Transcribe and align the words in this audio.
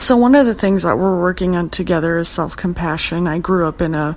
So, 0.00 0.16
one 0.16 0.34
of 0.34 0.46
the 0.46 0.54
things 0.54 0.84
that 0.84 0.96
we're 0.96 1.20
working 1.20 1.56
on 1.56 1.68
together 1.68 2.16
is 2.16 2.26
self 2.26 2.56
compassion. 2.56 3.26
I 3.26 3.38
grew 3.38 3.68
up 3.68 3.82
in 3.82 3.94
a 3.94 4.16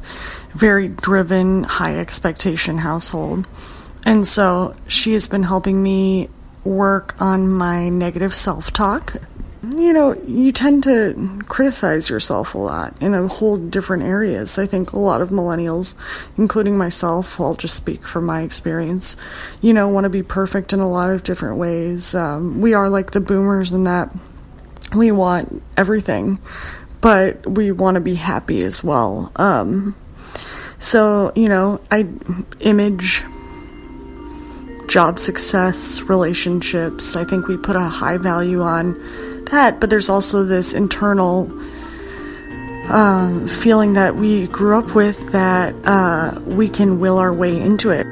very 0.51 0.87
driven, 0.87 1.63
high 1.63 1.99
expectation 1.99 2.77
household. 2.77 3.45
And 4.05 4.25
so, 4.25 4.77
she 4.87 5.11
has 5.11 5.27
been 5.27 5.43
helping 5.43 5.83
me 5.83 6.29
work 6.63 7.21
on 7.21 7.49
my 7.49 7.89
negative 7.89 8.33
self 8.33 8.71
talk. 8.71 9.17
You 9.61 9.91
know, 9.91 10.13
you 10.25 10.53
tend 10.53 10.85
to 10.85 11.41
criticize 11.49 12.09
yourself 12.09 12.55
a 12.55 12.59
lot 12.59 12.95
in 13.01 13.13
a 13.13 13.27
whole 13.27 13.57
different 13.57 14.03
areas. 14.03 14.57
I 14.57 14.65
think 14.67 14.93
a 14.93 14.99
lot 14.99 15.21
of 15.21 15.31
millennials, 15.31 15.95
including 16.37 16.77
myself, 16.77 17.41
I'll 17.41 17.55
just 17.55 17.75
speak 17.75 18.07
from 18.07 18.25
my 18.25 18.43
experience, 18.43 19.17
you 19.61 19.73
know, 19.73 19.89
want 19.89 20.05
to 20.05 20.09
be 20.09 20.23
perfect 20.23 20.71
in 20.71 20.79
a 20.79 20.89
lot 20.89 21.09
of 21.09 21.23
different 21.23 21.57
ways. 21.57 22.15
Um, 22.15 22.61
we 22.61 22.73
are 22.73 22.89
like 22.89 23.11
the 23.11 23.21
boomers 23.21 23.73
in 23.73 23.83
that 23.83 24.09
we 24.95 25.11
want 25.11 25.61
everything, 25.77 26.39
but 27.01 27.45
we 27.45 27.71
want 27.71 27.95
to 27.95 28.01
be 28.01 28.15
happy 28.15 28.63
as 28.63 28.83
well. 28.83 29.31
Um, 29.35 29.95
so, 30.79 31.31
you 31.35 31.49
know, 31.49 31.79
I 31.91 32.07
image 32.59 33.23
job 34.87 35.19
success, 35.19 36.01
relationships. 36.01 37.15
I 37.15 37.23
think 37.23 37.47
we 37.47 37.57
put 37.57 37.75
a 37.75 37.81
high 37.81 38.17
value 38.17 38.61
on 38.61 39.45
that, 39.45 39.79
but 39.79 39.89
there's 39.89 40.09
also 40.09 40.43
this 40.43 40.73
internal 40.73 41.51
um, 42.89 43.47
feeling 43.47 43.93
that 43.93 44.15
we 44.15 44.47
grew 44.47 44.77
up 44.77 44.93
with 44.93 45.31
that 45.31 45.73
uh, 45.85 46.39
we 46.45 46.69
can 46.69 46.99
will 46.99 47.17
our 47.17 47.33
way 47.33 47.59
into 47.59 47.89
it. 47.89 48.05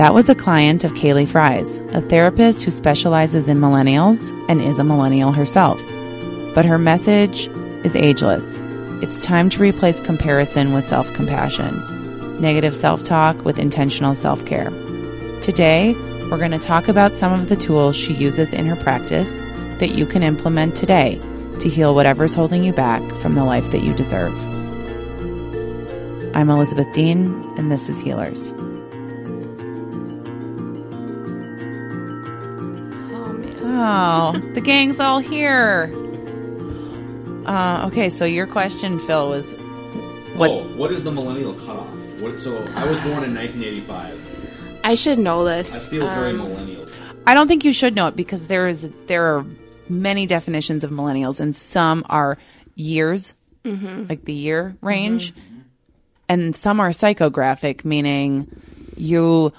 That 0.00 0.14
was 0.14 0.30
a 0.30 0.34
client 0.34 0.82
of 0.82 0.94
Kaleigh 0.94 1.28
Frey's, 1.28 1.76
a 1.92 2.00
therapist 2.00 2.62
who 2.62 2.70
specializes 2.70 3.48
in 3.50 3.58
millennials 3.58 4.30
and 4.48 4.58
is 4.62 4.78
a 4.78 4.82
millennial 4.82 5.30
herself. 5.30 5.78
But 6.54 6.64
her 6.64 6.78
message 6.78 7.48
is 7.84 7.94
ageless. 7.94 8.60
It's 9.02 9.20
time 9.20 9.50
to 9.50 9.60
replace 9.60 10.00
comparison 10.00 10.72
with 10.72 10.84
self 10.84 11.12
compassion, 11.12 12.40
negative 12.40 12.74
self 12.74 13.04
talk 13.04 13.44
with 13.44 13.58
intentional 13.58 14.14
self 14.14 14.46
care. 14.46 14.70
Today, 15.42 15.92
we're 16.30 16.38
going 16.38 16.52
to 16.52 16.58
talk 16.58 16.88
about 16.88 17.18
some 17.18 17.38
of 17.38 17.50
the 17.50 17.56
tools 17.56 17.94
she 17.94 18.14
uses 18.14 18.54
in 18.54 18.64
her 18.64 18.76
practice 18.76 19.36
that 19.80 19.96
you 19.96 20.06
can 20.06 20.22
implement 20.22 20.76
today 20.76 21.20
to 21.58 21.68
heal 21.68 21.94
whatever's 21.94 22.34
holding 22.34 22.64
you 22.64 22.72
back 22.72 23.06
from 23.16 23.34
the 23.34 23.44
life 23.44 23.70
that 23.70 23.82
you 23.82 23.92
deserve. 23.92 24.32
I'm 26.34 26.48
Elizabeth 26.48 26.90
Dean, 26.94 27.34
and 27.58 27.70
this 27.70 27.90
is 27.90 28.00
Healers. 28.00 28.54
Oh, 33.82 34.38
the 34.52 34.60
gang's 34.60 35.00
all 35.00 35.20
here. 35.20 35.90
Uh, 37.46 37.86
okay, 37.86 38.10
so 38.10 38.26
your 38.26 38.46
question, 38.46 38.98
Phil, 38.98 39.30
was 39.30 39.52
what? 40.34 40.50
Oh, 40.50 40.64
what 40.76 40.92
is 40.92 41.02
the 41.02 41.10
millennial 41.10 41.54
cutoff? 41.54 41.88
What, 42.20 42.38
so 42.38 42.58
I 42.74 42.86
was 42.86 43.00
born 43.00 43.24
in 43.24 43.34
1985. 43.34 44.80
I 44.84 44.94
should 44.94 45.18
know 45.18 45.46
this. 45.46 45.74
I 45.74 45.78
feel 45.88 46.06
very 46.06 46.30
um, 46.30 46.36
millennial. 46.36 46.86
I 47.26 47.32
don't 47.32 47.48
think 47.48 47.64
you 47.64 47.72
should 47.72 47.94
know 47.94 48.08
it 48.08 48.16
because 48.16 48.48
there 48.48 48.68
is 48.68 48.86
there 49.06 49.34
are 49.34 49.46
many 49.88 50.26
definitions 50.26 50.84
of 50.84 50.90
millennials, 50.90 51.40
and 51.40 51.56
some 51.56 52.04
are 52.10 52.36
years, 52.74 53.32
mm-hmm. 53.64 54.08
like 54.10 54.26
the 54.26 54.34
year 54.34 54.76
range, 54.82 55.34
mm-hmm. 55.34 55.60
and 56.28 56.54
some 56.54 56.80
are 56.80 56.90
psychographic, 56.90 57.86
meaning 57.86 58.46
you 58.98 59.54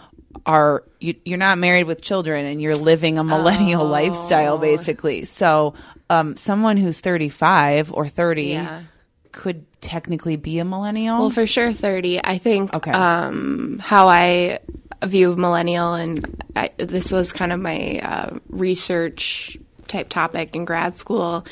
are 0.45 0.83
you, 0.99 1.15
are 1.31 1.37
not 1.37 1.57
married 1.57 1.85
with 1.85 2.01
children 2.01 2.45
and 2.45 2.61
you're 2.61 2.75
living 2.75 3.17
a 3.17 3.23
millennial 3.23 3.83
oh. 3.83 3.87
lifestyle 3.87 4.57
basically 4.57 5.25
so 5.25 5.73
um, 6.09 6.35
someone 6.35 6.77
who's 6.77 6.99
35 6.99 7.93
or 7.93 8.07
30 8.07 8.43
yeah. 8.43 8.83
could 9.31 9.65
technically 9.81 10.35
be 10.35 10.59
a 10.59 10.65
millennial 10.65 11.19
well 11.19 11.29
for 11.29 11.47
sure 11.47 11.71
30 11.71 12.23
i 12.23 12.37
think 12.37 12.73
okay. 12.73 12.91
um, 12.91 13.79
how 13.79 14.07
i 14.07 14.59
view 15.03 15.35
millennial 15.35 15.93
and 15.93 16.43
I, 16.55 16.71
this 16.77 17.11
was 17.11 17.31
kind 17.31 17.51
of 17.51 17.59
my 17.59 17.99
uh, 17.99 18.39
research 18.49 19.57
type 19.87 20.09
topic 20.09 20.55
in 20.55 20.65
grad 20.65 20.97
school 20.97 21.45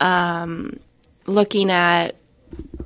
um, 0.00 0.78
looking 1.26 1.70
at 1.70 2.16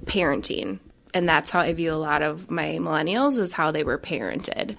parenting 0.05 0.81
and 1.15 1.29
that's 1.29 1.51
how 1.51 1.61
i 1.61 1.73
view 1.73 1.93
a 1.93 1.97
lot 1.97 2.23
of 2.23 2.51
my 2.51 2.73
millennials 2.81 3.39
is 3.39 3.53
how 3.53 3.71
they 3.71 3.85
were 3.85 3.99
parented 3.99 4.77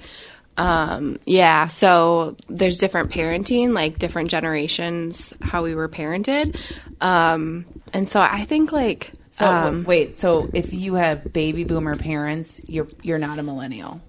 um, 0.58 1.20
yeah, 1.26 1.68
so 1.68 2.38
there's 2.48 2.80
different 2.80 3.12
parenting, 3.12 3.74
like 3.74 4.00
different 4.00 4.30
generations, 4.30 5.34
how 5.42 5.64
we 5.64 5.76
were 5.76 5.90
parented. 5.90 6.58
Um, 7.02 7.66
and 7.94 8.08
so 8.08 8.22
I 8.22 8.46
think 8.46 8.72
like 8.72 9.12
so 9.32 9.46
um, 9.48 9.84
wait, 9.84 10.18
so 10.18 10.50
if 10.54 10.74
you 10.74 10.96
have 10.96 11.34
baby 11.34 11.66
boomer 11.66 11.98
parents, 11.98 12.62
you're 12.68 12.88
you're 13.02 13.20
not 13.20 13.38
a 13.38 13.44
millennial. 13.44 14.02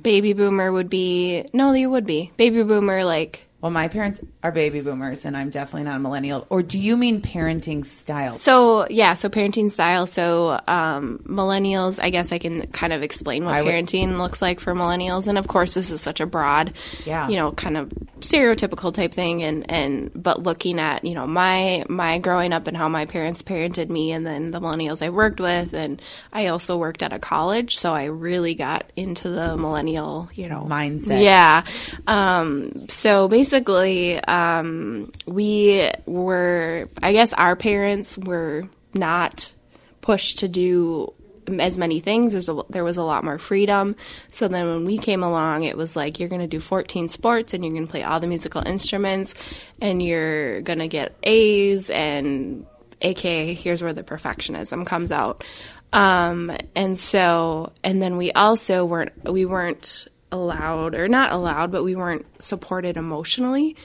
Baby 0.00 0.34
boomer 0.34 0.70
would 0.70 0.90
be 0.90 1.46
no, 1.54 1.72
you 1.72 1.88
would 1.88 2.06
be. 2.06 2.30
Baby 2.36 2.62
boomer 2.62 3.04
like 3.04 3.45
well, 3.62 3.72
my 3.72 3.88
parents 3.88 4.20
are 4.42 4.52
baby 4.52 4.82
boomers, 4.82 5.24
and 5.24 5.34
I'm 5.34 5.48
definitely 5.48 5.84
not 5.84 5.96
a 5.96 5.98
millennial. 5.98 6.46
Or 6.50 6.62
do 6.62 6.78
you 6.78 6.94
mean 6.94 7.22
parenting 7.22 7.86
style? 7.86 8.36
So, 8.36 8.86
yeah, 8.90 9.14
so 9.14 9.30
parenting 9.30 9.72
style. 9.72 10.06
So, 10.06 10.60
um, 10.68 11.20
millennials, 11.26 11.98
I 12.00 12.10
guess 12.10 12.32
I 12.32 12.38
can 12.38 12.66
kind 12.66 12.92
of 12.92 13.02
explain 13.02 13.46
what 13.46 13.64
parenting 13.64 14.08
would, 14.08 14.18
looks 14.18 14.42
like 14.42 14.60
for 14.60 14.74
millennials. 14.74 15.26
And 15.26 15.38
of 15.38 15.48
course, 15.48 15.72
this 15.72 15.90
is 15.90 16.02
such 16.02 16.20
a 16.20 16.26
broad, 16.26 16.74
yeah. 17.06 17.28
you 17.28 17.36
know, 17.36 17.50
kind 17.52 17.78
of 17.78 17.90
stereotypical 18.20 18.92
type 18.92 19.14
thing. 19.14 19.42
And, 19.42 19.70
and, 19.70 20.10
but 20.14 20.42
looking 20.42 20.78
at, 20.78 21.06
you 21.06 21.14
know, 21.14 21.26
my, 21.26 21.82
my 21.88 22.18
growing 22.18 22.52
up 22.52 22.66
and 22.66 22.76
how 22.76 22.90
my 22.90 23.06
parents 23.06 23.42
parented 23.42 23.88
me, 23.88 24.12
and 24.12 24.26
then 24.26 24.50
the 24.50 24.60
millennials 24.60 25.00
I 25.00 25.08
worked 25.08 25.40
with. 25.40 25.72
And 25.72 26.02
I 26.30 26.48
also 26.48 26.76
worked 26.76 27.02
at 27.02 27.14
a 27.14 27.18
college. 27.18 27.78
So 27.78 27.94
I 27.94 28.04
really 28.04 28.54
got 28.54 28.92
into 28.96 29.30
the 29.30 29.56
millennial, 29.56 30.28
you 30.34 30.50
know, 30.50 30.66
mindset. 30.68 31.24
Yeah. 31.24 31.64
Um, 32.06 32.86
so 32.90 33.28
basically, 33.28 33.45
basically, 33.46 34.18
um, 34.24 35.12
we 35.24 35.88
were, 36.04 36.88
I 37.00 37.12
guess 37.12 37.32
our 37.32 37.54
parents 37.54 38.18
were 38.18 38.68
not 38.92 39.52
pushed 40.00 40.40
to 40.40 40.48
do 40.48 41.12
as 41.60 41.78
many 41.78 42.00
things. 42.00 42.48
A, 42.48 42.62
there 42.70 42.82
was 42.82 42.96
a 42.96 43.04
lot 43.04 43.22
more 43.22 43.38
freedom. 43.38 43.94
So 44.32 44.48
then 44.48 44.66
when 44.66 44.84
we 44.84 44.98
came 44.98 45.22
along, 45.22 45.62
it 45.62 45.76
was 45.76 45.94
like 45.94 46.18
you're 46.18 46.28
going 46.28 46.40
to 46.40 46.48
do 46.48 46.58
14 46.58 47.08
sports 47.08 47.54
and 47.54 47.64
you're 47.64 47.72
going 47.72 47.86
to 47.86 47.90
play 47.90 48.02
all 48.02 48.18
the 48.18 48.26
musical 48.26 48.66
instruments 48.66 49.34
and 49.80 50.02
you're 50.02 50.60
going 50.62 50.80
to 50.80 50.88
get 50.88 51.14
A's 51.22 51.88
and 51.88 52.66
aka 53.02 53.52
here's 53.54 53.82
where 53.82 53.92
the 53.92 54.02
perfectionism 54.02 54.84
comes 54.84 55.12
out. 55.12 55.44
Um, 55.92 56.50
and 56.74 56.98
so 56.98 57.72
and 57.84 58.02
then 58.02 58.16
we 58.16 58.32
also 58.32 58.84
weren't 58.84 59.12
we 59.22 59.44
weren't 59.44 60.08
allowed 60.32 60.94
or 60.94 61.08
not 61.08 61.32
allowed, 61.32 61.70
but 61.72 61.84
we 61.84 61.94
weren't 61.94 62.26
supported 62.42 62.96
emotionally. 62.96 63.76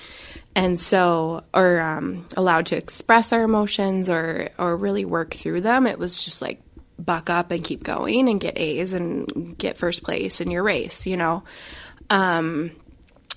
And 0.56 0.80
so, 0.80 1.44
or 1.54 1.80
um, 1.80 2.28
allowed 2.36 2.68
to 2.68 2.78
express 2.78 3.32
our 3.32 3.44
emotions 3.44 4.10
or, 4.10 4.50
or 4.58 4.76
really 4.76 5.06
work 5.06 5.34
through 5.34 5.62
them. 5.62 5.88
It 5.88 5.98
was 5.98 6.24
just 6.24 6.42
like 6.42 6.62
buck 7.00 7.30
up 7.30 7.52
and 7.52 7.64
keep 7.64 7.84
going 7.84 8.30
and 8.30 8.40
get 8.40 8.58
A's 8.58 8.94
and 8.94 9.58
get 9.58 9.78
first 9.78 10.04
place 10.04 10.42
in 10.42 10.52
your 10.52 10.64
race, 10.64 11.08
you 11.08 11.18
know? 11.18 11.44
Um, 12.10 12.72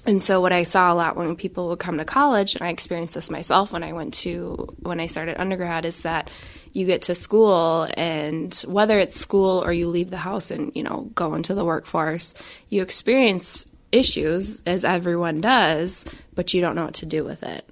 and 0.06 0.22
so 0.22 0.40
what 0.40 0.52
I 0.52 0.62
saw 0.64 0.92
a 0.92 0.94
lot 0.94 1.16
when 1.16 1.36
people 1.36 1.68
would 1.68 1.78
come 1.78 1.98
to 1.98 2.04
college, 2.04 2.54
and 2.54 2.62
I 2.62 2.68
experienced 2.68 3.14
this 3.14 3.30
myself 3.30 3.72
when 3.72 3.82
I 3.82 3.92
went 3.92 4.14
to 4.14 4.74
when 4.80 5.00
I 5.00 5.06
started 5.06 5.40
undergrad, 5.40 5.84
is 5.84 6.00
that 6.00 6.30
you 6.72 6.86
get 6.86 7.02
to 7.02 7.14
school 7.14 7.88
and 7.96 8.54
whether 8.66 8.98
it's 8.98 9.16
school 9.16 9.64
or 9.64 9.72
you 9.72 9.88
leave 9.88 10.10
the 10.10 10.16
house 10.16 10.50
and 10.50 10.72
you 10.74 10.82
know 10.82 11.10
go 11.14 11.34
into 11.34 11.54
the 11.54 11.64
workforce, 11.64 12.34
you 12.68 12.82
experience 12.82 13.66
issues 13.92 14.62
as 14.66 14.84
everyone 14.84 15.40
does, 15.40 16.04
but 16.34 16.52
you 16.52 16.60
don't 16.60 16.74
know 16.74 16.84
what 16.84 16.94
to 16.94 17.06
do 17.06 17.24
with 17.24 17.42
it. 17.42 17.64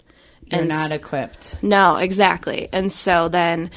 You're 0.47 0.60
and 0.60 0.69
not 0.69 0.93
equipped. 0.93 1.56
No, 1.62 1.96
exactly. 1.96 2.69
And 2.73 2.93
so 2.93 3.28
then 3.28 3.70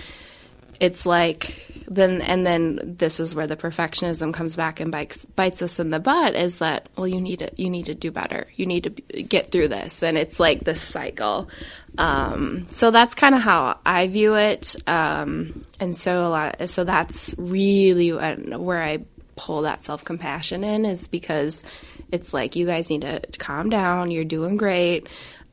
it's 0.79 1.05
like 1.05 1.74
then 1.87 2.21
and 2.21 2.45
then 2.45 2.95
this 2.97 3.19
is 3.19 3.35
where 3.35 3.47
the 3.47 3.55
perfectionism 3.55 4.33
comes 4.33 4.55
back 4.55 4.79
and 4.79 4.91
bites 4.91 5.25
bites 5.25 5.61
us 5.61 5.79
in 5.79 5.89
the 5.89 5.99
butt 5.99 6.35
is 6.35 6.59
that 6.59 6.89
well 6.95 7.07
you 7.07 7.21
need 7.21 7.39
to 7.39 7.51
you 7.57 7.69
need 7.69 7.85
to 7.85 7.95
do 7.95 8.11
better. 8.11 8.47
You 8.55 8.65
need 8.65 8.83
to 8.83 9.23
get 9.23 9.51
through 9.51 9.69
this. 9.69 10.03
And 10.03 10.17
it's 10.17 10.39
like 10.39 10.63
this 10.63 10.81
cycle. 10.81 11.49
Um, 11.97 12.67
so 12.71 12.91
that's 12.91 13.15
kind 13.15 13.35
of 13.35 13.41
how 13.41 13.79
I 13.85 14.07
view 14.07 14.35
it. 14.35 14.75
Um, 14.87 15.65
and 15.79 15.95
so 15.95 16.27
a 16.27 16.29
lot 16.29 16.69
so 16.69 16.83
that's 16.83 17.35
really 17.37 18.09
where 18.09 18.83
I 18.83 19.05
pull 19.35 19.63
that 19.63 19.83
self 19.83 20.03
compassion 20.03 20.63
in 20.63 20.85
is 20.85 21.07
because 21.07 21.63
it's 22.11 22.33
like 22.33 22.55
you 22.55 22.65
guys 22.65 22.89
need 22.89 23.01
to 23.01 23.21
calm 23.37 23.69
down. 23.69 24.11
You're 24.11 24.23
doing 24.25 24.57
great. 24.57 25.07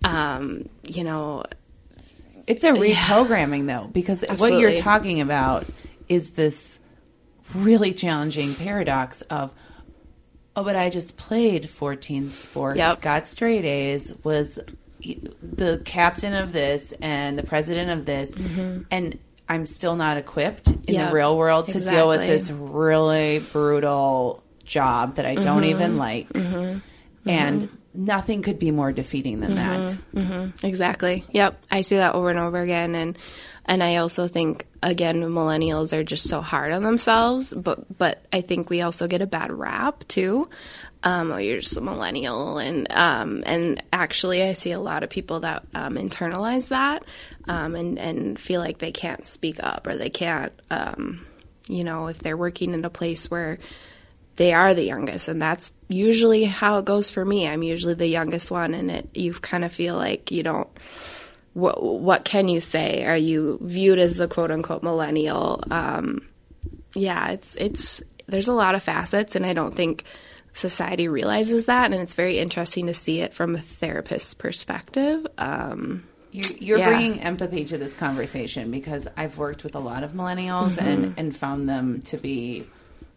Um, 0.05 0.69
you 0.83 1.05
know 1.05 1.45
it's 2.47 2.65
a 2.65 2.73
reprogramming 2.73 3.69
yeah. 3.69 3.81
though 3.81 3.87
because 3.89 4.25
Absolutely. 4.25 4.57
what 4.57 4.61
you're 4.61 4.83
talking 4.83 5.21
about 5.21 5.65
is 6.15 6.31
this 6.33 6.79
really 7.55 7.93
challenging 7.93 8.55
paradox 8.55 9.23
of 9.23 9.53
oh 10.57 10.65
but 10.65 10.77
i 10.77 10.89
just 10.89 11.17
played 11.17 11.69
14 11.69 12.31
sports 12.31 12.79
yep. 12.79 13.01
got 13.01 13.29
straight 13.29 13.65
a's 13.65 14.13
was 14.25 14.59
the 15.43 15.83
captain 15.85 16.33
of 16.35 16.53
this 16.53 16.93
and 17.01 17.39
the 17.39 17.43
president 17.43 17.91
of 17.91 18.07
this, 18.07 18.35
and 18.91 19.19
I'm 19.49 19.67
still 19.67 19.97
not 19.97 20.17
equipped 20.17 20.69
in 20.69 20.77
Mm-hmm. 20.83 21.07
The 21.09 21.13
real 21.13 21.37
world 21.37 21.69
to 21.71 21.81
deal 21.81 22.09
with 22.09 22.21
this 22.21 22.51
really 22.51 23.41
brutal 23.53 24.43
job 24.65 25.17
that 25.17 25.27
I 25.27 25.35
Mm-hmm. 25.35 25.43
don't 25.45 25.65
even 25.65 25.97
like. 25.97 26.29
And 27.27 27.69
nothing 27.95 28.43
could 28.43 28.59
be 28.59 28.71
more 28.71 28.93
defeating 28.93 29.41
than 29.41 29.57
that. 29.57 29.99
Mm-hmm. 30.15 30.65
Exactly. 30.67 31.25
Yep. 31.31 31.63
I 31.71 31.81
see 31.83 31.97
that 31.97 32.15
over 32.15 32.31
and 32.31 32.39
over 32.39 32.61
again 32.61 32.95
and 32.95 33.19
and 33.67 33.83
I 33.83 33.97
also 33.97 34.29
think 34.29 34.67
again 34.83 35.23
millennials 35.23 35.93
are 35.93 36.05
just 36.05 36.29
so 36.29 36.41
hard 36.41 36.73
on 36.73 36.83
themselves, 36.83 37.55
but 37.55 37.97
but 37.97 38.25
I 38.33 38.41
think 38.41 38.69
we 38.69 38.83
also 38.83 39.07
get 39.07 39.23
a 39.23 39.27
bad 39.27 39.53
rap 39.53 40.07
too. 40.09 40.49
Um, 41.05 41.33
oh, 41.33 41.39
you're 41.39 41.61
just 41.61 41.77
a 41.77 41.81
millennial, 41.81 42.59
and 42.59 42.91
um, 42.93 43.43
and 43.45 43.83
actually, 43.93 44.43
I 44.43 44.53
see 44.53 44.73
a 44.73 44.81
lot 44.81 45.03
of 45.03 45.11
people 45.11 45.41
that 45.41 45.65
um, 45.75 45.97
internalize 45.97 46.69
that 46.69 47.05
um, 47.49 47.75
and 47.75 47.99
and 47.99 48.39
feel 48.39 48.61
like 48.61 48.79
they 48.79 48.93
can't 48.93 49.27
speak 49.27 49.63
up 49.63 49.87
or 49.87 49.97
they 49.97 50.11
can't, 50.11 50.53
um, 50.71 51.27
you 51.67 51.83
know, 51.83 52.07
if 52.07 52.19
they're 52.19 52.37
working 52.37 52.73
in 52.73 52.85
a 52.85 52.91
place 52.91 53.31
where 53.31 53.59
they 54.37 54.53
are 54.53 54.75
the 54.75 54.85
youngest. 54.85 55.29
And 55.29 55.43
that's 55.43 55.73
usually 55.89 56.45
how 56.45 56.79
it 56.79 56.85
goes 56.85 57.11
for 57.11 57.25
me. 57.25 57.47
I'm 57.47 57.63
usually 57.63 57.95
the 57.95 58.07
youngest 58.07 58.51
one 58.51 58.75
and 58.75 58.91
it 58.91 59.09
you 59.15 59.35
kind 59.35 59.65
of 59.65 59.73
feel 59.73 59.97
like 59.97 60.31
you 60.31 60.43
don't 60.43 60.69
what 61.55 61.83
what 61.83 62.25
can 62.25 62.49
you 62.49 62.61
say 62.61 63.05
are 63.05 63.17
you 63.17 63.59
viewed 63.63 63.99
as 63.99 64.17
the 64.17 64.29
quote 64.29 64.51
unquote 64.51 64.83
millennial 64.83 65.63
um 65.71 66.27
yeah 66.95 67.31
it's 67.31 67.57
it's 67.57 68.03
there's 68.27 68.49
a 68.49 68.53
lot 68.53 68.75
of 68.75 68.83
facets 68.83 69.37
and 69.37 69.45
i 69.45 69.53
don't 69.53 69.75
think 69.77 70.05
society 70.55 71.09
realizes 71.09 71.67
that 71.67 71.93
and 71.93 72.01
it's 72.03 72.15
very 72.15 72.39
interesting 72.39 72.87
to 72.87 72.95
see 72.95 73.21
it 73.21 73.33
from 73.35 73.55
a 73.55 73.59
therapist's 73.59 74.35
perspective 74.35 75.27
um 75.39 76.03
You're, 76.31 76.57
you're 76.59 76.79
Yeah. 76.79 76.89
bringing 76.89 77.21
empathy 77.21 77.65
to 77.67 77.77
this 77.79 77.95
conversation 77.95 78.71
because 78.71 79.07
I've 79.17 79.37
worked 79.37 79.65
with 79.65 79.75
a 79.75 79.79
lot 79.79 80.03
of 80.05 80.13
millennials 80.13 80.79
and, 80.79 81.13
and 81.19 81.37
found 81.37 81.69
them 81.69 82.01
to 82.03 82.17
be, 82.17 82.65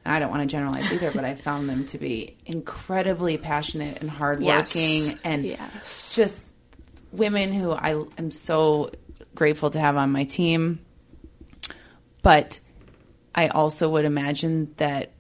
I 0.05 0.19
don't 0.19 0.29
want 0.29 0.41
to 0.43 0.47
generalize 0.47 0.91
either, 0.91 1.11
but 1.11 1.23
I 1.23 1.35
found 1.35 1.69
them 1.69 1.85
to 1.87 1.97
be 1.97 2.35
incredibly 2.45 3.37
passionate 3.37 4.01
and 4.01 4.09
hardworking 4.09 5.05
Yes. 5.05 5.15
and 5.23 5.45
Yes. 5.45 6.13
just 6.15 6.47
women 7.17 7.53
who 7.53 7.71
I 7.71 8.03
am 8.17 8.31
so 8.31 8.91
grateful 9.33 9.69
to 9.71 9.79
have 9.79 9.97
on 9.97 10.11
my 10.11 10.23
team. 10.23 10.79
But 12.21 12.59
I 13.33 13.49
also 13.49 13.89
would 13.89 14.05
imagine 14.05 14.73
that 14.77 15.11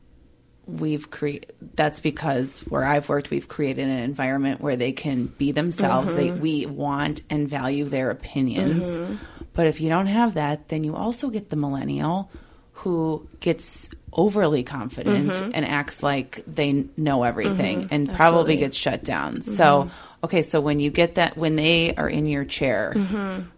we've 0.65 1.11
created 1.11 1.53
that's 1.75 1.99
because 1.99 2.61
where 2.61 2.83
I've 2.83 3.07
worked 3.07 3.29
we've 3.29 3.47
created 3.47 3.87
an 3.87 3.99
environment 3.99 4.61
where 4.61 4.75
they 4.75 4.93
can 4.93 5.25
be 5.25 5.51
themselves. 5.51 6.15
They 6.15 6.29
mm-hmm. 6.29 6.41
we 6.41 6.65
want 6.65 7.21
and 7.29 7.47
value 7.47 7.85
their 7.85 8.09
opinions. 8.09 8.97
Mm-hmm. 8.97 9.15
But 9.53 9.67
if 9.67 9.79
you 9.79 9.89
don't 9.89 10.07
have 10.07 10.33
that 10.33 10.69
then 10.69 10.83
you 10.83 10.95
also 10.95 11.29
get 11.29 11.51
the 11.51 11.55
millennial 11.55 12.31
who 12.73 13.27
gets 13.39 13.91
overly 14.15 14.63
confident 14.63 15.31
mm-hmm. 15.31 15.51
and 15.53 15.65
acts 15.65 16.01
like 16.01 16.41
they 16.47 16.85
know 16.95 17.23
everything 17.23 17.81
mm-hmm. 17.81 17.93
and 17.93 18.07
probably 18.07 18.53
Absolutely. 18.53 18.57
gets 18.57 18.77
shut 18.77 19.03
down. 19.03 19.33
Mm-hmm. 19.33 19.51
So 19.51 19.91
okay 20.23 20.41
so 20.41 20.61
when 20.61 20.79
you 20.79 20.89
get 20.89 21.15
that 21.15 21.37
when 21.37 21.55
they 21.57 21.93
are 21.95 22.09
in 22.09 22.25
your 22.25 22.45
chair 22.45 22.93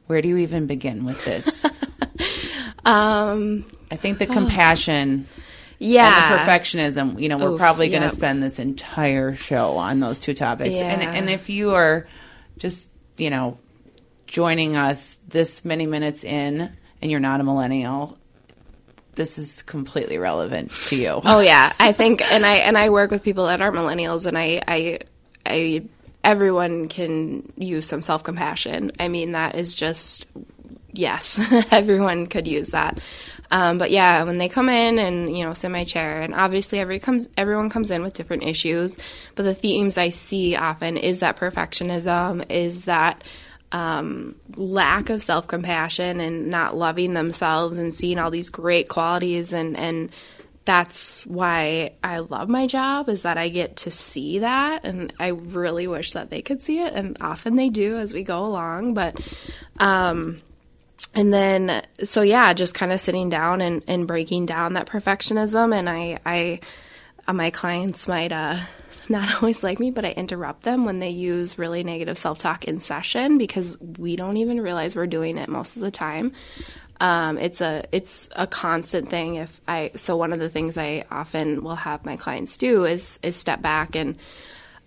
where 0.07 0.21
do 0.21 0.27
you 0.27 0.38
even 0.38 0.68
begin 0.68 1.06
with 1.06 1.24
this? 1.24 1.65
Um 2.86 3.65
I 3.92 3.98
think 3.98 4.18
the 4.18 4.27
oh. 4.30 4.31
compassion 4.31 5.27
yeah 5.77 6.31
and 6.31 6.33
the 6.33 6.44
perfectionism 6.44 7.21
you 7.21 7.27
know 7.27 7.38
we're 7.38 7.51
Oof, 7.51 7.60
probably 7.60 7.89
going 7.89 8.01
to 8.01 8.07
yep. 8.07 8.15
spend 8.15 8.42
this 8.42 8.60
entire 8.60 9.36
show 9.36 9.75
on 9.75 10.00
those 10.00 10.21
two 10.21 10.33
topics. 10.33 10.75
And 10.75 11.01
and 11.01 11.30
if 11.30 11.50
you 11.50 11.71
are 11.71 12.07
just 12.57 12.89
you 13.18 13.30
know 13.30 13.60
joining 14.25 14.77
us 14.77 15.18
this 15.27 15.65
many 15.65 15.86
minutes 15.86 16.24
in 16.24 16.71
and 17.01 17.12
you're 17.12 17.19
not 17.19 17.42
a 17.42 17.44
millennial 17.44 18.18
this 19.18 19.38
is 19.38 19.62
completely 19.64 20.18
relevant 20.18 20.72
to 20.72 20.96
you 20.96 21.19
Oh 21.25 21.42
yeah, 21.42 21.74
I 21.80 21.92
think, 21.92 22.22
and 22.22 22.46
I 22.46 22.58
and 22.58 22.78
I 22.78 22.90
work 22.90 23.12
with 23.12 23.24
people 23.24 23.48
that 23.48 23.60
aren't 23.60 23.75
millennials, 23.75 24.25
and 24.25 24.38
I 24.38 24.62
I, 24.66 25.00
I 25.46 25.84
everyone 26.24 26.88
can 26.88 27.52
use 27.58 27.86
some 27.86 28.02
self 28.02 28.24
compassion. 28.24 28.94
I 29.00 29.10
mean, 29.10 29.34
that 29.34 29.56
is 29.56 29.75
just 29.75 30.25
yes, 30.92 31.40
everyone 31.72 32.28
could 32.28 32.48
use 32.48 32.69
that. 32.69 33.00
Um, 33.50 33.78
but 33.78 33.92
yeah, 33.92 34.24
when 34.24 34.38
they 34.38 34.50
come 34.50 34.69
in 34.69 35.00
and 35.00 35.36
you 35.36 35.44
know 35.44 35.54
sit 35.54 35.68
in 35.68 35.72
my 35.74 35.84
chair, 35.84 36.22
and 36.22 36.34
obviously 36.34 36.80
every 36.80 37.00
comes 37.00 37.28
everyone 37.38 37.70
comes 37.70 37.92
in 37.92 38.04
with 38.04 38.13
different 38.13 38.44
issues, 38.44 38.98
but 39.36 39.44
the 39.44 39.56
themes 39.56 39.98
I 39.98 40.10
see 40.10 40.56
often 40.56 40.98
is 40.98 41.20
that 41.22 41.38
perfectionism, 41.38 42.50
is 42.50 42.86
that 42.86 43.24
um, 43.72 44.36
lack 44.56 45.10
of 45.10 45.22
self 45.22 45.48
compassion 45.48 46.19
and 46.19 46.48
not 46.48 46.75
loving 46.75 47.14
themselves 47.14 47.78
and 47.78 47.94
seeing 47.94 48.19
all 48.19 48.31
these 48.31 48.50
great 48.50 48.88
qualities 48.88 49.54
and 49.54 49.75
and 49.75 50.12
that's 50.64 51.25
why 51.25 51.94
I 52.04 52.19
love 52.19 52.50
my 52.50 52.68
job 52.68 53.08
is 53.08 53.22
that 53.22 53.38
I 53.38 53.48
get 53.48 53.78
to 53.78 53.92
see 53.92 54.40
that 54.40 54.84
and 54.84 55.14
I 55.18 55.28
really 55.28 55.88
wish 55.88 56.12
that 56.12 56.30
they 56.30 56.42
could 56.42 56.62
see 56.62 56.80
it 56.80 56.94
and 56.94 57.18
often 57.22 57.56
they 57.56 57.69
do 57.69 57.98
as 57.98 58.14
we 58.14 58.24
go 58.24 58.46
along 58.46 58.94
but 58.94 59.19
um 59.80 60.42
and 61.13 61.34
then 61.34 61.86
so 62.04 62.22
yeah 62.22 62.52
just 62.54 62.74
kind 62.74 62.92
of 62.92 63.00
sitting 63.00 63.30
down 63.30 63.62
and, 63.62 63.81
and 63.88 64.08
breaking 64.08 64.46
down 64.46 64.74
that 64.74 64.88
perfectionism 64.88 65.74
and 65.74 65.90
I 65.90 66.20
I 66.25 66.60
uh, 67.28 67.34
my 67.34 67.50
clients 67.50 68.08
might 68.08 68.34
uh 68.34 68.60
not 69.09 69.36
always 69.36 69.63
like 69.63 69.80
me, 69.80 69.92
but 69.92 70.06
I 70.06 70.09
interrupt 70.09 70.63
them 70.63 70.86
when 70.86 71.00
they 71.00 71.09
use 71.09 71.57
really 71.57 71.83
negative 71.83 72.18
self 72.18 72.38
talk 72.38 72.65
in 72.65 72.80
session 72.80 73.38
because 73.38 73.80
we 73.80 74.15
don't 74.15 74.38
even 74.38 74.62
realize 74.62 74.95
we're 74.95 75.07
doing 75.07 75.38
it 75.38 75.50
most 75.50 75.75
of 75.75 75.81
the 75.81 75.92
time. 75.92 76.33
Um, 77.00 77.38
it's 77.38 77.62
a 77.62 77.86
it's 77.92 78.27
a 78.36 78.48
constant 78.48 79.09
thing. 79.09 79.36
If 79.36 79.62
I 79.68 79.92
so 79.95 80.18
one 80.18 80.33
of 80.33 80.39
the 80.39 80.50
things 80.50 80.77
I 80.77 81.06
often 81.12 81.63
will 81.63 81.75
have 81.75 82.06
my 82.06 82.18
clients 82.18 82.57
do 82.57 82.86
is 82.86 83.19
is 83.21 83.36
step 83.36 83.62
back 83.62 83.95
and 83.95 84.18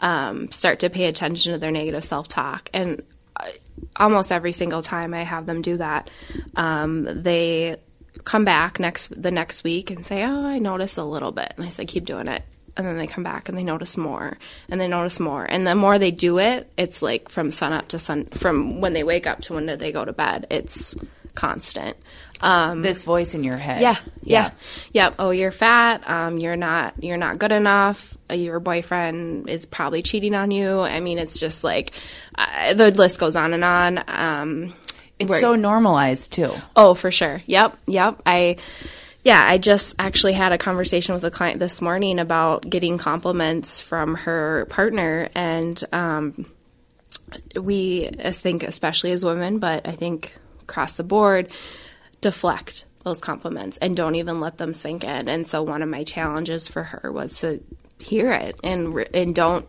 um, 0.00 0.50
start 0.50 0.80
to 0.80 0.90
pay 0.90 1.04
attention 1.04 1.52
to 1.52 1.58
their 1.58 1.70
negative 1.70 2.04
self 2.04 2.26
talk 2.26 2.68
and 2.72 3.02
uh, 3.36 3.48
almost 3.96 4.32
every 4.32 4.52
single 4.52 4.82
time 4.82 5.14
I 5.14 5.22
have 5.22 5.46
them 5.46 5.62
do 5.62 5.76
that, 5.76 6.10
um, 6.56 7.22
they 7.22 7.76
come 8.24 8.44
back 8.44 8.80
next 8.80 9.20
the 9.20 9.30
next 9.30 9.62
week 9.62 9.90
and 9.90 10.04
say, 10.04 10.24
"Oh, 10.24 10.44
I 10.44 10.58
noticed 10.58 10.98
a 10.98 11.04
little 11.04 11.32
bit," 11.32 11.54
and 11.56 11.64
I 11.64 11.68
say, 11.68 11.84
"Keep 11.84 12.06
doing 12.06 12.28
it." 12.28 12.42
And 12.76 12.86
then 12.86 12.96
they 12.98 13.06
come 13.06 13.24
back 13.24 13.48
and 13.48 13.58
they 13.58 13.64
notice 13.64 13.96
more, 13.96 14.38
and 14.68 14.80
they 14.80 14.88
notice 14.88 15.20
more, 15.20 15.44
and 15.44 15.66
the 15.66 15.74
more 15.74 15.98
they 15.98 16.10
do 16.12 16.38
it, 16.38 16.70
it's 16.78 17.02
like 17.02 17.28
from 17.28 17.50
sun 17.50 17.72
up 17.72 17.88
to 17.88 17.98
sun, 17.98 18.26
from 18.26 18.80
when 18.80 18.92
they 18.92 19.02
wake 19.04 19.26
up 19.26 19.40
to 19.42 19.54
when 19.54 19.66
they 19.66 19.92
go 19.92 20.04
to 20.04 20.12
bed. 20.12 20.46
It's 20.50 20.94
constant. 21.34 21.96
Um, 22.42 22.80
this 22.80 23.02
voice 23.02 23.34
in 23.34 23.44
your 23.44 23.58
head 23.58 23.82
yeah, 23.82 23.96
yeah, 24.22 24.50
yeah. 24.92 25.10
Oh, 25.18 25.30
you're 25.30 25.50
fat. 25.50 26.08
Um, 26.08 26.38
you're 26.38 26.56
not. 26.56 26.94
You're 27.02 27.18
not 27.18 27.38
good 27.38 27.52
enough. 27.52 28.16
Uh, 28.30 28.34
Your 28.34 28.60
boyfriend 28.60 29.46
is 29.50 29.66
probably 29.66 30.00
cheating 30.02 30.34
on 30.34 30.50
you. 30.50 30.80
I 30.80 31.00
mean, 31.00 31.18
it's 31.18 31.38
just 31.38 31.64
like 31.64 31.92
uh, 32.38 32.72
the 32.72 32.92
list 32.92 33.18
goes 33.18 33.36
on 33.36 33.52
and 33.52 33.62
on. 33.64 34.02
Um, 34.08 34.74
it's 35.18 35.40
so 35.40 35.54
normalized 35.54 36.32
too 36.32 36.54
Oh, 36.74 36.94
for 36.94 37.10
sure. 37.10 37.42
Yep, 37.44 37.76
yep. 37.86 38.22
I 38.24 38.56
yeah, 39.22 39.42
I 39.44 39.58
just 39.58 39.96
actually 39.98 40.32
had 40.32 40.52
a 40.52 40.58
conversation 40.58 41.14
with 41.14 41.24
a 41.24 41.30
client 41.30 41.60
this 41.60 41.82
morning 41.82 42.18
about 42.18 42.68
getting 42.68 42.98
compliments 42.98 43.80
from 43.80 44.14
her 44.14 44.66
partner 44.70 45.28
and 45.34 45.82
um 45.92 46.46
we 47.60 48.08
think 48.08 48.62
especially 48.62 49.12
as 49.12 49.24
women, 49.24 49.58
but 49.58 49.86
I 49.86 49.92
think 49.92 50.36
across 50.62 50.96
the 50.96 51.04
board 51.04 51.50
deflect 52.20 52.84
those 53.04 53.20
compliments 53.20 53.76
and 53.78 53.96
don't 53.96 54.14
even 54.14 54.40
let 54.40 54.58
them 54.58 54.72
sink 54.74 55.04
in. 55.04 55.28
And 55.28 55.46
so 55.46 55.62
one 55.62 55.82
of 55.82 55.88
my 55.88 56.04
challenges 56.04 56.68
for 56.68 56.82
her 56.82 57.10
was 57.10 57.40
to 57.40 57.62
hear 57.98 58.32
it 58.32 58.58
and 58.64 58.96
and 59.14 59.34
don't 59.34 59.66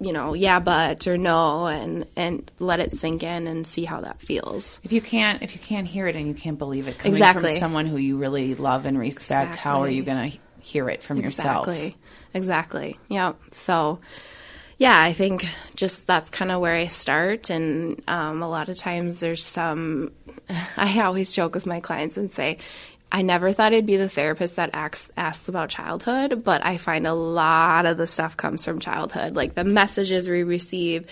you 0.00 0.12
know, 0.12 0.34
yeah, 0.34 0.60
but 0.60 1.06
or 1.06 1.18
no, 1.18 1.66
and 1.66 2.06
and 2.16 2.50
let 2.58 2.80
it 2.80 2.92
sink 2.92 3.22
in 3.22 3.46
and 3.46 3.66
see 3.66 3.84
how 3.84 4.00
that 4.02 4.20
feels. 4.20 4.80
if 4.84 4.92
you 4.92 5.00
can't 5.00 5.42
if 5.42 5.54
you 5.54 5.60
can't 5.60 5.86
hear 5.86 6.06
it 6.06 6.16
and 6.16 6.28
you 6.28 6.34
can't 6.34 6.58
believe 6.58 6.86
it 6.88 6.98
coming 6.98 7.12
Exactly. 7.14 7.50
from 7.50 7.58
someone 7.58 7.86
who 7.86 7.96
you 7.96 8.16
really 8.16 8.54
love 8.54 8.86
and 8.86 8.98
respect 8.98 9.56
how 9.56 9.80
are 9.82 9.88
you 9.90 10.02
going 10.02 10.30
to 10.30 10.38
hear 10.60 10.88
it 10.88 11.02
from 11.02 11.18
yourself 11.18 11.66
Exactly. 11.66 11.96
Exactly. 12.34 12.98
Yeah. 13.08 13.32
So, 13.50 14.00
yeah, 14.76 15.00
I 15.00 15.12
think 15.14 15.44
just 15.74 16.06
that's 16.06 16.30
kind 16.30 16.52
of 16.52 16.60
where 16.60 16.74
I 16.76 16.86
start. 16.86 17.48
And 17.50 18.02
um, 18.06 18.42
a 18.42 18.48
lot 18.48 18.68
of 18.68 18.76
times 18.76 19.20
there's 19.20 19.42
some, 19.42 20.12
I 20.76 21.00
always 21.00 21.34
joke 21.34 21.54
with 21.54 21.64
my 21.66 21.80
clients 21.80 22.16
and 22.18 22.30
say, 22.30 22.58
I 23.10 23.22
never 23.22 23.52
thought 23.52 23.72
I'd 23.72 23.86
be 23.86 23.96
the 23.96 24.08
therapist 24.08 24.56
that 24.56 24.70
asks, 24.74 25.10
asks 25.16 25.48
about 25.48 25.70
childhood, 25.70 26.44
but 26.44 26.64
I 26.64 26.76
find 26.76 27.06
a 27.06 27.14
lot 27.14 27.86
of 27.86 27.96
the 27.96 28.06
stuff 28.06 28.36
comes 28.36 28.64
from 28.64 28.80
childhood, 28.80 29.34
like 29.34 29.54
the 29.54 29.64
messages 29.64 30.28
we 30.28 30.42
receive, 30.42 31.06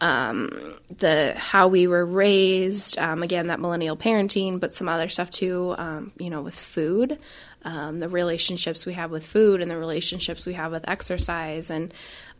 um, 0.00 0.50
the 0.98 1.34
how 1.36 1.68
we 1.68 1.86
were 1.86 2.04
raised, 2.04 2.98
um, 2.98 3.22
again 3.22 3.46
that 3.46 3.60
millennial 3.60 3.96
parenting, 3.96 4.58
but 4.58 4.74
some 4.74 4.88
other 4.88 5.08
stuff 5.08 5.30
too, 5.30 5.74
um, 5.78 6.12
you 6.18 6.30
know, 6.30 6.42
with 6.42 6.58
food, 6.58 7.18
um, 7.64 8.00
the 8.00 8.08
relationships 8.08 8.84
we 8.84 8.94
have 8.94 9.10
with 9.10 9.26
food 9.26 9.62
and 9.62 9.70
the 9.70 9.78
relationships 9.78 10.46
we 10.46 10.54
have 10.54 10.72
with 10.72 10.88
exercise, 10.88 11.70
and 11.70 11.94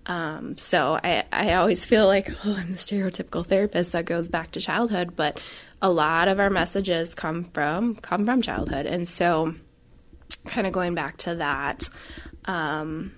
Um, 0.09 0.57
so 0.57 0.97
I, 1.03 1.25
I 1.33 1.55
always 1.55 1.85
feel 1.85 2.07
like, 2.07 2.31
oh, 2.45 2.55
I'm 2.55 2.71
the 2.71 2.79
stereotypical 2.79 3.45
therapist 3.45 3.91
that 3.91 4.05
goes 4.05 4.29
back 4.29 4.53
to 4.53 4.61
childhood, 4.61 5.17
but 5.17 5.41
a 5.83 5.91
lot 5.91 6.29
of 6.29 6.41
our 6.41 6.51
messages 6.51 7.15
come 7.15 7.45
from 7.45 7.95
come 7.97 8.25
from 8.27 8.43
childhood, 8.43 8.87
and 8.87 9.09
so 9.09 9.55
kind 10.47 10.67
of 10.67 10.73
going 10.73 10.95
back 10.95 11.17
to 11.19 11.37
that. 11.37 11.89
Um, 12.47 13.13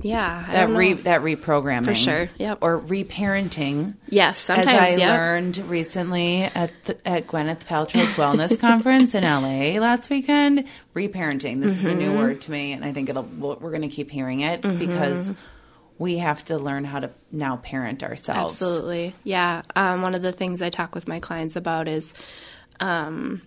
yeah, 0.00 0.44
I 0.48 0.52
that 0.52 0.68
re 0.70 0.94
that 0.94 1.20
reprogramming 1.20 1.84
For 1.84 1.94
sure, 1.94 2.30
yep. 2.38 2.58
or 2.60 2.80
reparenting. 2.80 3.94
yes, 4.08 4.40
sometimes 4.40 4.68
As 4.68 4.98
I 4.98 5.00
yeah. 5.00 5.12
learned 5.16 5.58
recently 5.58 6.42
at 6.42 6.72
the, 6.84 7.08
at 7.08 7.26
Gwyneth 7.26 7.64
Paltrow's 7.66 8.14
wellness 8.14 8.58
conference 8.58 9.14
in 9.14 9.22
LA 9.22 9.78
last 9.80 10.08
weekend, 10.10 10.64
reparenting. 10.94 11.60
This 11.60 11.72
is 11.78 11.84
a 11.84 11.90
Mm-hmm. 11.90 11.98
new 11.98 12.16
word 12.16 12.40
to 12.42 12.50
me, 12.50 12.72
and 12.72 12.84
I 12.84 12.92
think 12.92 13.10
it'll 13.10 13.22
we're 13.24 13.54
going 13.70 13.82
to 13.82 13.88
keep 13.88 14.10
hearing 14.10 14.40
it 14.40 14.62
because 14.62 15.30
we 16.02 16.18
have 16.18 16.44
to 16.44 16.58
learn 16.58 16.82
how 16.82 16.98
to 16.98 17.10
now 17.30 17.56
parent 17.58 18.02
ourselves. 18.02 18.54
Absolutely. 18.54 19.14
Yeah. 19.22 19.62
Um, 19.76 20.02
one 20.02 20.16
of 20.16 20.22
the 20.22 20.32
things 20.32 20.60
I 20.60 20.68
talk 20.68 20.96
with 20.96 21.06
my 21.06 21.20
clients 21.20 21.54
about 21.54 21.86
is 21.86 22.12
um, 22.80 23.40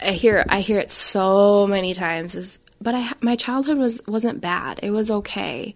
I 0.00 0.12
hear 0.12 0.42
I 0.48 0.62
hear 0.62 0.78
it 0.78 0.90
so 0.90 1.66
many 1.66 1.92
times 1.92 2.34
is 2.34 2.58
but 2.80 2.94
I 2.94 3.12
my 3.20 3.36
childhood 3.36 3.76
was 3.76 4.00
wasn't 4.06 4.40
bad. 4.40 4.80
It 4.82 4.90
was 4.90 5.10
okay. 5.10 5.74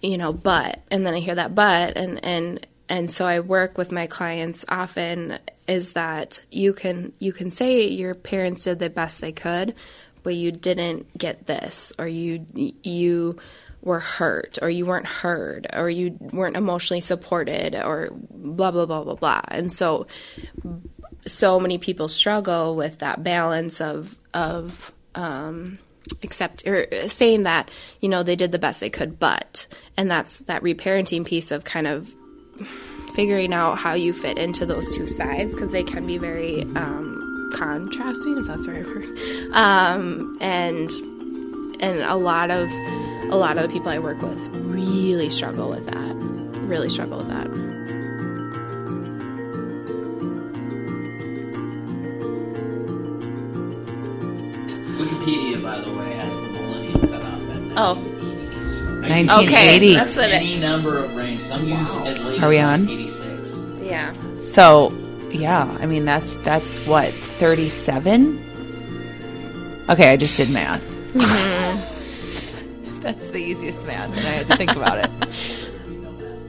You 0.00 0.16
know, 0.16 0.32
but 0.32 0.80
and 0.92 1.04
then 1.04 1.14
I 1.14 1.18
hear 1.18 1.34
that 1.34 1.56
but 1.56 1.96
and 1.96 2.24
and 2.24 2.64
and 2.88 3.10
so 3.10 3.26
I 3.26 3.40
work 3.40 3.76
with 3.76 3.90
my 3.90 4.06
clients 4.06 4.64
often 4.68 5.40
is 5.66 5.94
that 5.94 6.40
you 6.52 6.72
can 6.72 7.12
you 7.18 7.32
can 7.32 7.50
say 7.50 7.88
your 7.88 8.14
parents 8.14 8.62
did 8.62 8.78
the 8.78 8.90
best 8.90 9.20
they 9.20 9.32
could, 9.32 9.74
but 10.22 10.36
you 10.36 10.52
didn't 10.52 11.18
get 11.18 11.46
this 11.46 11.92
or 11.98 12.06
you 12.06 12.46
you 12.54 13.38
were 13.84 14.00
hurt 14.00 14.58
or 14.62 14.70
you 14.70 14.86
weren't 14.86 15.06
heard 15.06 15.66
or 15.72 15.88
you 15.88 16.18
weren't 16.32 16.56
emotionally 16.56 17.00
supported 17.00 17.74
or 17.76 18.08
blah 18.12 18.70
blah 18.70 18.86
blah 18.86 19.04
blah 19.04 19.14
blah. 19.14 19.42
And 19.48 19.70
so 19.72 20.06
so 21.26 21.60
many 21.60 21.78
people 21.78 22.08
struggle 22.08 22.74
with 22.74 22.98
that 22.98 23.22
balance 23.22 23.80
of 23.80 24.18
of 24.32 24.92
um, 25.14 25.78
accept 26.22 26.66
or 26.66 26.86
saying 27.08 27.44
that 27.44 27.70
you 28.00 28.08
know 28.08 28.22
they 28.22 28.36
did 28.36 28.52
the 28.52 28.58
best 28.58 28.80
they 28.80 28.90
could, 28.90 29.18
but 29.18 29.66
and 29.96 30.10
that's 30.10 30.40
that 30.40 30.62
reparenting 30.62 31.24
piece 31.24 31.50
of 31.50 31.64
kind 31.64 31.86
of 31.86 32.14
figuring 33.14 33.52
out 33.52 33.78
how 33.78 33.92
you 33.92 34.12
fit 34.12 34.38
into 34.38 34.66
those 34.66 34.94
two 34.96 35.06
sides 35.06 35.54
because 35.54 35.70
they 35.70 35.84
can 35.84 36.06
be 36.06 36.18
very 36.18 36.62
um, 36.74 37.50
contrasting, 37.54 38.36
if 38.38 38.46
that's 38.46 38.66
the 38.66 38.72
right 38.72 38.86
word. 38.86 39.52
Um, 39.52 40.36
and 40.40 40.90
and 41.80 42.00
a 42.02 42.16
lot 42.16 42.50
of 42.50 42.70
a 43.30 43.36
lot 43.36 43.56
of 43.56 43.62
the 43.66 43.72
people 43.72 43.88
I 43.88 43.98
work 43.98 44.20
with 44.22 44.38
really 44.48 45.30
struggle 45.30 45.70
with 45.70 45.86
that. 45.86 46.14
Really 46.68 46.88
struggle 46.88 47.18
with 47.18 47.28
that. 47.28 47.48
Wikipedia, 54.98 55.62
by 55.62 55.80
the 55.80 55.92
way, 55.92 56.10
has 56.12 56.34
the 56.34 56.42
millennium 56.42 57.00
cutoff 57.00 57.50
at 57.50 57.78
Oh. 57.78 57.94
1980s. 59.02 59.28
1980. 59.28 59.86
Okay, 59.90 59.94
that's 59.94 60.16
what 60.16 60.30
it. 60.30 60.34
Any 60.34 60.56
number 60.58 60.98
of 61.04 61.14
range. 61.16 61.40
Some 61.42 61.68
use 61.68 61.94
as 61.96 62.18
late 62.20 62.42
Are 62.42 62.48
we 62.48 62.58
as 62.58 62.64
on? 62.80 62.88
86. 62.88 63.60
Yeah. 63.82 64.12
So, 64.40 64.92
yeah, 65.30 65.76
I 65.80 65.86
mean 65.86 66.04
that's 66.04 66.34
that's 66.36 66.86
what 66.86 67.08
thirty 67.12 67.68
seven. 67.68 68.40
Okay, 69.88 70.10
I 70.12 70.16
just 70.16 70.36
did 70.36 70.48
math. 70.50 70.82
that's 73.00 73.30
the 73.30 73.38
easiest 73.38 73.86
math, 73.86 74.16
and 74.16 74.26
I 74.26 74.30
had 74.30 74.46
to 74.48 74.56
think 74.56 74.74
about 74.76 74.98
it. 74.98 75.10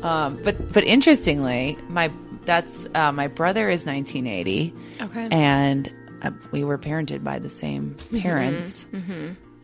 Um, 0.04 0.40
but 0.44 0.72
but 0.72 0.84
interestingly, 0.84 1.80
my 1.90 2.12
that's 2.44 2.86
uh, 2.94 3.12
my 3.12 3.28
brother 3.28 3.72
is 3.72 3.88
nineteen 3.88 4.28
eighty, 4.28 4.72
Okay. 5.02 5.30
and 5.32 5.92
uh, 6.22 6.30
we 6.52 6.64
were 6.64 6.78
parented 6.78 7.24
by 7.24 7.40
the 7.40 7.50
same 7.50 7.96
parents. 8.22 8.86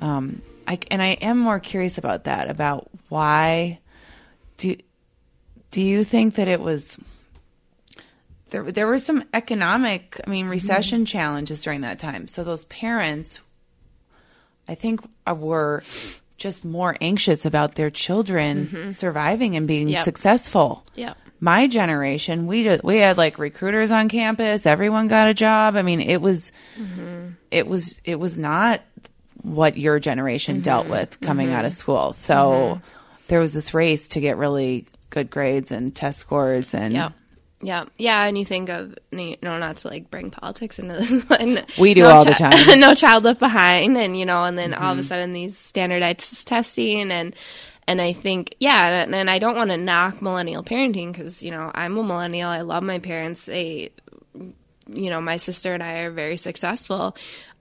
Um, 0.01 0.41
I, 0.65 0.79
and 0.89 0.99
I 0.99 1.09
am 1.21 1.37
more 1.37 1.59
curious 1.59 1.99
about 1.99 2.23
that. 2.23 2.49
About 2.49 2.89
why 3.09 3.81
do 4.57 4.75
do 5.69 5.83
you 5.83 6.03
think 6.03 6.33
that 6.35 6.47
it 6.47 6.59
was 6.59 6.97
there? 8.49 8.63
There 8.63 8.87
were 8.87 8.97
some 8.97 9.23
economic, 9.35 10.19
I 10.25 10.29
mean, 10.31 10.47
recession 10.47 11.05
challenges 11.05 11.61
during 11.61 11.81
that 11.81 11.99
time. 11.99 12.27
So 12.27 12.43
those 12.43 12.65
parents, 12.65 13.41
I 14.71 14.75
think, 14.75 15.01
uh, 15.27 15.35
were 15.35 15.83
just 16.37 16.65
more 16.65 16.95
anxious 17.01 17.45
about 17.45 17.75
their 17.75 17.89
children 17.91 18.67
mm-hmm. 18.67 18.89
surviving 18.89 19.55
and 19.55 19.67
being 19.67 19.89
Yep. 19.89 20.03
successful 20.05 20.83
Yep. 20.95 21.15
my 21.39 21.67
generation, 21.67 22.47
we 22.47 22.63
did, 22.63 22.81
we 22.83 22.97
had 22.97 23.17
like 23.17 23.37
recruiters 23.37 23.91
on 23.91 24.09
campus. 24.09 24.65
Everyone 24.65 25.07
got 25.07 25.27
a 25.27 25.33
job. 25.33 25.75
I 25.75 25.81
mean, 25.83 26.01
it 26.01 26.21
was, 26.21 26.51
mm-hmm. 26.79 27.31
it 27.51 27.67
was, 27.67 27.99
it 28.03 28.19
was 28.19 28.39
not 28.39 28.81
what 29.43 29.77
your 29.77 29.99
generation 29.99 30.55
mm-hmm. 30.55 30.63
dealt 30.63 30.87
with 30.87 31.19
coming 31.21 31.51
out 31.51 31.65
of 31.65 31.73
school. 31.73 32.13
So 32.13 32.81
there 33.27 33.39
was 33.39 33.53
this 33.53 33.73
race 33.73 34.07
to 34.09 34.19
get 34.19 34.37
really 34.37 34.85
good 35.09 35.29
grades 35.29 35.71
and 35.71 35.95
test 35.95 36.19
scores 36.19 36.73
and 36.73 36.93
Yeah. 36.93 37.09
Yeah. 37.61 37.85
Yeah. 37.97 38.23
And 38.25 38.37
you 38.37 38.45
think 38.45 38.69
of, 38.69 38.95
you 39.11 39.37
know, 39.41 39.57
not 39.57 39.77
to 39.77 39.87
like 39.87 40.09
bring 40.09 40.31
politics 40.31 40.79
into 40.79 40.95
this, 40.95 41.11
one. 41.27 41.63
We 41.79 41.93
do 41.93 42.01
no 42.01 42.09
all 42.09 42.25
the 42.25 42.31
time. 42.33 42.51
Mm-hmm. 42.51 42.79
no 42.79 42.95
child 42.95 43.23
left 43.23 43.39
behind. 43.39 43.95
And, 43.97 44.17
you 44.17 44.25
know, 44.25 44.43
and 44.43 44.57
then 44.57 44.73
all 44.73 44.93
of 44.93 44.99
a 44.99 45.03
sudden 45.03 45.33
these 45.33 45.57
standardized 45.57 46.47
testing 46.47 47.11
and, 47.11 47.35
and 47.87 47.99
I 48.01 48.13
think, 48.13 48.55
yeah, 48.59 49.03
and, 49.03 49.13
and 49.13 49.29
I 49.29 49.39
don't 49.39 49.55
want 49.55 49.71
to 49.71 49.77
knock 49.77 50.21
millennial 50.21 50.63
parenting 50.63 51.11
because, 51.11 51.43
you 51.43 51.51
know, 51.51 51.71
I'm 51.73 51.97
a 51.97 52.03
millennial. 52.03 52.49
I 52.49 52.61
love 52.61 52.83
my 52.83 52.99
parents. 52.99 53.45
They, 53.45 53.91
you 54.87 55.09
know, 55.09 55.19
my 55.19 55.37
sister 55.37 55.73
and 55.73 55.83
I 55.83 55.99
are 55.99 56.11
very 56.11 56.37
successful. 56.37 57.15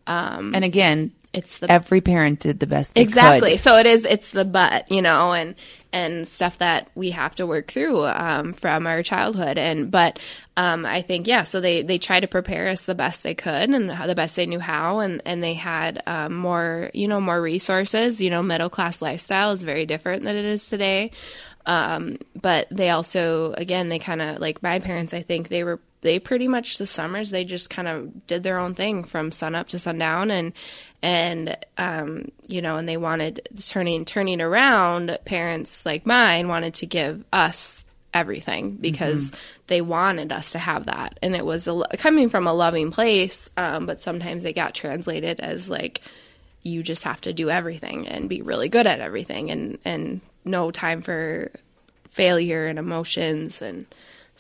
Um, 0.07 0.55
and 0.55 0.65
again, 0.65 1.13
It's 1.33 1.59
the 1.59 1.71
every 1.71 2.01
parent 2.01 2.41
did 2.41 2.59
the 2.61 2.67
best 2.67 2.95
they 2.95 3.03
exactly 3.03 3.53
could. 3.53 3.61
so 3.61 3.77
it 3.77 3.87
is 3.87 4.05
it's 4.05 4.31
the 4.31 4.45
but 4.45 4.91
you 4.91 5.01
know 5.03 5.33
and 5.33 5.55
and 5.93 6.27
stuff 6.27 6.59
that 6.59 6.91
we 6.95 7.11
have 7.11 7.35
to 7.37 7.47
work 7.47 7.71
through 7.71 8.05
um, 8.07 8.53
from 8.53 8.87
our 8.87 9.03
childhood. 9.03 9.59
And 9.59 9.91
but 9.91 10.19
um, 10.57 10.85
i 10.85 11.01
think 11.01 11.27
yeah 11.27 11.43
so 11.43 11.61
they 11.61 11.83
they 11.83 11.97
try 11.97 12.21
to 12.21 12.27
prepare 12.27 12.69
us 12.69 12.85
the 12.85 12.95
best 12.95 13.23
they 13.23 13.35
could 13.35 13.71
and 13.71 13.89
the 13.89 14.15
best 14.15 14.37
they 14.37 14.47
knew 14.47 14.61
how. 14.61 15.01
And 15.01 15.23
and 15.25 15.43
they 15.43 15.55
had 15.55 16.03
um, 16.07 16.35
more 16.35 16.91
you 16.95 17.09
know 17.09 17.21
more 17.21 17.41
resources. 17.41 18.21
You 18.21 18.31
know 18.31 18.43
middle 18.43 18.71
class 18.71 19.01
lifestyle 19.03 19.53
is 19.53 19.63
very 19.63 19.87
different 19.87 20.25
than 20.25 20.37
it 20.37 20.45
is 20.45 20.67
today. 20.69 21.11
Um, 21.67 22.19
but 22.41 22.69
they 22.71 22.91
also 22.91 23.53
again 23.53 23.89
they 23.91 23.99
kind 23.99 24.23
of 24.23 24.39
like 24.39 24.63
my 24.63 24.79
parents 24.79 25.13
i 25.13 25.21
think 25.21 25.49
they 25.49 25.63
were 25.63 25.79
they 26.03 26.19
pretty 26.19 26.49
much 26.49 26.79
the 26.79 26.87
summers 26.87 27.31
they 27.31 27.45
just 27.45 27.71
kind 27.71 27.89
of 27.89 28.27
did 28.27 28.43
their 28.43 28.59
own 28.59 28.75
thing 28.75 29.05
from 29.05 29.31
sun 29.31 29.55
up 29.55 29.69
to 29.69 29.79
sundown 29.79 30.31
and 30.31 30.53
and 31.03 31.57
um, 31.79 32.31
you 32.49 32.63
know 32.63 32.77
and 32.77 32.89
they 32.89 32.97
wanted 32.97 33.47
turning 33.69 34.05
turning 34.05 34.41
around 34.41 35.19
parents 35.25 35.85
like 35.85 36.07
mine 36.07 36.49
wanted 36.49 36.75
to 36.75 36.87
give 36.87 37.25
us 37.33 37.85
everything 38.13 38.73
because 38.73 39.31
they 39.69 39.81
wanted 39.81 40.33
us 40.33 40.53
to 40.53 40.59
have 40.59 40.87
that. 40.87 41.19
And 41.23 41.37
it 41.37 41.45
was 41.47 41.69
a, 41.69 41.81
coming 41.97 42.29
from 42.29 42.47
a 42.47 42.53
loving 42.53 42.91
place 42.91 43.49
um, 43.57 43.87
but 43.87 44.03
sometimes 44.03 44.45
it 44.45 44.55
got 44.55 44.75
translated 44.75 45.41
as 45.41 45.71
like 45.71 46.01
you 46.63 46.83
just 46.83 47.05
have 47.05 47.21
to 47.23 47.33
do 47.33 47.51
everything 47.51 48.09
and 48.09 48.29
be 48.29 48.43
really 48.43 48.69
good 48.69 48.87
at 48.87 49.01
everything 49.01 49.51
and 49.51 49.79
and 49.85 50.21
no 50.45 50.71
time 50.71 51.03
for 51.03 51.51
failure 52.11 52.67
and 52.67 52.79
emotions 52.79 53.63
and 53.63 53.87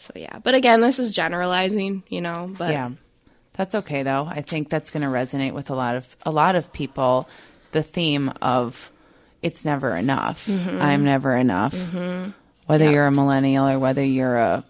so 0.01 0.13
yeah 0.17 0.39
but 0.43 0.55
again 0.55 0.81
this 0.81 0.99
is 0.99 1.13
generalizing 1.13 2.03
you 2.09 2.21
know 2.21 2.51
but 2.57 2.71
Yeah. 2.71 2.91
That's 3.55 3.75
okay 3.75 4.05
though. 4.05 4.27
I 4.27 4.41
think 4.41 4.71
that's 4.71 4.91
going 4.91 5.03
to 5.03 5.09
resonate 5.09 5.53
with 5.53 5.69
a 5.69 5.75
lot 5.75 5.95
of 5.95 6.17
a 6.23 6.31
lot 6.31 6.55
of 6.57 6.73
people 6.73 7.29
the 7.73 7.83
theme 7.83 8.33
of 8.41 8.91
it's 9.43 9.65
never 9.67 9.95
enough. 9.95 10.47
Mm-hmm. 10.47 10.81
I'm 10.81 11.05
never 11.05 11.37
enough. 11.37 11.75
Whether 12.67 12.91
you're 12.91 13.07
a 13.07 13.11
millennial 13.11 13.69
or 13.69 13.79
whether 13.79 14.05
you're 14.05 14.37
a 14.37 14.65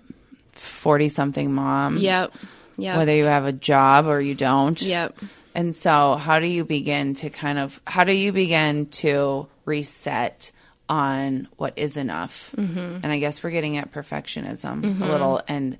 40 0.52 1.08
something 1.08 1.52
mom, 1.52 1.98
yep 1.98 2.32
yep 2.78 2.96
whether 2.96 3.14
you 3.14 3.26
have 3.26 3.44
a 3.44 3.52
job 3.52 4.06
or 4.06 4.20
you 4.20 4.34
don't. 4.34 4.80
yep 4.82 5.16
And 5.54 5.76
so 5.76 6.16
how 6.16 6.40
do 6.40 6.46
you 6.48 6.64
begin 6.64 7.14
to 7.16 7.30
kind 7.30 7.58
of 7.58 7.80
how 7.86 8.02
do 8.04 8.12
you 8.12 8.32
begin 8.32 8.86
to 9.04 9.46
reset 9.66 10.50
on 10.90 11.48
what 11.56 11.72
is 11.76 11.96
enough? 11.96 12.52
Mm-hmm. 12.56 12.98
And 13.02 13.06
I 13.06 13.18
guess 13.20 13.42
we're 13.42 13.50
getting 13.50 13.78
at 13.78 13.92
perfectionism 13.92 14.84
a 14.84 14.86
mm-hmm. 14.88 15.04
little 15.04 15.40
and 15.48 15.78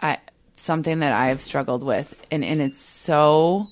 I 0.00 0.18
something 0.56 0.98
that 0.98 1.12
I've 1.12 1.40
struggled 1.40 1.82
with 1.82 2.14
and 2.30 2.44
and 2.44 2.60
it's 2.60 2.80
so 2.80 3.68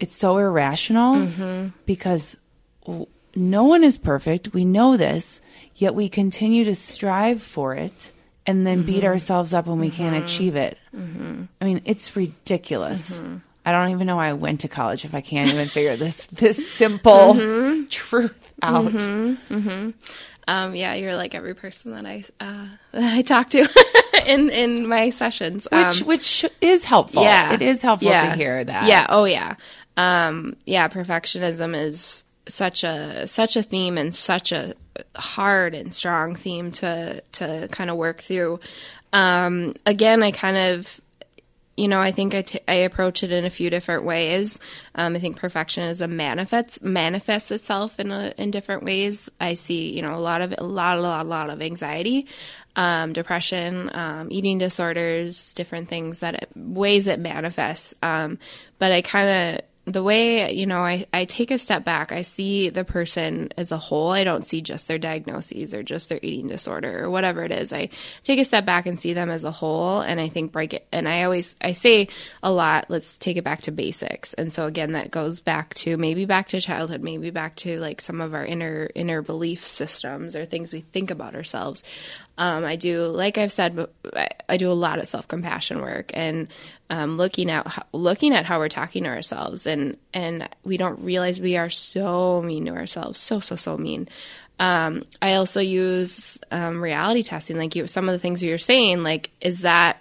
it's 0.00 0.16
so 0.16 0.36
irrational 0.36 1.14
mm-hmm. 1.14 1.68
because 1.86 2.36
w- 2.84 3.06
no 3.36 3.64
one 3.64 3.84
is 3.84 3.98
perfect. 3.98 4.52
We 4.52 4.64
know 4.64 4.96
this, 4.96 5.40
yet 5.76 5.94
we 5.94 6.08
continue 6.08 6.64
to 6.64 6.74
strive 6.74 7.40
for 7.40 7.74
it 7.74 8.12
and 8.46 8.66
then 8.66 8.82
beat 8.82 8.98
mm-hmm. 8.98 9.06
ourselves 9.06 9.54
up 9.54 9.66
when 9.66 9.78
we 9.78 9.90
can't 9.90 10.24
achieve 10.24 10.56
it. 10.56 10.76
I 11.60 11.64
mean, 11.64 11.82
it's 11.84 12.16
ridiculous. 12.16 13.20
I 13.68 13.72
don't 13.72 13.90
even 13.90 14.06
know 14.06 14.16
why 14.16 14.28
I 14.28 14.32
went 14.32 14.60
to 14.62 14.68
college 14.68 15.04
if 15.04 15.14
I 15.14 15.20
can't 15.20 15.48
even 15.50 15.68
figure 15.68 15.96
this 15.96 16.26
this 16.32 16.70
simple 16.70 17.34
Mm-hmm. 17.34 17.84
truth 17.90 18.52
out. 18.62 18.94
Um, 20.50 20.74
yeah, 20.74 20.94
you're 20.94 21.14
like 21.14 21.34
every 21.34 21.54
person 21.54 21.92
that 21.92 22.06
I 22.06 22.24
uh, 22.40 22.66
that 22.92 23.14
I 23.14 23.22
talk 23.22 23.50
to 23.50 23.68
in 24.26 24.48
in 24.50 24.88
my 24.88 25.10
sessions. 25.10 25.66
Which 25.70 26.02
Um, 26.02 26.06
which 26.08 26.44
is 26.60 26.84
helpful. 26.84 27.22
yeah, 27.22 27.52
It 27.52 27.60
is 27.62 27.82
helpful 27.82 28.08
Yeah. 28.08 28.30
to 28.30 28.36
hear 28.36 28.64
that. 28.64 28.86
Yeah. 28.88 29.06
Oh 29.10 29.24
yeah. 29.24 29.56
Um, 29.98 30.56
yeah. 30.64 30.88
Perfectionism 30.88 31.76
is 31.78 32.24
such 32.48 32.82
a 32.82 33.26
such 33.26 33.56
a 33.56 33.62
theme 33.62 33.98
and 33.98 34.14
such 34.14 34.52
a 34.52 34.74
hard 35.16 35.74
and 35.74 35.92
strong 35.92 36.34
theme 36.34 36.70
to 36.72 37.20
to 37.32 37.68
kind 37.70 37.90
of 37.90 37.96
work 37.98 38.20
through. 38.22 38.58
Um, 39.12 39.74
again, 39.84 40.22
I 40.22 40.30
kind 40.30 40.56
of 40.56 40.98
you 41.78 41.86
know, 41.86 42.00
I 42.00 42.10
think 42.10 42.34
I, 42.34 42.42
t- 42.42 42.60
I 42.66 42.74
approach 42.74 43.22
it 43.22 43.30
in 43.30 43.44
a 43.44 43.50
few 43.50 43.70
different 43.70 44.02
ways. 44.02 44.58
Um, 44.96 45.14
I 45.14 45.20
think 45.20 45.40
perfectionism 45.40 46.10
manifests 46.10 46.82
manifests 46.82 47.52
itself 47.52 48.00
in 48.00 48.10
a, 48.10 48.34
in 48.36 48.50
different 48.50 48.82
ways. 48.82 49.28
I 49.40 49.54
see, 49.54 49.90
you 49.90 50.02
know, 50.02 50.16
a 50.16 50.18
lot 50.18 50.40
of 50.40 50.52
a 50.58 50.64
lot, 50.64 50.98
a 50.98 51.00
lot, 51.00 51.24
a 51.24 51.28
lot 51.28 51.50
of 51.50 51.62
anxiety, 51.62 52.26
um, 52.74 53.12
depression, 53.12 53.94
um, 53.94 54.26
eating 54.32 54.58
disorders, 54.58 55.54
different 55.54 55.88
things 55.88 56.18
that 56.18 56.34
it, 56.34 56.50
ways 56.56 57.06
it 57.06 57.20
manifests. 57.20 57.94
Um, 58.02 58.40
but 58.80 58.90
I 58.90 59.00
kind 59.00 59.28
of 59.28 59.64
the 59.92 60.02
way 60.02 60.52
you 60.52 60.66
know 60.66 60.82
I, 60.82 61.06
I 61.12 61.24
take 61.24 61.50
a 61.50 61.58
step 61.58 61.84
back 61.84 62.12
i 62.12 62.22
see 62.22 62.68
the 62.68 62.84
person 62.84 63.50
as 63.56 63.72
a 63.72 63.78
whole. 63.78 64.10
I 64.10 64.24
don't 64.24 64.46
see 64.46 64.60
just 64.60 64.88
their 64.88 64.98
diagnoses 64.98 65.74
or 65.74 65.82
just 65.82 66.08
their 66.08 66.20
eating 66.22 66.48
disorder 66.48 67.04
or 67.04 67.10
whatever 67.10 67.42
it 67.42 67.52
is. 67.52 67.72
I 67.72 67.90
take 68.22 68.38
a 68.38 68.44
step 68.44 68.64
back 68.64 68.86
and 68.86 69.00
see 69.00 69.12
them 69.12 69.30
as 69.30 69.44
a 69.44 69.50
whole 69.50 70.00
and 70.00 70.20
i 70.20 70.28
think 70.28 70.52
break 70.52 70.74
it 70.74 70.86
and 70.92 71.08
i 71.08 71.22
always 71.24 71.56
i 71.60 71.72
say 71.72 72.08
a 72.42 72.52
lot 72.52 72.86
let's 72.88 73.16
take 73.18 73.36
it 73.36 73.44
back 73.44 73.62
to 73.62 73.72
basics. 73.72 74.34
And 74.34 74.52
so 74.52 74.66
again 74.66 74.92
that 74.92 75.10
goes 75.10 75.40
back 75.40 75.74
to 75.74 75.96
maybe 75.96 76.24
back 76.24 76.48
to 76.48 76.60
childhood 76.60 77.02
maybe 77.02 77.30
back 77.30 77.56
to 77.56 77.78
like 77.80 78.00
some 78.00 78.20
of 78.20 78.34
our 78.34 78.44
inner 78.44 78.90
inner 78.94 79.22
belief 79.22 79.64
systems 79.64 80.36
or 80.36 80.44
things 80.44 80.72
we 80.72 80.80
think 80.80 81.10
about 81.10 81.34
ourselves 81.34 81.82
um, 82.38 82.64
I 82.64 82.76
do, 82.76 83.06
like 83.06 83.36
I've 83.36 83.52
said, 83.52 83.88
I, 84.48 84.56
do 84.56 84.70
a 84.70 84.72
lot 84.72 84.98
of 84.98 85.06
self 85.06 85.26
compassion 85.26 85.80
work 85.80 86.12
and 86.14 86.48
um, 86.88 87.16
looking 87.16 87.50
at 87.50 87.66
how, 87.66 87.82
looking 87.92 88.32
at 88.32 88.46
how 88.46 88.58
we're 88.58 88.68
talking 88.68 89.04
to 89.04 89.10
ourselves, 89.10 89.66
and 89.66 89.96
and 90.14 90.48
we 90.64 90.76
don't 90.76 91.00
realize 91.00 91.40
we 91.40 91.56
are 91.56 91.68
so 91.68 92.40
mean 92.40 92.64
to 92.66 92.72
ourselves, 92.72 93.20
so 93.20 93.40
so 93.40 93.56
so 93.56 93.76
mean. 93.76 94.08
Um, 94.60 95.04
I 95.20 95.34
also 95.34 95.60
use 95.60 96.38
um, 96.50 96.80
reality 96.80 97.22
testing, 97.22 97.58
like 97.58 97.76
you, 97.76 97.86
some 97.86 98.08
of 98.08 98.12
the 98.12 98.18
things 98.18 98.42
you're 98.42 98.56
saying, 98.56 99.02
like 99.02 99.30
is 99.40 99.62
that 99.62 100.00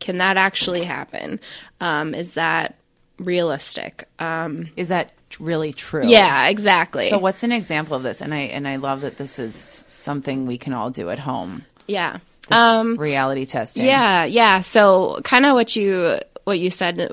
can 0.00 0.18
that 0.18 0.36
actually 0.36 0.84
happen? 0.84 1.38
Um, 1.80 2.14
is 2.14 2.34
that 2.34 2.76
realistic? 3.18 4.08
Um, 4.18 4.68
Is 4.76 4.88
that 4.88 5.12
really 5.38 5.72
true? 5.72 6.06
yeah, 6.06 6.48
exactly. 6.48 7.08
So 7.08 7.18
what's 7.18 7.42
an 7.42 7.52
example 7.52 7.96
of 7.96 8.02
this? 8.02 8.20
And 8.20 8.34
I 8.34 8.40
and 8.40 8.66
I 8.66 8.76
love 8.76 9.02
that 9.02 9.16
this 9.16 9.38
is 9.38 9.84
something 9.86 10.46
we 10.46 10.58
can 10.58 10.72
all 10.72 10.90
do 10.90 11.10
at 11.10 11.18
home. 11.18 11.64
Yeah. 11.86 12.18
Um, 12.50 12.96
reality 12.96 13.46
testing. 13.46 13.86
Yeah, 13.86 14.24
yeah. 14.24 14.60
So 14.60 15.20
kind 15.24 15.46
of 15.46 15.54
what 15.54 15.76
you 15.76 16.18
what 16.44 16.58
you 16.58 16.70
said 16.70 17.10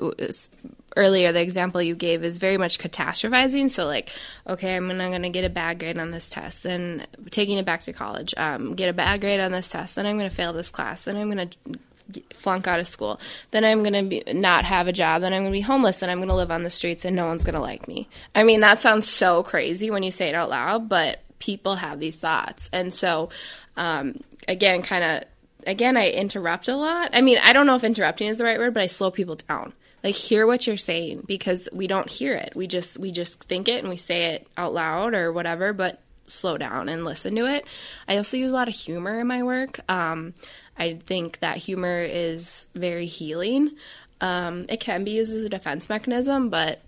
earlier, 0.96 1.32
the 1.32 1.40
example 1.40 1.80
you 1.80 1.94
gave 1.94 2.24
is 2.24 2.38
very 2.38 2.58
much 2.58 2.78
catastrophizing. 2.78 3.70
So 3.70 3.86
like, 3.86 4.10
okay, 4.46 4.76
I'm 4.76 4.88
gonna, 4.88 5.10
gonna 5.10 5.30
get 5.30 5.44
a 5.44 5.50
bad 5.50 5.78
grade 5.78 5.98
on 5.98 6.10
this 6.10 6.28
test, 6.28 6.64
and 6.66 7.06
taking 7.30 7.58
it 7.58 7.64
back 7.64 7.82
to 7.82 7.92
college, 7.92 8.34
um, 8.36 8.74
get 8.74 8.88
a 8.88 8.92
bad 8.92 9.20
grade 9.20 9.40
on 9.40 9.52
this 9.52 9.70
test, 9.70 9.96
then 9.96 10.06
I'm 10.06 10.16
gonna 10.16 10.30
fail 10.30 10.52
this 10.52 10.70
class, 10.70 11.04
then 11.04 11.16
I'm 11.16 11.28
gonna 11.28 11.48
flunk 12.34 12.66
out 12.66 12.78
of 12.78 12.86
school, 12.86 13.20
then 13.52 13.64
I'm 13.64 13.82
gonna 13.82 14.34
not 14.34 14.64
have 14.64 14.86
a 14.86 14.92
job, 14.92 15.22
then 15.22 15.32
I'm 15.32 15.42
gonna 15.42 15.52
be 15.52 15.60
homeless, 15.60 15.98
then 15.98 16.10
I'm 16.10 16.20
gonna 16.20 16.36
live 16.36 16.50
on 16.50 16.62
the 16.62 16.70
streets, 16.70 17.04
and 17.04 17.16
no 17.16 17.26
one's 17.26 17.44
gonna 17.44 17.60
like 17.60 17.88
me. 17.88 18.08
I 18.34 18.44
mean, 18.44 18.60
that 18.60 18.80
sounds 18.80 19.08
so 19.08 19.42
crazy 19.42 19.90
when 19.90 20.02
you 20.02 20.10
say 20.10 20.28
it 20.28 20.34
out 20.34 20.50
loud, 20.50 20.88
but 20.88 21.22
people 21.42 21.74
have 21.74 21.98
these 21.98 22.20
thoughts, 22.20 22.70
and 22.72 22.94
so 22.94 23.30
um, 23.76 24.20
again, 24.46 24.82
kind 24.82 25.02
of 25.02 25.24
again, 25.66 25.96
I 25.96 26.10
interrupt 26.10 26.68
a 26.68 26.76
lot. 26.76 27.10
I 27.12 27.20
mean, 27.20 27.38
I 27.42 27.52
don't 27.52 27.66
know 27.66 27.74
if 27.74 27.82
interrupting 27.82 28.28
is 28.28 28.38
the 28.38 28.44
right 28.44 28.58
word, 28.58 28.74
but 28.74 28.84
I 28.84 28.86
slow 28.86 29.10
people 29.10 29.34
down. 29.34 29.72
Like 30.04 30.14
hear 30.14 30.46
what 30.46 30.66
you're 30.66 30.76
saying 30.76 31.24
because 31.26 31.68
we 31.72 31.88
don't 31.88 32.08
hear 32.08 32.34
it. 32.34 32.52
We 32.54 32.68
just 32.68 32.96
we 32.98 33.10
just 33.10 33.42
think 33.44 33.68
it 33.68 33.80
and 33.80 33.88
we 33.88 33.96
say 33.96 34.34
it 34.34 34.46
out 34.56 34.72
loud 34.72 35.14
or 35.14 35.32
whatever, 35.32 35.72
but 35.72 36.00
slow 36.28 36.56
down 36.56 36.88
and 36.88 37.04
listen 37.04 37.34
to 37.34 37.46
it. 37.46 37.66
I 38.08 38.16
also 38.16 38.36
use 38.36 38.52
a 38.52 38.54
lot 38.54 38.68
of 38.68 38.74
humor 38.74 39.18
in 39.18 39.26
my 39.26 39.42
work. 39.42 39.80
Um, 39.90 40.34
I 40.78 40.94
think 40.94 41.40
that 41.40 41.56
humor 41.56 42.00
is 42.00 42.68
very 42.74 43.06
healing. 43.06 43.72
Um, 44.20 44.66
it 44.68 44.78
can 44.78 45.02
be 45.02 45.12
used 45.12 45.34
as 45.34 45.44
a 45.44 45.48
defense 45.48 45.88
mechanism, 45.88 46.48
but 46.48 46.80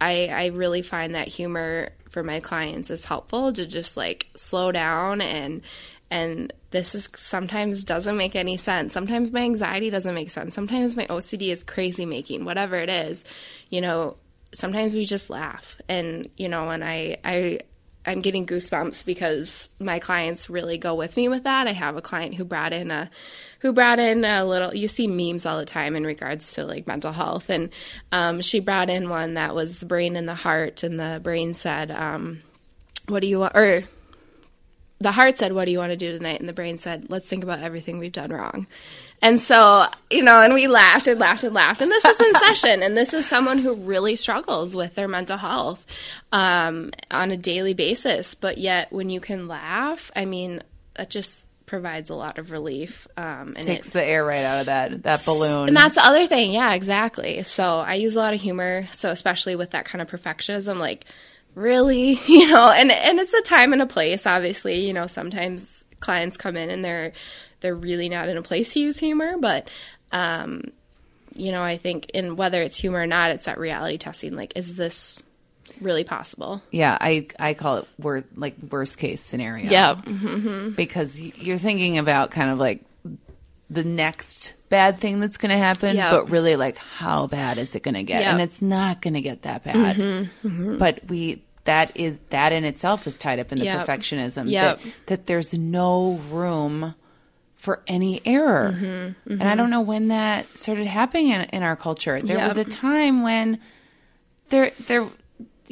I, 0.00 0.26
I 0.26 0.46
really 0.46 0.82
find 0.82 1.14
that 1.14 1.28
humor 1.28 1.90
for 2.12 2.22
my 2.22 2.40
clients 2.40 2.90
is 2.90 3.04
helpful 3.04 3.52
to 3.52 3.66
just 3.66 3.96
like 3.96 4.28
slow 4.36 4.70
down 4.70 5.20
and 5.20 5.62
and 6.10 6.52
this 6.70 6.94
is 6.94 7.08
sometimes 7.16 7.84
doesn't 7.84 8.18
make 8.18 8.36
any 8.36 8.58
sense. 8.58 8.92
Sometimes 8.92 9.32
my 9.32 9.40
anxiety 9.40 9.88
doesn't 9.88 10.14
make 10.14 10.30
sense. 10.30 10.54
Sometimes 10.54 10.94
my 10.94 11.06
OCD 11.06 11.48
is 11.48 11.64
crazy 11.64 12.04
making, 12.04 12.44
whatever 12.44 12.76
it 12.76 12.90
is. 12.90 13.24
You 13.70 13.80
know, 13.80 14.18
sometimes 14.52 14.92
we 14.92 15.06
just 15.06 15.30
laugh 15.30 15.80
and 15.88 16.28
you 16.36 16.48
know, 16.50 16.68
and 16.68 16.84
I 16.84 17.16
I 17.24 17.60
I'm 18.04 18.20
getting 18.20 18.46
goosebumps 18.46 19.06
because 19.06 19.68
my 19.78 19.98
clients 19.98 20.50
really 20.50 20.76
go 20.76 20.94
with 20.94 21.16
me 21.16 21.28
with 21.28 21.44
that. 21.44 21.68
I 21.68 21.72
have 21.72 21.96
a 21.96 22.02
client 22.02 22.34
who 22.34 22.44
brought 22.44 22.72
in 22.72 22.90
a 22.90 23.10
who 23.60 23.72
brought 23.72 24.00
in 24.00 24.24
a 24.24 24.44
little 24.44 24.74
you 24.74 24.88
see 24.88 25.06
memes 25.06 25.46
all 25.46 25.58
the 25.58 25.64
time 25.64 25.94
in 25.94 26.04
regards 26.04 26.54
to 26.54 26.64
like 26.64 26.86
mental 26.86 27.12
health 27.12 27.48
and 27.48 27.70
um, 28.10 28.40
she 28.40 28.58
brought 28.58 28.90
in 28.90 29.08
one 29.08 29.34
that 29.34 29.54
was 29.54 29.78
the 29.78 29.86
brain 29.86 30.16
and 30.16 30.28
the 30.28 30.34
heart 30.34 30.82
and 30.82 30.98
the 30.98 31.20
brain 31.22 31.54
said 31.54 31.90
um, 31.92 32.42
what 33.06 33.20
do 33.20 33.28
you 33.28 33.38
want 33.38 33.56
or 33.56 33.84
the 35.02 35.12
heart 35.12 35.38
said, 35.38 35.52
What 35.52 35.66
do 35.66 35.72
you 35.72 35.78
want 35.78 35.90
to 35.90 35.96
do 35.96 36.16
tonight? 36.16 36.40
And 36.40 36.48
the 36.48 36.52
brain 36.52 36.78
said, 36.78 37.06
Let's 37.08 37.28
think 37.28 37.44
about 37.44 37.60
everything 37.60 37.98
we've 37.98 38.12
done 38.12 38.30
wrong. 38.30 38.66
And 39.20 39.40
so, 39.40 39.86
you 40.10 40.22
know, 40.22 40.42
and 40.42 40.52
we 40.52 40.66
laughed 40.66 41.06
and 41.06 41.20
laughed 41.20 41.44
and 41.44 41.54
laughed. 41.54 41.80
And 41.80 41.90
this 41.90 42.04
is 42.04 42.20
in 42.20 42.34
session. 42.40 42.82
And 42.82 42.96
this 42.96 43.14
is 43.14 43.26
someone 43.26 43.58
who 43.58 43.74
really 43.74 44.16
struggles 44.16 44.74
with 44.74 44.94
their 44.94 45.08
mental 45.08 45.36
health 45.36 45.86
um, 46.32 46.90
on 47.10 47.30
a 47.30 47.36
daily 47.36 47.74
basis. 47.74 48.34
But 48.34 48.58
yet, 48.58 48.92
when 48.92 49.10
you 49.10 49.20
can 49.20 49.46
laugh, 49.46 50.10
I 50.16 50.24
mean, 50.24 50.62
that 50.94 51.10
just 51.10 51.48
provides 51.66 52.10
a 52.10 52.14
lot 52.14 52.38
of 52.38 52.50
relief. 52.50 53.06
Um, 53.16 53.54
and 53.56 53.60
Takes 53.60 53.88
it, 53.88 53.92
the 53.92 54.04
air 54.04 54.24
right 54.24 54.44
out 54.44 54.60
of 54.60 54.66
that 54.66 55.04
that 55.04 55.24
balloon. 55.24 55.68
and 55.68 55.76
that's 55.76 55.94
the 55.94 56.04
other 56.04 56.26
thing. 56.26 56.52
Yeah, 56.52 56.74
exactly. 56.74 57.42
So 57.44 57.78
I 57.78 57.94
use 57.94 58.16
a 58.16 58.18
lot 58.18 58.34
of 58.34 58.40
humor. 58.40 58.88
So 58.90 59.10
especially 59.10 59.56
with 59.56 59.70
that 59.70 59.84
kind 59.84 60.02
of 60.02 60.08
perfectionism, 60.08 60.78
like 60.78 61.06
really, 61.54 62.20
you 62.26 62.48
know, 62.48 62.70
and 62.70 62.90
and 62.90 63.18
it's 63.18 63.34
a 63.34 63.42
time 63.42 63.72
and 63.72 63.82
a 63.82 63.86
place. 63.86 64.26
Obviously, 64.26 64.86
you 64.86 64.92
know, 64.92 65.06
sometimes 65.06 65.84
clients 66.00 66.36
come 66.36 66.56
in 66.56 66.70
and 66.70 66.84
they're 66.84 67.12
they're 67.60 67.74
really 67.74 68.08
not 68.08 68.28
in 68.28 68.36
a 68.36 68.42
place 68.42 68.72
to 68.74 68.80
use 68.80 68.98
humor, 68.98 69.36
but 69.38 69.68
um, 70.10 70.64
you 71.34 71.52
know, 71.52 71.62
I 71.62 71.76
think 71.76 72.10
in 72.12 72.36
whether 72.36 72.62
it's 72.62 72.76
humor 72.76 73.00
or 73.00 73.06
not, 73.06 73.30
it's 73.30 73.44
that 73.46 73.58
reality 73.58 73.98
testing. 73.98 74.34
Like, 74.36 74.52
is 74.56 74.76
this 74.76 75.22
really 75.80 76.04
possible? 76.04 76.62
yeah, 76.70 76.98
I 77.00 77.28
I 77.38 77.54
call 77.54 77.78
it 77.78 77.88
wor- 77.98 78.24
like 78.36 78.56
worst 78.70 78.98
case 78.98 79.20
scenario. 79.22 79.70
Yeah. 79.70 79.94
because 80.74 81.20
you're 81.20 81.58
thinking 81.58 81.98
about 81.98 82.30
kind 82.30 82.50
of 82.50 82.58
like 82.58 82.84
the 83.70 83.84
next 83.84 84.54
bad 84.72 84.98
thing 84.98 85.20
that's 85.20 85.36
going 85.38 85.50
to 85.50 85.56
happen, 85.68 85.94
Yeah. 85.96 86.10
but 86.10 86.30
really 86.30 86.56
like 86.56 86.76
how 86.78 87.26
bad 87.28 87.58
is 87.58 87.74
it 87.76 87.82
going 87.84 87.94
to 87.94 88.02
get? 88.02 88.22
Yeah. 88.22 88.32
And 88.32 88.40
it's 88.40 88.60
not 88.62 89.00
going 89.02 89.14
to 89.14 89.20
get 89.20 89.42
that 89.42 89.62
bad. 89.64 89.96
Mm-hmm, 89.96 90.78
But 90.78 91.00
we 91.08 91.42
that 91.64 91.96
is 91.96 92.18
that 92.30 92.52
in 92.52 92.64
itself 92.64 93.06
is 93.06 93.16
tied 93.16 93.38
up 93.38 93.52
in 93.52 93.58
the 93.58 93.66
Yep. 93.66 93.86
perfectionism 93.86 94.50
Yep. 94.50 94.80
that 94.80 94.92
that 95.06 95.26
there's 95.26 95.54
no 95.54 96.14
room 96.30 96.94
for 97.54 97.80
any 97.86 98.20
error. 98.26 98.74
Mm-hmm, 98.76 99.40
And 99.40 99.44
I 99.44 99.54
don't 99.54 99.70
know 99.70 99.82
when 99.82 100.08
that 100.08 100.48
started 100.58 100.88
happening 100.88 101.28
in, 101.28 101.42
in 101.52 101.62
our 101.62 101.76
culture. 101.76 102.20
There 102.20 102.38
Yep. 102.38 102.48
was 102.48 102.56
a 102.58 102.64
time 102.64 103.22
when 103.22 103.60
there 104.48 104.72
there 104.88 105.06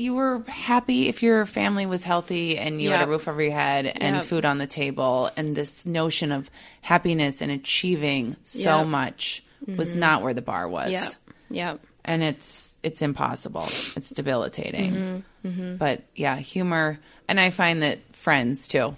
you 0.01 0.15
were 0.15 0.43
happy 0.49 1.09
if 1.09 1.23
your 1.23 1.45
family 1.47 1.85
was 1.87 2.03
healthy 2.03 2.57
and 2.59 2.81
you 2.81 2.91
had 2.91 3.03
a 3.07 3.11
roof 3.11 3.29
over 3.29 3.43
your 3.43 3.53
head 3.53 3.87
and 3.87 4.17
Yep. 4.17 4.25
food 4.25 4.45
on 4.45 4.59
the 4.59 4.67
table 4.67 5.31
and 5.37 5.55
this 5.55 5.85
notion 5.85 6.33
of 6.33 6.51
happiness 6.81 7.43
and 7.43 7.53
achieving 7.53 8.37
so 8.43 8.79
Yep. 8.79 8.87
much 8.87 9.43
mm-hmm. 9.63 9.77
was 9.77 9.95
not 9.95 10.23
where 10.23 10.33
the 10.35 10.43
bar 10.43 10.67
was 10.69 10.91
Yep. 10.91 11.13
Yep. 11.51 11.81
and 12.05 12.23
it's 12.23 12.75
it's 12.83 13.03
impossible 13.03 13.65
it's 13.97 14.11
debilitating 14.11 14.93
mm-hmm. 14.93 15.49
Mm-hmm. 15.49 15.77
but 15.77 16.03
yeah 16.15 16.37
humor 16.37 16.99
and 17.29 17.39
i 17.39 17.51
find 17.51 17.83
that 17.83 17.99
friends 18.17 18.69
too 18.69 18.95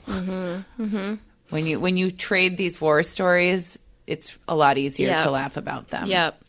when 1.51 1.67
you 1.67 1.81
when 1.81 1.97
you 1.97 2.11
trade 2.11 2.57
these 2.57 2.81
war 2.81 3.03
stories 3.03 3.79
it's 4.07 4.37
a 4.49 4.55
lot 4.55 4.79
easier 4.79 5.09
Yeah. 5.09 5.25
to 5.25 5.31
laugh 5.31 5.57
about 5.57 5.89
them 5.91 6.07
Yep. 6.09 6.41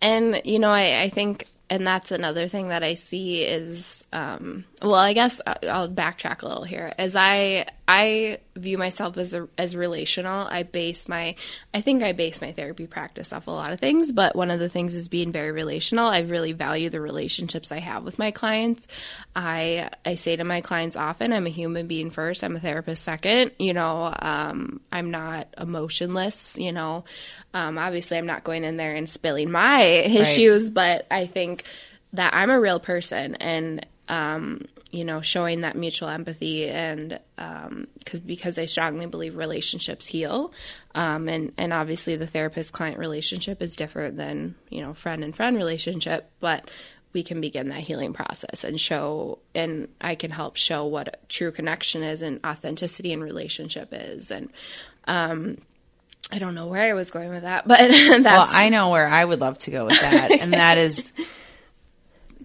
And, 0.00 0.42
you 0.44 0.60
know, 0.60 0.70
I, 0.70 1.02
I 1.02 1.08
think, 1.08 1.46
and 1.70 1.86
that's 1.86 2.12
another 2.12 2.48
thing 2.48 2.68
that 2.68 2.82
I 2.82 2.94
see 2.94 3.42
is, 3.44 4.04
um, 4.12 4.64
well, 4.82 4.94
I 4.94 5.12
guess 5.12 5.40
I- 5.46 5.56
I'll 5.68 5.88
backtrack 5.88 6.42
a 6.42 6.46
little 6.48 6.64
here. 6.64 6.92
As 6.98 7.16
I 7.16 7.66
I 7.90 8.38
view 8.54 8.76
myself 8.76 9.16
as 9.16 9.32
a, 9.32 9.48
as 9.56 9.74
relational. 9.74 10.46
I 10.46 10.62
base 10.62 11.08
my 11.08 11.36
I 11.72 11.80
think 11.80 12.02
I 12.02 12.12
base 12.12 12.40
my 12.42 12.52
therapy 12.52 12.86
practice 12.86 13.32
off 13.32 13.46
a 13.46 13.50
lot 13.50 13.72
of 13.72 13.80
things, 13.80 14.12
but 14.12 14.36
one 14.36 14.50
of 14.50 14.58
the 14.58 14.68
things 14.68 14.94
is 14.94 15.08
being 15.08 15.32
very 15.32 15.52
relational. 15.52 16.06
I 16.08 16.18
really 16.18 16.52
value 16.52 16.90
the 16.90 17.00
relationships 17.00 17.72
I 17.72 17.78
have 17.78 18.04
with 18.04 18.18
my 18.18 18.30
clients. 18.30 18.86
I 19.34 19.90
I 20.04 20.16
say 20.16 20.36
to 20.36 20.44
my 20.44 20.60
clients 20.60 20.96
often, 20.96 21.32
I'm 21.32 21.46
a 21.46 21.50
human 21.50 21.86
being 21.86 22.10
first. 22.10 22.44
I'm 22.44 22.56
a 22.56 22.60
therapist 22.60 23.02
second. 23.04 23.52
You 23.58 23.72
know, 23.72 24.14
um, 24.18 24.80
I'm 24.92 25.10
not 25.10 25.48
emotionless. 25.56 26.58
You 26.58 26.72
know, 26.72 27.04
um, 27.54 27.78
obviously 27.78 28.18
I'm 28.18 28.26
not 28.26 28.44
going 28.44 28.64
in 28.64 28.76
there 28.76 28.94
and 28.94 29.08
spilling 29.08 29.50
my 29.50 29.80
issues, 29.82 30.70
but 30.70 31.06
I 31.10 31.26
think 31.26 31.64
that 32.12 32.34
I'm 32.34 32.50
a 32.50 32.60
real 32.60 32.80
person 32.80 33.34
and 33.36 33.84
um, 34.08 34.64
you 34.90 35.04
know 35.04 35.20
showing 35.20 35.60
that 35.60 35.76
mutual 35.76 36.08
empathy 36.08 36.68
and 36.68 37.18
because 37.36 38.20
because 38.20 38.58
I 38.58 38.64
strongly 38.64 39.06
believe 39.06 39.36
relationships 39.36 40.06
heal. 40.06 40.52
Um, 40.94 41.28
and 41.28 41.52
and 41.56 41.72
obviously 41.72 42.16
the 42.16 42.26
therapist 42.26 42.72
client 42.72 42.98
relationship 42.98 43.62
is 43.62 43.76
different 43.76 44.16
than 44.16 44.54
you 44.70 44.80
know 44.80 44.94
friend 44.94 45.22
and 45.22 45.34
friend 45.36 45.56
relationship 45.56 46.30
but 46.40 46.70
we 47.12 47.22
can 47.22 47.40
begin 47.40 47.68
that 47.68 47.80
healing 47.80 48.12
process 48.12 48.64
and 48.64 48.80
show 48.80 49.38
and 49.54 49.88
I 50.00 50.14
can 50.14 50.30
help 50.30 50.56
show 50.56 50.84
what 50.84 51.28
true 51.28 51.50
connection 51.50 52.02
is 52.02 52.22
and 52.22 52.40
authenticity 52.44 53.12
in 53.12 53.22
relationship 53.22 53.88
is. 53.92 54.30
And 54.30 54.50
um, 55.06 55.58
I 56.30 56.38
don't 56.38 56.54
know 56.54 56.66
where 56.66 56.82
I 56.82 56.92
was 56.92 57.10
going 57.10 57.30
with 57.30 57.42
that 57.42 57.66
but 57.66 57.78
that's 57.88 58.24
Well, 58.24 58.46
I 58.50 58.68
know 58.68 58.90
where 58.90 59.08
I 59.08 59.24
would 59.24 59.40
love 59.40 59.58
to 59.58 59.70
go 59.70 59.86
with 59.86 60.00
that, 60.00 60.30
and 60.30 60.52
that 60.52 60.78
is 60.78 61.12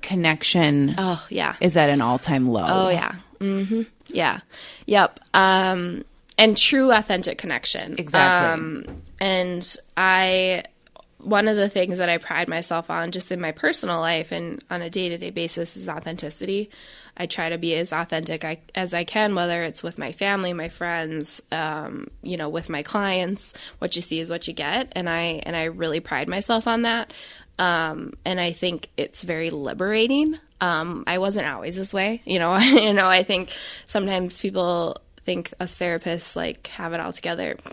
connection 0.03 0.93
oh 0.97 1.25
yeah 1.29 1.55
is 1.59 1.75
at 1.75 1.89
an 1.89 2.01
all 2.01 2.19
time 2.19 2.47
low. 2.49 2.65
Oh 2.65 2.89
yeah. 2.89 3.15
hmm 3.39 3.83
Yeah. 4.07 4.41
Yep. 4.85 5.19
Um, 5.33 6.03
and 6.37 6.57
true 6.57 6.91
authentic 6.91 7.37
connection. 7.37 7.95
Exactly. 7.97 8.47
Um, 8.47 8.85
and 9.19 9.75
I, 9.95 10.63
one 11.19 11.47
of 11.47 11.55
the 11.55 11.69
things 11.69 11.99
that 11.99 12.09
I 12.09 12.17
pride 12.17 12.47
myself 12.47 12.89
on 12.89 13.11
just 13.11 13.31
in 13.31 13.39
my 13.39 13.51
personal 13.51 13.99
life 13.99 14.31
and 14.31 14.61
on 14.69 14.81
a 14.81 14.89
day 14.89 15.09
to 15.09 15.17
day 15.17 15.29
basis 15.29 15.77
is 15.77 15.87
authenticity. 15.87 16.69
I 17.15 17.27
try 17.27 17.49
to 17.49 17.59
be 17.59 17.75
as 17.75 17.93
authentic 17.93 18.43
I, 18.43 18.59
as 18.73 18.93
I 18.93 19.03
can, 19.03 19.35
whether 19.35 19.63
it's 19.63 19.83
with 19.83 19.99
my 19.99 20.11
family, 20.11 20.51
my 20.51 20.69
friends, 20.69 21.41
um, 21.51 22.07
you 22.23 22.37
know, 22.37 22.49
with 22.49 22.69
my 22.69 22.81
clients. 22.81 23.53
What 23.77 23.95
you 23.95 24.01
see 24.01 24.19
is 24.19 24.29
what 24.29 24.47
you 24.47 24.53
get, 24.53 24.91
and 24.93 25.07
I 25.07 25.41
and 25.45 25.55
I 25.55 25.65
really 25.65 25.99
pride 25.99 26.27
myself 26.27 26.67
on 26.67 26.81
that. 26.81 27.13
Um, 27.59 28.13
and 28.25 28.39
I 28.39 28.51
think 28.51 28.89
it's 28.97 29.21
very 29.21 29.49
liberating. 29.49 30.37
Um, 30.59 31.03
I 31.07 31.17
wasn't 31.17 31.47
always 31.47 31.75
this 31.75 31.93
way, 31.93 32.21
you 32.25 32.39
know. 32.39 32.57
you 32.57 32.93
know, 32.93 33.07
I 33.07 33.23
think 33.23 33.51
sometimes 33.85 34.39
people 34.39 34.97
think 35.25 35.53
us 35.59 35.75
therapists 35.77 36.35
like 36.35 36.67
have 36.67 36.93
it 36.93 36.99
all 36.99 37.13
together. 37.13 37.57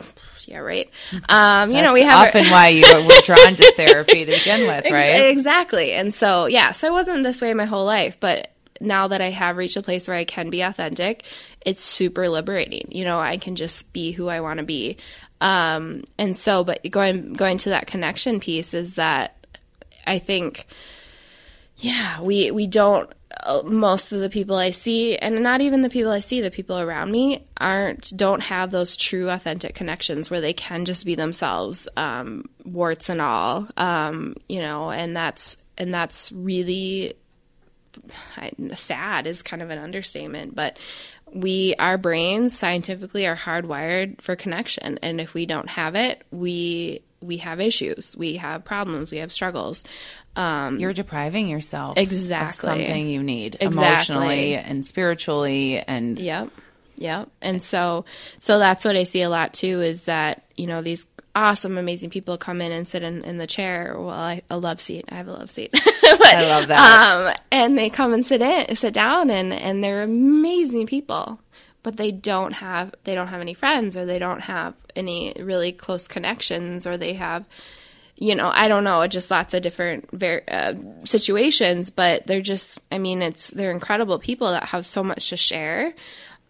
Yeah, 0.47 0.59
right. 0.61 0.91
Um, 1.29 1.71
you 1.71 1.81
know, 1.81 1.93
we 1.93 2.03
have 2.03 2.27
often 2.27 2.45
why 2.47 2.69
you 2.69 2.83
were 2.83 3.21
drawn 3.25 3.55
to 3.55 3.73
therapy 3.77 4.25
to 4.25 4.33
begin 4.33 4.67
with, 4.67 4.91
right? 4.91 5.29
Exactly. 5.29 5.93
And 5.93 6.13
so, 6.13 6.47
yeah, 6.47 6.73
so 6.73 6.89
I 6.89 6.91
wasn't 6.91 7.23
this 7.23 7.41
way 7.41 7.55
my 7.55 7.67
whole 7.67 7.85
life, 7.85 8.19
but 8.19 8.51
now 8.81 9.09
that 9.09 9.21
I 9.21 9.31
have 9.31 9.59
reached 9.59 9.77
a 9.77 9.83
place 9.83 10.09
where 10.09 10.17
I 10.17 10.25
can 10.25 10.51
be 10.51 10.63
authentic, 10.63 11.25
it's 11.61 11.85
super 11.85 12.29
liberating. 12.29 12.89
You 12.91 13.05
know, 13.05 13.21
I 13.21 13.37
can 13.37 13.55
just 13.55 13.93
be 13.93 14.11
who 14.11 14.29
I 14.29 14.41
want 14.41 14.59
to 14.59 14.65
be. 14.65 14.97
Um, 15.41 16.05
and 16.19 16.37
so, 16.37 16.65
but 16.65 16.91
going 16.91 17.35
going 17.35 17.59
to 17.59 17.71
that 17.71 17.87
connection 17.87 18.41
piece 18.41 18.75
is 18.75 18.97
that 18.97 19.40
I 20.07 20.19
think, 20.19 20.67
yeah, 21.77 22.21
we 22.21 22.51
we 22.51 22.67
don't. 22.67 23.11
uh, 23.43 23.63
Most 23.65 24.13
of 24.13 24.21
the 24.21 24.31
people 24.31 24.57
I 24.57 24.71
see, 24.71 25.17
and 25.17 25.43
not 25.43 25.61
even 25.61 25.81
the 25.81 25.89
people 25.89 26.11
I 26.13 26.19
see, 26.21 26.41
the 26.41 26.51
people 26.51 26.79
around 26.79 27.11
me 27.11 27.47
aren't 27.57 28.13
don't 28.17 28.43
have 28.43 28.71
those 28.71 28.97
true 28.97 29.31
authentic 29.31 29.75
connections 29.75 30.31
where 30.31 30.41
they 30.41 30.53
can 30.53 30.85
just 30.85 31.05
be 31.05 31.15
themselves, 31.15 31.89
um, 31.97 32.49
warts 32.65 33.09
and 33.09 33.21
all. 33.21 33.69
Um, 33.77 34.37
you 34.49 34.61
know, 34.61 34.91
and 34.91 35.17
that's 35.17 35.57
and 35.79 35.95
that's 35.95 36.31
really 36.33 37.15
sad 38.75 39.27
is 39.27 39.43
kind 39.43 39.63
of 39.63 39.71
an 39.71 39.79
understatement, 39.79 40.55
but 40.55 40.79
we 41.33 41.75
our 41.79 41.97
brains 41.97 42.57
scientifically 42.59 43.27
are 43.27 43.37
hardwired 43.37 44.21
for 44.21 44.37
connection, 44.37 44.99
and 45.03 45.21
if 45.21 45.35
we 45.35 45.47
don't 45.47 45.69
have 45.71 45.95
it, 45.95 46.23
we 46.31 47.03
we 47.21 47.39
have 47.39 47.61
issues, 47.61 48.17
we 48.17 48.37
have 48.37 48.65
problems, 48.65 49.11
we 49.11 49.19
have 49.19 49.33
struggles. 49.33 49.85
Um, 50.37 50.79
You're 50.79 50.93
depriving 50.93 51.49
yourself 51.49 51.99
Exactly. 51.99 52.49
of 52.49 52.55
something 52.55 53.09
you 53.09 53.23
need 53.23 53.57
Exactly. 53.61 53.85
emotionally 53.85 54.55
and 54.55 54.87
spiritually 54.87 55.79
and 55.81 56.19
Yep. 56.19 56.51
Yep. 56.97 57.29
And 57.41 57.63
so 57.63 58.05
so 58.39 58.59
that's 58.59 58.85
what 58.85 58.97
I 58.97 59.03
see 59.05 59.23
a 59.23 59.31
lot 59.31 59.53
too 59.55 59.81
is 59.81 60.05
that, 60.05 60.45
you 60.57 60.67
know, 60.67 60.83
these 60.83 61.07
awesome, 61.35 61.79
amazing 61.79 62.11
people 62.11 62.37
come 62.37 62.61
in 62.61 62.73
and 62.73 62.87
sit 62.87 63.03
in, 63.03 63.23
in 63.25 63.39
the 63.39 63.47
chair. 63.47 63.95
Well, 63.97 64.11
I, 64.11 64.43
a 64.51 64.59
love 64.59 64.81
seat. 64.81 65.05
I 65.11 65.15
have 65.17 65.29
a 65.29 65.33
love 65.33 65.51
seat. 65.51 65.73
But, 66.11 66.35
I 66.35 66.43
love 66.49 66.67
that. 66.69 67.29
Um, 67.29 67.35
and 67.53 67.79
they 67.79 67.89
come 67.89 68.13
and 68.13 68.27
sit 68.27 68.43
in, 68.43 68.75
sit 68.75 68.93
down 68.93 69.31
and, 69.31 69.53
and 69.53 69.83
they're 69.83 70.01
amazing 70.01 70.89
people, 70.89 71.41
but 71.83 71.97
they 71.97 72.11
don't 72.11 72.53
have, 72.53 72.95
they 73.05 73.15
don't 73.15 73.29
have 73.29 73.41
any 73.41 73.55
friends 73.55 73.97
or 73.97 74.05
they 74.05 74.19
don't 74.19 74.41
have 74.43 74.75
any 74.95 75.35
really 75.39 75.73
close 75.73 76.07
connections 76.09 76.87
or 76.87 76.97
they 76.97 77.15
have, 77.15 77.47
you 78.17 78.35
know, 78.35 78.51
I 78.55 78.69
don't 78.69 78.85
know, 78.85 79.07
just 79.07 79.31
lots 79.31 79.55
of 79.55 79.63
different 79.63 80.11
ver- 80.13 80.43
uh, 80.51 80.75
situations, 81.05 81.91
but 81.91 82.27
they're 82.27 82.43
just, 82.43 82.81
I 82.93 82.99
mean, 82.99 83.23
it's, 83.23 83.49
they're 83.51 83.71
incredible 83.71 84.19
people 84.19 84.49
that 84.49 84.65
have 84.65 84.87
so 84.87 85.03
much 85.03 85.31
to 85.31 85.37
share. 85.37 85.95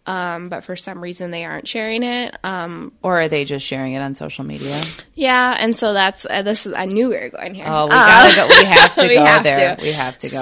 Um, 0.07 0.49
but 0.49 0.63
for 0.63 0.75
some 0.75 0.99
reason 0.99 1.29
they 1.29 1.45
aren't 1.45 1.67
sharing 1.67 2.01
it. 2.01 2.35
Um, 2.43 2.91
or 3.03 3.21
are 3.21 3.27
they 3.27 3.45
just 3.45 3.65
sharing 3.65 3.93
it 3.93 3.99
on 3.99 4.15
social 4.15 4.43
media? 4.43 4.81
yeah. 5.13 5.55
And 5.57 5.75
so 5.75 5.93
that's, 5.93 6.25
uh, 6.27 6.41
this 6.41 6.65
is, 6.65 6.73
I 6.73 6.85
knew 6.85 7.09
we 7.09 7.15
were 7.15 7.29
going 7.29 7.53
here. 7.53 7.65
Oh, 7.67 7.85
we 7.85 7.91
gotta 7.91 8.35
go. 8.35 8.47
We 8.47 8.65
have 8.65 8.95
to 8.95 9.01
We 9.07 9.15
go 9.15 9.25
have 9.25 9.43
there. 9.43 9.75
to. 9.75 9.81
We 9.81 9.91
have 9.91 10.17
to 10.17 10.27
go 10.27 10.41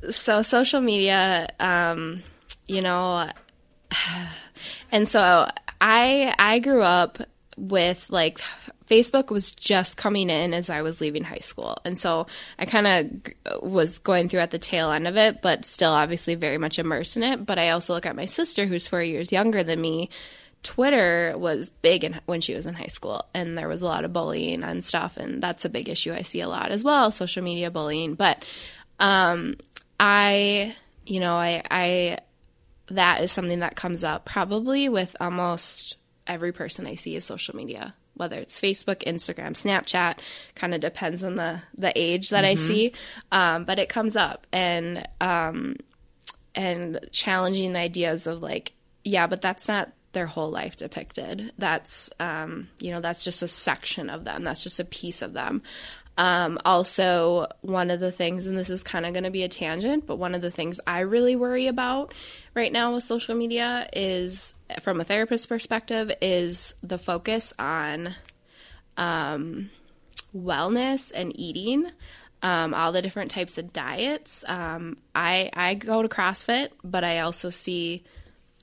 there. 0.00 0.10
So 0.12 0.42
social 0.42 0.80
media, 0.80 1.50
um, 1.60 2.22
you 2.66 2.80
know, 2.80 3.28
and 4.92 5.08
so 5.08 5.48
I 5.80 6.34
I 6.38 6.58
grew 6.58 6.82
up 6.82 7.18
with 7.56 8.08
like 8.10 8.40
Facebook 8.88 9.30
was 9.30 9.52
just 9.52 9.96
coming 9.96 10.30
in 10.30 10.52
as 10.52 10.68
I 10.68 10.82
was 10.82 11.00
leaving 11.00 11.22
high 11.22 11.38
school. 11.38 11.78
And 11.84 11.96
so 11.98 12.26
I 12.58 12.64
kind 12.64 12.86
of 12.86 13.62
was 13.62 13.98
going 13.98 14.28
through 14.28 14.40
at 14.40 14.50
the 14.50 14.58
tail 14.58 14.90
end 14.90 15.06
of 15.06 15.16
it, 15.16 15.42
but 15.42 15.64
still 15.64 15.92
obviously 15.92 16.34
very 16.34 16.58
much 16.58 16.78
immersed 16.78 17.16
in 17.16 17.22
it. 17.22 17.46
But 17.46 17.58
I 17.58 17.70
also 17.70 17.94
look 17.94 18.06
at 18.06 18.16
my 18.16 18.26
sister 18.26 18.66
who's 18.66 18.88
4 18.88 19.02
years 19.02 19.30
younger 19.30 19.62
than 19.62 19.80
me. 19.80 20.10
Twitter 20.62 21.34
was 21.38 21.70
big 21.70 22.04
in, 22.04 22.20
when 22.26 22.40
she 22.40 22.54
was 22.54 22.66
in 22.66 22.74
high 22.74 22.86
school, 22.86 23.24
and 23.32 23.56
there 23.56 23.68
was 23.68 23.80
a 23.80 23.86
lot 23.86 24.04
of 24.04 24.12
bullying 24.12 24.62
and 24.62 24.84
stuff, 24.84 25.16
and 25.16 25.42
that's 25.42 25.64
a 25.64 25.70
big 25.70 25.88
issue 25.88 26.12
I 26.12 26.20
see 26.20 26.40
a 26.40 26.48
lot 26.48 26.70
as 26.70 26.84
well, 26.84 27.10
social 27.10 27.42
media 27.42 27.70
bullying. 27.70 28.14
But 28.14 28.44
um, 28.98 29.56
I, 29.98 30.74
you 31.06 31.20
know, 31.20 31.34
I, 31.34 31.62
I 31.70 32.18
that 32.90 33.22
is 33.22 33.32
something 33.32 33.60
that 33.60 33.76
comes 33.76 34.04
up 34.04 34.24
probably 34.24 34.88
with 34.88 35.16
almost 35.20 35.96
every 36.26 36.52
person 36.52 36.86
I 36.86 36.94
see 36.94 37.16
is 37.16 37.24
social 37.24 37.56
media, 37.56 37.94
whether 38.14 38.38
it's 38.38 38.60
Facebook, 38.60 39.04
Instagram, 39.04 39.52
Snapchat, 39.52 40.18
kind 40.54 40.74
of 40.74 40.80
depends 40.80 41.24
on 41.24 41.36
the 41.36 41.60
the 41.76 41.96
age 41.98 42.30
that 42.30 42.44
I 42.44 42.54
see, 42.54 42.92
um, 43.32 43.64
but 43.64 43.78
it 43.78 43.88
comes 43.88 44.16
up 44.16 44.46
and 44.52 45.06
um, 45.20 45.76
and 46.54 47.00
challenging 47.12 47.72
the 47.72 47.80
ideas 47.80 48.26
of 48.26 48.42
like, 48.42 48.72
yeah, 49.04 49.26
but 49.26 49.40
that's 49.40 49.68
not 49.68 49.92
their 50.12 50.26
whole 50.26 50.50
life 50.50 50.76
depicted. 50.76 51.52
That's 51.58 52.10
um, 52.18 52.68
you 52.78 52.90
know, 52.90 53.00
that's 53.00 53.24
just 53.24 53.42
a 53.42 53.48
section 53.48 54.10
of 54.10 54.24
them. 54.24 54.42
That's 54.44 54.62
just 54.62 54.80
a 54.80 54.84
piece 54.84 55.22
of 55.22 55.32
them. 55.32 55.62
Um, 56.20 56.58
also, 56.66 57.46
one 57.62 57.90
of 57.90 57.98
the 57.98 58.12
things, 58.12 58.46
and 58.46 58.58
this 58.58 58.68
is 58.68 58.82
kind 58.82 59.06
of 59.06 59.14
going 59.14 59.24
to 59.24 59.30
be 59.30 59.42
a 59.42 59.48
tangent, 59.48 60.06
but 60.06 60.16
one 60.16 60.34
of 60.34 60.42
the 60.42 60.50
things 60.50 60.78
I 60.86 61.00
really 61.00 61.34
worry 61.34 61.66
about 61.66 62.12
right 62.54 62.70
now 62.70 62.92
with 62.92 63.04
social 63.04 63.34
media 63.34 63.88
is, 63.94 64.54
from 64.82 65.00
a 65.00 65.04
therapist 65.04 65.48
perspective, 65.48 66.12
is 66.20 66.74
the 66.82 66.98
focus 66.98 67.54
on 67.58 68.16
um, 68.98 69.70
wellness 70.36 71.10
and 71.14 71.32
eating. 71.40 71.90
Um, 72.42 72.74
all 72.74 72.92
the 72.92 73.02
different 73.02 73.30
types 73.30 73.56
of 73.56 73.72
diets. 73.72 74.44
Um, 74.46 74.98
I 75.14 75.50
I 75.54 75.74
go 75.74 76.02
to 76.02 76.08
CrossFit, 76.08 76.70
but 76.84 77.02
I 77.02 77.20
also 77.20 77.48
see 77.48 78.02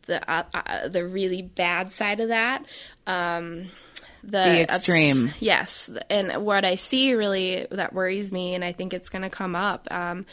the 0.05 0.27
uh, 0.31 0.43
uh, 0.53 0.87
the 0.89 1.05
really 1.05 1.41
bad 1.41 1.91
side 1.91 2.19
of 2.19 2.29
that. 2.29 2.65
Um, 3.07 3.69
the, 4.27 4.39
The 4.39 4.61
extreme. 4.61 5.29
obs- 5.29 5.41
yes, 5.41 5.89
and 6.09 6.45
what 6.45 6.63
I 6.65 6.75
see 6.75 7.13
really 7.15 7.65
that 7.71 7.93
worries 7.93 8.31
me, 8.31 8.53
and 8.53 8.63
I 8.63 8.73
think 8.73 8.93
it's 8.93 9.09
going 9.09 9.23
to 9.23 9.29
come 9.29 9.55
up, 9.55 9.87
um, 9.89 10.25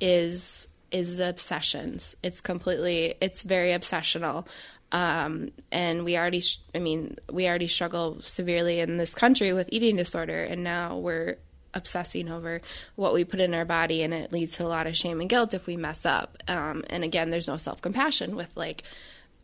is 0.00 0.66
is 0.90 1.16
the 1.18 1.28
obsessions. 1.28 2.16
It's 2.22 2.40
completely, 2.40 3.14
it's 3.20 3.42
very 3.42 3.70
obsessional. 3.70 4.46
Um, 4.92 5.52
and 5.70 6.04
we 6.04 6.16
already, 6.16 6.40
sh- 6.40 6.58
I 6.74 6.80
mean, 6.80 7.16
we 7.30 7.46
already 7.46 7.68
struggle 7.68 8.20
severely 8.22 8.80
in 8.80 8.96
this 8.96 9.14
country 9.14 9.52
with 9.52 9.68
eating 9.70 9.94
disorder, 9.94 10.42
and 10.42 10.64
now 10.64 10.98
we're 10.98 11.36
obsessing 11.74 12.28
over 12.28 12.60
what 12.96 13.14
we 13.14 13.22
put 13.24 13.38
in 13.38 13.54
our 13.54 13.64
body 13.64 14.02
and 14.02 14.12
it 14.12 14.32
leads 14.32 14.56
to 14.56 14.64
a 14.64 14.66
lot 14.66 14.88
of 14.88 14.96
shame 14.96 15.20
and 15.20 15.30
guilt 15.30 15.54
if 15.54 15.68
we 15.68 15.76
mess 15.76 16.04
up 16.04 16.36
um, 16.48 16.82
and 16.90 17.04
again 17.04 17.30
there's 17.30 17.46
no 17.46 17.56
self-compassion 17.56 18.34
with 18.34 18.50
like 18.56 18.82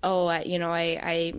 oh 0.03 0.27
I, 0.27 0.42
you 0.42 0.59
know 0.59 0.73
i 0.73 0.99
i 1.01 1.35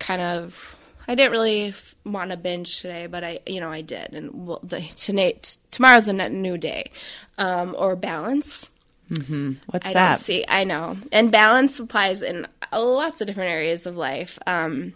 kind 0.00 0.20
of 0.20 0.76
I 1.08 1.14
didn't 1.14 1.32
really 1.32 1.68
f- 1.68 1.96
want 2.04 2.30
to 2.30 2.36
binge 2.36 2.80
today, 2.80 3.06
but 3.06 3.24
I, 3.24 3.40
you 3.46 3.60
know, 3.60 3.72
I 3.72 3.80
did. 3.80 4.14
And 4.14 4.46
well, 4.46 4.60
the, 4.62 4.82
tonight, 4.94 5.56
tomorrow's 5.70 6.06
a 6.06 6.12
new 6.12 6.58
day. 6.58 6.90
Um, 7.38 7.74
or 7.78 7.96
balance. 7.96 8.68
What's 9.66 9.86
I 9.86 9.92
that? 9.94 10.08
don't 10.10 10.18
see. 10.18 10.44
I 10.46 10.64
know, 10.64 10.98
and 11.12 11.32
balance 11.32 11.80
applies 11.80 12.22
in 12.22 12.46
lots 12.72 13.22
of 13.22 13.26
different 13.26 13.50
areas 13.50 13.86
of 13.86 13.96
life. 13.96 14.38
Um, 14.46 14.92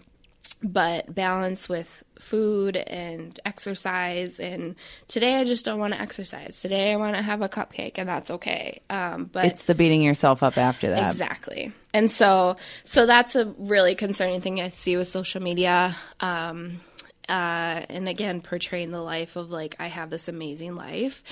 but 0.63 1.15
balance 1.15 1.67
with 1.69 2.05
food 2.23 2.77
and 2.77 3.39
exercise. 3.45 4.41
And 4.41 4.77
today, 5.09 5.37
I 5.37 5.45
just 5.45 5.65
don't 5.65 5.79
want 5.79 5.93
to 5.93 6.01
exercise. 6.01 6.61
Today, 6.61 6.93
I 6.93 6.97
want 6.97 7.17
to 7.17 7.23
have 7.23 7.43
a 7.43 7.49
cupcake, 7.49 7.95
and 7.97 8.09
that's 8.09 8.31
okay. 8.31 8.81
Um, 8.89 9.29
but 9.33 9.45
It's 9.47 9.65
the 9.65 9.75
beating 9.75 10.03
yourself 10.03 10.43
up 10.43 10.57
after 10.57 10.91
that. 10.91 11.11
Exactly. 11.11 11.73
And 11.95 12.11
so 12.11 12.57
so 12.85 13.05
that's 13.05 13.37
a 13.37 13.47
really 13.59 13.95
concerning 13.95 14.41
thing 14.41 14.61
I 14.61 14.71
see 14.71 14.97
with 14.97 15.09
social 15.09 15.43
media. 15.43 15.97
Um 16.21 16.81
uh, 17.29 17.87
and 17.89 18.09
again, 18.09 18.41
portraying 18.41 18.91
the 18.91 19.01
life 19.01 19.37
of 19.37 19.51
like 19.51 19.77
I 19.79 19.87
have 19.87 20.11
this 20.11 20.27
amazing 20.27 20.75
life, 20.75 21.23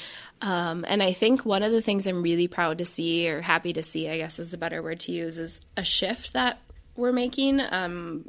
um, 0.41 0.85
and 0.87 1.03
I 1.03 1.13
think 1.13 1.45
one 1.45 1.65
of 1.65 1.73
the 1.73 1.83
things 1.83 2.07
I'm 2.07 2.23
really 2.23 2.47
proud 2.47 2.79
to 2.79 2.85
see 2.85 3.29
or 3.29 3.41
happy 3.43 3.73
to 3.73 3.83
see, 3.83 4.09
I 4.09 4.17
guess 4.17 4.39
is 4.39 4.53
the 4.53 4.57
better 4.57 4.83
word 4.83 5.01
to 5.01 5.13
use, 5.13 5.39
is 5.39 5.61
a 5.77 5.83
shift 5.83 6.33
that 6.35 6.61
we're 6.95 7.13
making 7.13 7.61
um, 7.61 8.25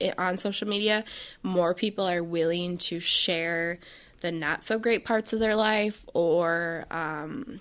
it, 0.00 0.18
on 0.18 0.38
social 0.38 0.68
media. 0.68 1.04
More 1.42 1.74
people 1.74 2.08
are 2.08 2.22
willing 2.22 2.78
to 2.78 3.00
share 3.00 3.78
the 4.20 4.32
not 4.32 4.64
so 4.64 4.78
great 4.78 5.04
parts 5.04 5.32
of 5.32 5.38
their 5.38 5.54
life, 5.54 6.04
or 6.14 6.86
um, 6.90 7.60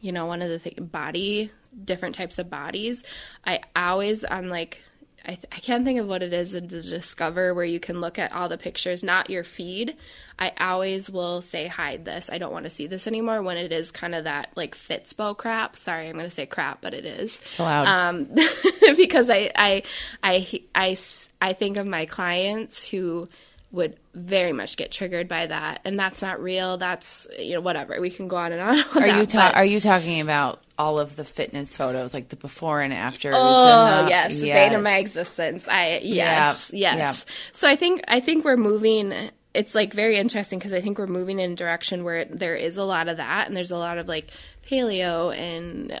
you 0.00 0.12
know, 0.12 0.26
one 0.26 0.42
of 0.42 0.48
the 0.48 0.58
th- 0.58 0.78
body, 0.80 1.50
different 1.84 2.14
types 2.14 2.38
of 2.38 2.48
bodies. 2.50 3.04
I 3.46 3.60
always, 3.76 4.24
on 4.24 4.48
like, 4.48 4.82
I, 5.24 5.34
th- 5.34 5.46
I 5.52 5.60
can't 5.60 5.84
think 5.84 6.00
of 6.00 6.08
what 6.08 6.22
it 6.22 6.32
is 6.32 6.52
to 6.52 6.60
discover 6.60 7.54
where 7.54 7.64
you 7.64 7.78
can 7.78 8.00
look 8.00 8.18
at 8.18 8.32
all 8.32 8.48
the 8.48 8.58
pictures, 8.58 9.04
not 9.04 9.30
your 9.30 9.44
feed. 9.44 9.96
I 10.38 10.52
always 10.58 11.08
will 11.10 11.42
say, 11.42 11.68
hide 11.68 12.04
this. 12.04 12.28
I 12.32 12.38
don't 12.38 12.52
want 12.52 12.64
to 12.64 12.70
see 12.70 12.86
this 12.88 13.06
anymore 13.06 13.42
when 13.42 13.56
it 13.56 13.70
is 13.70 13.92
kind 13.92 14.14
of 14.14 14.24
that 14.24 14.50
like 14.56 14.74
Fitspo 14.74 15.36
crap. 15.36 15.76
Sorry, 15.76 16.08
I'm 16.08 16.14
going 16.14 16.24
to 16.24 16.30
say 16.30 16.46
crap, 16.46 16.80
but 16.80 16.94
it 16.94 17.04
is. 17.04 17.40
It's 17.40 17.58
allowed. 17.58 17.86
Um, 17.86 18.28
because 18.96 19.30
I, 19.30 19.50
I, 19.54 19.82
I, 20.22 20.62
I, 20.74 20.96
I 21.40 21.52
think 21.52 21.76
of 21.76 21.86
my 21.86 22.04
clients 22.06 22.88
who 22.88 23.28
would 23.70 23.96
very 24.14 24.52
much 24.52 24.76
get 24.76 24.92
triggered 24.92 25.28
by 25.28 25.46
that, 25.46 25.80
and 25.84 25.98
that's 25.98 26.20
not 26.20 26.42
real. 26.42 26.76
That's 26.76 27.26
you 27.38 27.54
know 27.54 27.60
whatever. 27.60 27.98
We 28.00 28.10
can 28.10 28.28
go 28.28 28.36
on 28.36 28.52
and 28.52 28.60
on. 28.60 29.02
are 29.02 29.06
you 29.06 29.12
that, 29.20 29.28
ta- 29.30 29.48
but- 29.48 29.54
are 29.56 29.64
you 29.64 29.80
talking 29.80 30.20
about 30.20 30.61
all 30.78 30.98
of 30.98 31.16
the 31.16 31.24
fitness 31.24 31.76
photos, 31.76 32.14
like 32.14 32.28
the 32.28 32.36
before 32.36 32.80
and 32.80 32.92
after? 32.92 33.30
Oh 33.32 34.06
yes, 34.08 34.34
the 34.34 34.50
bane 34.50 34.74
of 34.74 34.82
my 34.82 34.96
existence. 34.96 35.66
I 35.68 36.00
yes, 36.02 36.70
Yep, 36.72 36.96
yes. 36.96 37.26
So 37.52 37.68
I 37.68 37.76
think 37.76 38.02
I 38.08 38.20
think 38.20 38.44
we're 38.44 38.56
moving. 38.56 39.14
It's 39.54 39.74
like 39.74 39.92
very 39.92 40.16
interesting 40.16 40.58
because 40.58 40.72
I 40.72 40.80
think 40.80 40.98
we're 40.98 41.06
moving 41.06 41.38
in 41.38 41.52
a 41.52 41.56
direction 41.56 42.04
where 42.04 42.24
there 42.24 42.56
is 42.56 42.78
a 42.78 42.84
lot 42.84 43.08
of 43.08 43.18
that, 43.18 43.46
and 43.46 43.56
there's 43.56 43.70
a 43.70 43.76
lot 43.76 43.98
of 43.98 44.08
like 44.08 44.30
paleo 44.66 45.36
and 45.36 46.00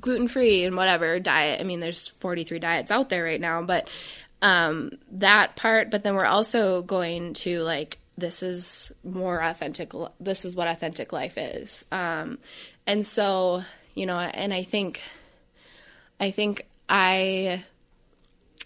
gluten 0.00 0.28
free 0.28 0.64
and 0.64 0.76
whatever 0.76 1.18
diet. 1.18 1.60
I 1.60 1.64
mean, 1.64 1.80
there's 1.80 2.08
43 2.08 2.58
diets 2.58 2.90
out 2.90 3.08
there 3.08 3.24
right 3.24 3.40
now, 3.40 3.62
but 3.62 3.88
um, 4.40 4.92
that 5.12 5.56
part. 5.56 5.90
But 5.90 6.02
then 6.02 6.14
we're 6.14 6.24
also 6.24 6.82
going 6.82 7.34
to 7.34 7.60
like 7.60 7.98
this 8.16 8.42
is 8.42 8.90
more 9.04 9.40
authentic. 9.40 9.92
This 10.18 10.44
is 10.44 10.56
what 10.56 10.68
authentic 10.68 11.12
life 11.12 11.38
is, 11.38 11.84
um, 11.92 12.38
and 12.86 13.06
so 13.06 13.62
you 13.98 14.06
know, 14.06 14.18
and 14.18 14.54
I 14.54 14.62
think. 14.62 15.00
I 16.20 16.32
think 16.32 16.66
I 16.88 17.64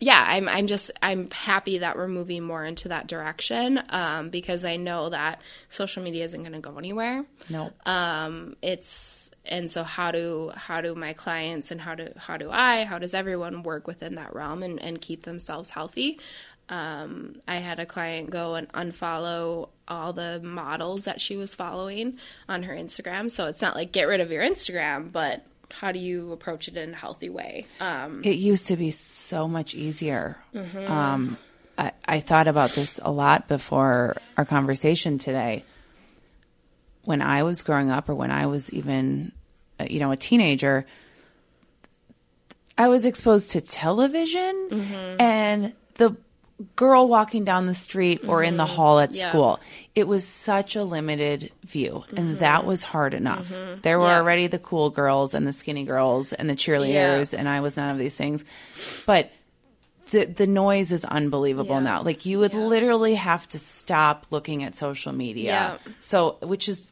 yeah, 0.02 0.20
I'm 0.26 0.48
I'm 0.48 0.66
just 0.66 0.90
I'm 1.00 1.30
happy 1.30 1.78
that 1.78 1.96
we're 1.96 2.08
moving 2.08 2.42
more 2.42 2.64
into 2.64 2.88
that 2.88 3.06
direction 3.06 3.80
um, 3.90 4.30
because 4.30 4.64
I 4.64 4.74
know 4.74 5.10
that 5.10 5.40
social 5.68 6.02
media 6.02 6.24
isn't 6.24 6.40
going 6.40 6.54
to 6.54 6.58
go 6.58 6.76
anywhere. 6.76 7.24
No. 7.48 7.70
Um, 7.86 8.56
it's 8.62 9.30
and 9.44 9.70
so 9.70 9.84
how 9.84 10.10
do 10.10 10.50
how 10.56 10.80
do 10.80 10.96
my 10.96 11.12
clients 11.12 11.70
and 11.70 11.80
how 11.80 11.94
do 11.94 12.12
how 12.16 12.36
do 12.36 12.50
I 12.50 12.84
how 12.84 12.98
does 12.98 13.14
everyone 13.14 13.62
work 13.62 13.86
within 13.86 14.16
that 14.16 14.34
realm 14.34 14.64
and, 14.64 14.82
and 14.82 15.00
keep 15.00 15.22
themselves 15.22 15.70
healthy? 15.70 16.18
Um, 16.68 17.36
I 17.46 17.56
had 17.56 17.80
a 17.80 17.86
client 17.86 18.30
go 18.30 18.54
and 18.54 18.70
unfollow 18.72 19.68
all 19.86 20.12
the 20.12 20.40
models 20.40 21.04
that 21.04 21.20
she 21.20 21.36
was 21.36 21.54
following 21.54 22.18
on 22.48 22.62
her 22.62 22.74
Instagram. 22.74 23.30
So 23.30 23.46
it's 23.46 23.60
not 23.60 23.74
like 23.74 23.92
get 23.92 24.04
rid 24.04 24.20
of 24.20 24.30
your 24.30 24.42
Instagram, 24.42 25.12
but 25.12 25.44
how 25.70 25.92
do 25.92 25.98
you 25.98 26.32
approach 26.32 26.68
it 26.68 26.76
in 26.76 26.94
a 26.94 26.96
healthy 26.96 27.28
way? 27.28 27.66
Um, 27.80 28.22
It 28.24 28.36
used 28.36 28.68
to 28.68 28.76
be 28.76 28.90
so 28.90 29.48
much 29.48 29.74
easier. 29.74 30.36
Mm-hmm. 30.54 30.90
Um, 30.90 31.36
I, 31.76 31.92
I 32.04 32.20
thought 32.20 32.48
about 32.48 32.70
this 32.70 33.00
a 33.02 33.10
lot 33.10 33.48
before 33.48 34.16
our 34.36 34.44
conversation 34.44 35.18
today. 35.18 35.64
When 37.04 37.20
I 37.20 37.42
was 37.42 37.62
growing 37.62 37.90
up, 37.90 38.08
or 38.08 38.14
when 38.14 38.30
I 38.30 38.46
was 38.46 38.72
even, 38.72 39.32
uh, 39.80 39.86
you 39.90 39.98
know, 39.98 40.12
a 40.12 40.16
teenager, 40.16 40.86
I 42.78 42.88
was 42.88 43.04
exposed 43.04 43.52
to 43.52 43.60
television 43.60 44.68
Mm-hmm. 44.70 45.20
and 45.20 45.72
the 45.94 46.16
girl 46.76 47.08
walking 47.08 47.44
down 47.44 47.66
the 47.66 47.74
street 47.74 48.22
or 48.26 48.42
in 48.42 48.56
the 48.56 48.66
hall 48.66 48.98
at 49.00 49.10
Mm-hmm. 49.10 49.18
Yeah. 49.18 49.28
school. 49.28 49.60
It 49.94 50.08
was 50.08 50.26
such 50.26 50.76
a 50.76 50.84
limited 50.84 51.50
view, 51.64 52.04
and 52.16 52.38
that 52.38 52.64
was 52.64 52.82
hard 52.82 53.14
enough. 53.14 53.48
There 53.82 53.98
were 53.98 54.04
Mm-hmm. 54.06 54.10
Yeah. 54.12 54.18
already 54.20 54.46
the 54.46 54.58
cool 54.58 54.90
girls 54.90 55.34
and 55.34 55.46
the 55.46 55.52
skinny 55.52 55.84
girls 55.84 56.32
and 56.32 56.48
the 56.48 56.54
cheerleaders, 56.56 57.36
and 57.36 57.48
I 57.48 57.60
was 57.60 57.76
none 57.76 57.90
of 57.90 57.98
these 57.98 58.14
things. 58.16 58.44
But 59.06 59.30
the 60.10 60.24
the 60.26 60.46
noise 60.46 60.92
is 60.92 61.04
unbelievable 61.04 61.76
Yeah. 61.76 61.80
now. 61.80 62.02
Like 62.02 62.26
you 62.26 62.38
would 62.40 62.54
literally 62.54 63.14
have 63.14 63.48
to 63.48 63.58
stop 63.58 64.26
looking 64.30 64.62
at 64.62 64.76
social 64.76 65.12
media. 65.12 65.78
Yeah. 65.84 65.92
So, 66.00 66.36
which 66.42 66.68
is 66.68 66.82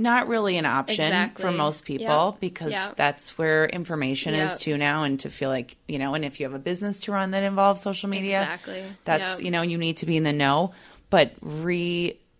not 0.00 0.26
really 0.28 0.56
an 0.56 0.64
option 0.66 1.04
Exactly. 1.04 1.42
for 1.42 1.50
most 1.52 1.84
people 1.84 2.30
Yep. 2.32 2.40
because 2.40 2.72
Yep. 2.72 2.96
that's 2.96 3.36
where 3.38 3.66
information 3.66 4.34
is 4.34 4.50
Yep. 4.52 4.58
too 4.58 4.76
now 4.78 5.02
and 5.04 5.20
to 5.20 5.30
feel 5.30 5.50
like, 5.50 5.76
you 5.86 5.98
know, 5.98 6.14
and 6.14 6.24
if 6.24 6.40
you 6.40 6.46
have 6.46 6.54
a 6.54 6.58
business 6.58 6.98
to 7.00 7.12
run 7.12 7.32
that 7.32 7.42
involves 7.42 7.82
social 7.82 8.08
media, 8.08 8.40
Exactly. 8.42 8.82
that's, 9.04 9.40
you 9.42 9.50
know, 9.50 9.62
you 9.62 9.76
need 9.78 9.98
to 9.98 10.06
be 10.06 10.16
in 10.16 10.24
the 10.24 10.32
know, 10.32 10.72
but 11.10 11.38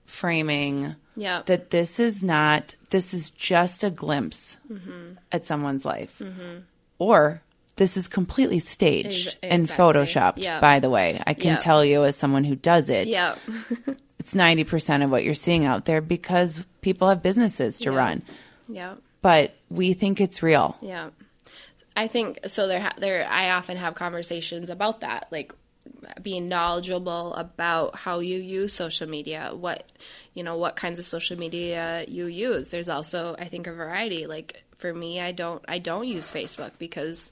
reframing 0.09 0.96
Yep. 1.16 1.46
that 1.46 1.70
this 1.70 2.01
is 2.01 2.23
not, 2.23 2.75
this 2.90 3.12
is 3.14 3.31
just 3.31 3.85
a 3.85 3.90
glimpse 3.90 4.57
Mm-hmm. 4.73 5.14
at 5.33 5.44
someone's 5.46 5.85
life. 5.85 6.20
Or 6.99 7.42
this 7.77 7.96
is 7.96 8.09
completely 8.09 8.59
staged 8.59 9.29
Ex- 9.29 9.37
and 9.42 9.68
photoshopped, 9.68 10.61
by 10.61 10.79
the 10.81 10.90
way. 10.90 11.20
I 11.27 11.35
can 11.35 11.59
tell 11.59 11.85
you 11.85 12.05
as 12.05 12.16
someone 12.16 12.44
who 12.44 12.55
does 12.57 12.88
it, 12.88 13.09
yeah. 13.09 13.35
it's 14.31 14.35
90% 14.37 15.03
of 15.05 15.11
what 15.11 15.25
you're 15.25 15.35
seeing 15.35 15.64
out 15.64 15.85
there 15.87 16.01
because 16.01 16.64
people 16.81 17.09
have 17.09 17.23
businesses 17.23 17.79
to 17.81 17.90
Yeah. 17.90 17.97
run. 17.97 18.23
yeah. 18.69 18.95
But 19.23 19.55
we 19.69 19.93
think 19.93 20.21
it's 20.21 20.43
real. 20.43 20.79
Yeah, 20.81 21.11
I 21.97 22.07
think 22.07 22.38
so. 22.47 22.66
There, 22.66 22.81
ha- 22.81 22.95
there. 22.97 23.27
I 23.29 23.51
often 23.51 23.77
have 23.77 23.95
conversations 23.95 24.71
about 24.71 25.01
that, 25.01 25.27
like 25.31 25.53
being 26.23 26.49
knowledgeable 26.49 27.35
about 27.35 27.97
how 27.99 28.21
you 28.21 28.38
use 28.38 28.73
social 28.73 29.07
media, 29.07 29.51
what 29.53 29.85
you 30.33 30.43
know, 30.43 30.57
what 30.57 30.75
kinds 30.77 30.99
of 30.99 31.05
social 31.05 31.37
media 31.38 32.05
you 32.09 32.27
use. 32.27 32.71
There's 32.71 32.88
also, 32.88 33.37
I 33.38 33.49
think, 33.49 33.66
a 33.66 33.73
variety. 33.73 34.27
Like 34.27 34.64
for 34.79 34.95
me, 34.95 35.21
I 35.21 35.33
don't, 35.33 35.62
I 35.69 35.79
don't 35.81 36.09
use 36.09 36.31
Facebook 36.33 36.71
because 36.79 37.31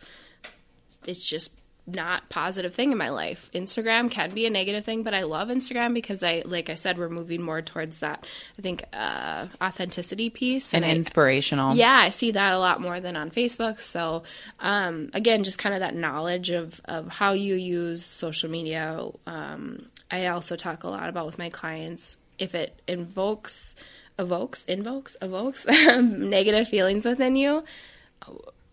it's 1.07 1.25
just 1.25 1.53
not 1.90 2.29
positive 2.29 2.74
thing 2.74 2.92
in 2.92 2.98
my 2.98 3.09
life. 3.09 3.51
Instagram 3.55 4.11
can 4.11 4.31
be 4.31 4.44
a 4.46 4.51
negative 4.51 4.85
thing, 4.85 5.03
but 5.03 5.14
I 5.14 5.22
love 5.22 5.48
Instagram 5.48 5.94
because 5.94 6.22
I 6.22 6.42
like 6.44 6.68
I 6.70 6.74
said 6.74 6.98
we're 6.98 7.09
moving 7.09 7.40
more 7.42 7.62
towards 7.62 8.01
that 8.01 8.27
I 8.59 8.62
think 8.62 8.85
uh 8.92 9.46
authenticity 9.62 10.29
piece 10.31 10.74
And 10.74 10.85
I- 10.85 10.90
inspirational. 10.90 11.74
yeah, 11.74 11.96
I 11.96 12.11
see 12.11 12.31
that 12.33 12.53
a 12.53 12.59
lot 12.59 12.81
more 12.81 13.01
than 13.01 13.16
on 13.16 13.31
Facebook. 13.31 13.81
So, 13.81 14.22
um, 14.61 15.11
again, 15.14 15.44
just 15.44 15.59
kind 15.59 15.74
of 15.74 15.81
that 15.81 15.94
knowledge 15.94 16.51
of, 16.51 16.81
of 16.85 17.09
how 17.09 17.33
you 17.33 17.55
use 17.55 18.05
social 18.05 18.51
media. 18.51 19.01
Um, 19.27 19.87
I 20.11 20.27
also 20.27 20.57
talk 20.57 20.85
a 20.85 20.88
lot 20.88 21.09
about 21.09 21.27
with 21.27 21.38
my 21.38 21.48
clients 21.51 22.16
if 22.38 22.55
it 22.55 22.81
invokes, 22.87 23.74
evokes, 24.18 24.64
invokes, 24.66 25.16
evokes 25.22 25.66
negative 26.01 26.68
feelings 26.68 27.05
within 27.05 27.35
you, 27.37 27.64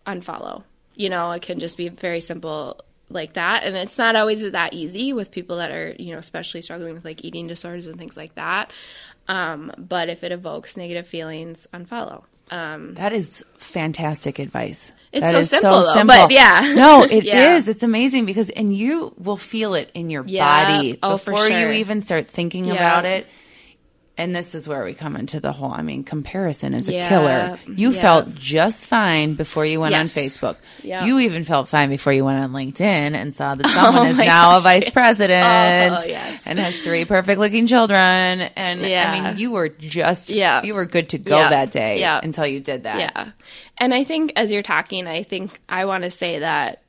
unfollow. 0.06 0.62
You 0.94 1.10
know, 1.10 1.30
it 1.32 1.42
can 1.42 1.58
just 1.58 1.76
be 1.76 1.88
very 1.88 2.20
simple 2.20 2.80
like 3.08 3.34
that. 3.34 3.62
And 3.64 3.76
it's 3.76 3.98
not 3.98 4.16
always 4.16 4.50
that 4.50 4.72
easy 4.74 5.12
with 5.12 5.30
people 5.30 5.56
that 5.58 5.70
are, 5.70 5.94
you 5.98 6.12
know, 6.12 6.18
especially 6.18 6.62
struggling 6.62 6.94
with 6.94 7.04
like 7.04 7.24
eating 7.24 7.46
disorders 7.46 7.86
and 7.86 7.98
things 7.98 8.16
like 8.16 8.34
that. 8.34 8.72
Um, 9.28 9.72
but 9.78 10.08
if 10.08 10.22
it 10.24 10.32
evokes 10.32 10.76
negative 10.76 11.06
feelings, 11.06 11.66
unfollow. 11.72 12.24
Um, 12.50 12.94
That 12.94 13.12
is 13.12 13.44
fantastic 13.58 14.38
advice. 14.38 14.92
It's 15.12 15.22
That 15.24 15.32
so 15.32 15.38
is 15.38 15.50
simple, 15.50 15.80
though, 15.82 16.04
but 16.04 16.30
yeah. 16.30 16.60
No, 16.76 17.02
it 17.02 17.12
is. 17.24 17.24
Yeah. 17.24 17.62
It's 17.66 17.82
amazing 17.82 18.26
because, 18.26 18.50
and 18.50 18.74
you 18.74 19.14
will 19.18 19.36
feel 19.36 19.74
it 19.74 19.90
in 19.94 20.10
your 20.10 20.24
Yeah. 20.26 20.76
body 20.76 20.98
Oh, 21.02 21.16
for 21.16 21.32
before 21.32 21.48
you 21.48 21.70
even 21.72 22.00
start 22.02 22.28
thinking 22.28 22.66
Yeah. 22.66 22.74
about 22.74 23.04
it. 23.04 23.26
And 24.18 24.34
this 24.34 24.54
is 24.54 24.66
where 24.66 24.82
we 24.84 24.94
come 24.94 25.14
into 25.14 25.40
the 25.40 25.52
whole. 25.52 25.70
I 25.70 25.82
mean, 25.82 26.02
comparison 26.02 26.72
is 26.72 26.88
a 26.88 26.92
killer. 26.92 27.58
You 27.66 27.90
yeah. 27.90 28.00
felt 28.00 28.34
just 28.34 28.88
fine 28.88 29.34
before 29.34 29.66
you 29.66 29.78
went 29.80 29.92
Yes. 29.92 30.16
on 30.16 30.22
Facebook. 30.22 30.56
Yeah. 30.82 31.04
You 31.04 31.18
even 31.20 31.44
felt 31.44 31.68
fine 31.68 31.90
before 31.90 32.12
you 32.14 32.24
went 32.24 32.38
on 32.38 32.52
LinkedIn 32.52 32.80
and 32.80 33.34
saw 33.34 33.54
that 33.54 33.66
someone 33.74 34.06
oh 34.06 34.10
is 34.10 34.16
my 34.16 34.24
now 34.24 34.56
a 34.56 34.60
vice 34.60 34.88
president 34.88 35.94
oh, 35.94 35.98
oh, 36.02 36.08
yes. 36.08 36.42
and 36.46 36.58
has 36.58 36.78
three 36.78 37.04
perfect 37.04 37.38
looking 37.38 37.66
children. 37.66 37.98
And 37.98 38.80
I 38.86 39.20
mean, 39.32 39.38
you 39.38 39.50
were 39.50 39.68
just 39.68 40.30
Yeah. 40.30 40.62
you 40.62 40.74
were 40.74 40.86
good 40.86 41.10
to 41.10 41.18
go 41.18 41.36
Yeah. 41.38 41.50
that 41.50 41.70
day 41.70 42.00
Yeah. 42.00 42.18
until 42.22 42.46
you 42.46 42.60
did 42.60 42.84
that. 42.84 42.98
Yeah. 42.98 43.30
And 43.76 43.92
I 43.92 44.04
think 44.04 44.32
as 44.36 44.50
you're 44.50 44.62
talking, 44.62 45.06
I 45.06 45.24
think 45.24 45.60
I 45.68 45.84
want 45.84 46.04
to 46.04 46.10
say 46.10 46.38
that 46.38 46.82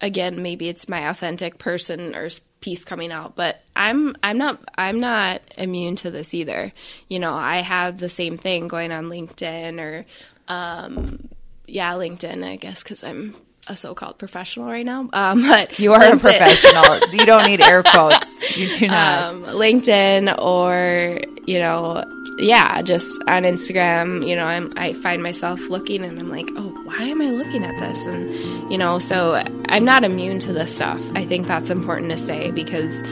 again, 0.00 0.42
maybe 0.42 0.68
it's 0.68 0.88
my 0.88 1.08
authentic 1.08 1.58
person 1.58 2.14
or 2.14 2.28
piece 2.60 2.84
coming 2.84 3.12
out, 3.12 3.36
but 3.36 3.62
I'm 3.76 4.16
I'm 4.22 4.38
not 4.38 4.60
I'm 4.76 5.00
not 5.00 5.40
immune 5.56 5.96
to 5.96 6.10
this 6.10 6.34
either. 6.34 6.72
You 7.08 7.18
know, 7.18 7.34
I 7.34 7.58
have 7.58 7.98
the 7.98 8.08
same 8.08 8.36
thing 8.36 8.68
going 8.68 8.92
on 8.92 9.06
LinkedIn 9.06 9.80
or 9.80 10.06
um 10.48 11.28
yeah, 11.66 11.92
LinkedIn, 11.92 12.44
I 12.44 12.56
guess 12.56 12.82
cuz 12.82 13.04
I'm 13.04 13.34
a 13.68 13.76
so-called 13.76 14.18
professional 14.18 14.66
right 14.66 14.84
now. 14.86 15.08
Um 15.12 15.42
but 15.48 15.78
You 15.78 15.92
are 15.94 16.02
a 16.14 16.18
professional. 16.18 16.98
you 17.12 17.24
don't 17.26 17.46
need 17.46 17.60
air 17.60 17.82
quotes. 17.86 18.56
You 18.56 18.70
do 18.76 18.86
not. 18.88 19.22
um, 19.32 19.42
LinkedIn 19.44 20.36
or 20.42 21.20
you 21.46 21.58
know, 21.58 22.04
yeah, 22.38 22.82
just 22.82 23.10
on 23.26 23.42
Instagram. 23.44 24.26
You 24.28 24.36
know, 24.36 24.44
I'm, 24.44 24.70
I 24.76 24.92
find 24.92 25.22
myself 25.22 25.70
looking 25.70 26.04
and 26.04 26.18
I'm 26.18 26.28
like, 26.28 26.46
oh, 26.56 26.68
why 26.84 27.02
am 27.04 27.22
I 27.22 27.30
looking 27.30 27.64
at 27.64 27.78
this? 27.80 28.04
And 28.06 28.70
you 28.70 28.76
know, 28.78 28.98
so 28.98 29.42
I'm 29.68 29.84
not 29.84 30.04
immune 30.04 30.38
to 30.40 30.52
this 30.52 30.74
stuff. 30.76 31.00
I 31.14 31.24
think 31.24 31.46
that's 31.46 31.70
important 31.70 32.10
to 32.10 32.18
say 32.18 32.50
because, 32.50 33.02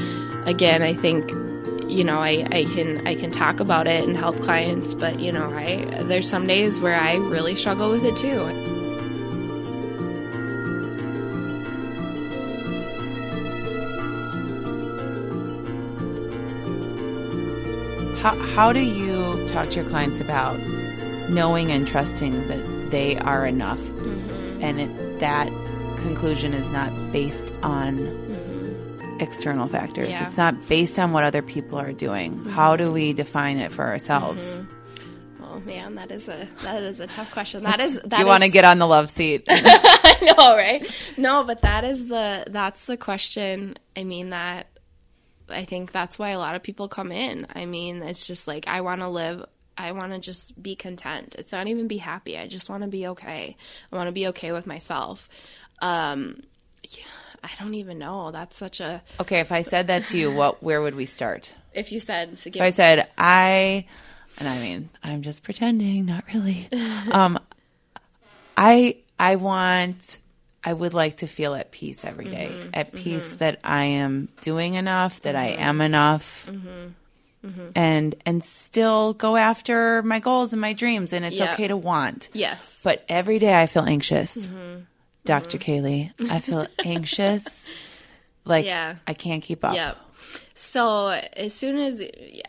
again, 0.44 0.82
I 0.82 0.92
think 0.94 1.30
you 1.90 2.04
know 2.04 2.18
I, 2.18 2.46
I 2.50 2.64
can 2.74 3.06
I 3.06 3.14
can 3.14 3.30
talk 3.30 3.60
about 3.60 3.86
it 3.86 4.04
and 4.06 4.16
help 4.16 4.38
clients, 4.40 4.92
but 4.94 5.18
you 5.20 5.32
know, 5.32 5.50
I 5.54 6.02
there's 6.04 6.28
some 6.28 6.46
days 6.46 6.78
where 6.80 6.98
I 7.00 7.14
really 7.14 7.54
struggle 7.56 7.90
with 7.90 8.04
it 8.04 8.16
too. 8.16 8.75
How, 18.26 18.34
how 18.34 18.72
do 18.72 18.80
you 18.80 19.46
talk 19.46 19.70
to 19.70 19.76
your 19.76 19.88
clients 19.88 20.18
about 20.18 20.58
knowing 21.28 21.70
and 21.70 21.86
trusting 21.86 22.48
that 22.48 22.90
they 22.90 23.16
are 23.18 23.46
enough 23.46 23.78
mm-hmm. 23.78 24.64
and 24.64 24.80
it, 24.80 25.20
that 25.20 25.46
conclusion 25.98 26.52
is 26.52 26.68
not 26.72 26.90
based 27.12 27.52
on 27.62 27.98
mm-hmm. 27.98 29.20
external 29.20 29.68
factors? 29.68 30.08
Yeah. 30.08 30.26
It's 30.26 30.36
not 30.36 30.66
based 30.66 30.98
on 30.98 31.12
what 31.12 31.22
other 31.22 31.40
people 31.40 31.78
are 31.78 31.92
doing. 31.92 32.44
How 32.46 32.74
do 32.74 32.90
we 32.90 33.10
mm-hmm. 33.10 33.16
define 33.16 33.58
it 33.58 33.70
for 33.70 33.84
ourselves? 33.84 34.58
Oh 35.40 35.60
man, 35.60 35.94
that 35.94 36.10
is 36.10 36.26
a 36.26 36.48
that 36.64 36.82
is 36.82 36.98
a 36.98 37.06
tough 37.06 37.30
question. 37.30 37.62
That 37.62 37.78
is 37.78 37.94
that. 37.94 38.10
Do 38.10 38.18
you 38.18 38.26
want 38.26 38.42
to 38.42 38.50
get 38.50 38.64
on 38.64 38.80
the 38.80 38.88
love 38.88 39.08
seat? 39.08 39.44
I 39.48 40.34
know, 40.36 40.56
right? 40.56 41.12
No, 41.16 41.44
but 41.44 41.62
that 41.62 41.84
is 41.84 42.08
the 42.08 42.44
that's 42.50 42.86
the 42.86 42.96
question. 42.96 43.76
I 43.96 44.02
mean 44.02 44.30
that 44.30 44.66
I 45.48 45.64
think 45.64 45.92
that's 45.92 46.18
why 46.18 46.30
a 46.30 46.38
lot 46.38 46.54
of 46.54 46.62
people 46.62 46.88
come 46.88 47.12
in. 47.12 47.46
I 47.54 47.66
mean, 47.66 48.02
it's 48.02 48.26
just 48.26 48.48
like 48.48 48.66
I 48.66 48.80
want 48.80 49.00
to 49.02 49.08
live 49.08 49.44
I 49.78 49.92
want 49.92 50.12
to 50.12 50.18
just 50.18 50.60
be 50.60 50.74
content. 50.74 51.36
It's 51.38 51.52
not 51.52 51.66
even 51.68 51.86
be 51.86 51.98
happy. 51.98 52.38
I 52.38 52.46
just 52.46 52.70
want 52.70 52.82
to 52.82 52.88
be 52.88 53.08
okay. 53.08 53.56
I 53.92 53.96
want 53.96 54.08
to 54.08 54.12
be 54.12 54.28
okay 54.28 54.52
with 54.52 54.66
myself. 54.66 55.28
Um 55.80 56.42
yeah, 56.82 57.04
I 57.44 57.50
don't 57.58 57.74
even 57.74 57.98
know. 57.98 58.30
That's 58.30 58.56
such 58.56 58.80
a 58.80 59.02
okay, 59.20 59.40
if 59.40 59.52
I 59.52 59.62
said 59.62 59.88
that 59.88 60.06
to 60.06 60.18
you, 60.18 60.32
what 60.32 60.62
where 60.62 60.80
would 60.82 60.94
we 60.94 61.06
start? 61.06 61.52
if 61.76 61.92
you 61.92 62.00
said 62.00 62.36
to 62.38 62.50
give 62.50 62.60
If 62.62 62.66
I 62.66 62.70
said 62.70 63.08
I, 63.18 63.84
and 64.38 64.48
I 64.48 64.58
mean 64.60 64.88
I'm 65.02 65.22
just 65.22 65.42
pretending, 65.42 66.06
not 66.06 66.24
really. 66.32 66.68
Um, 67.12 67.38
I 68.56 68.96
I 69.18 69.36
want 69.36 70.18
I 70.66 70.72
would 70.72 70.92
like 70.94 71.18
to 71.18 71.26
feel 71.28 71.54
at 71.54 71.70
peace 71.70 72.04
every 72.04 72.24
day. 72.26 72.48
Mm-hmm. 72.50 72.70
at 72.74 72.92
peace 72.92 73.34
that 73.36 73.60
I 73.64 73.84
am 73.84 74.28
doing 74.40 74.74
enough, 74.74 75.20
that 75.22 75.36
I 75.36 75.46
am 75.56 75.80
enough. 75.80 76.46
Mm-hmm. 76.50 76.88
And 77.76 78.16
and 78.26 78.42
still 78.42 79.14
go 79.14 79.36
after 79.36 80.02
my 80.02 80.18
goals 80.18 80.52
and 80.52 80.60
my 80.60 80.72
dreams, 80.72 81.12
and 81.12 81.24
it's 81.24 81.38
Yeah. 81.38 81.52
okay 81.52 81.68
to 81.68 81.76
want. 81.76 82.28
yes. 82.32 82.80
But 82.82 83.04
every 83.08 83.38
day 83.38 83.54
I 83.54 83.66
feel 83.66 83.84
anxious, 83.84 84.36
Mm-hmm. 84.36 84.80
Dr. 85.24 85.58
Kaleigh. 85.58 86.10
I 86.28 86.40
feel 86.40 86.66
anxious, 86.84 87.72
like 88.44 88.66
Yeah. 88.66 88.96
I 89.06 89.14
can't 89.14 89.42
keep 89.44 89.64
up. 89.64 89.74
Yep. 89.76 89.96
So 90.54 91.08
as 91.08 91.52
soon 91.52 91.78
as 91.78 92.02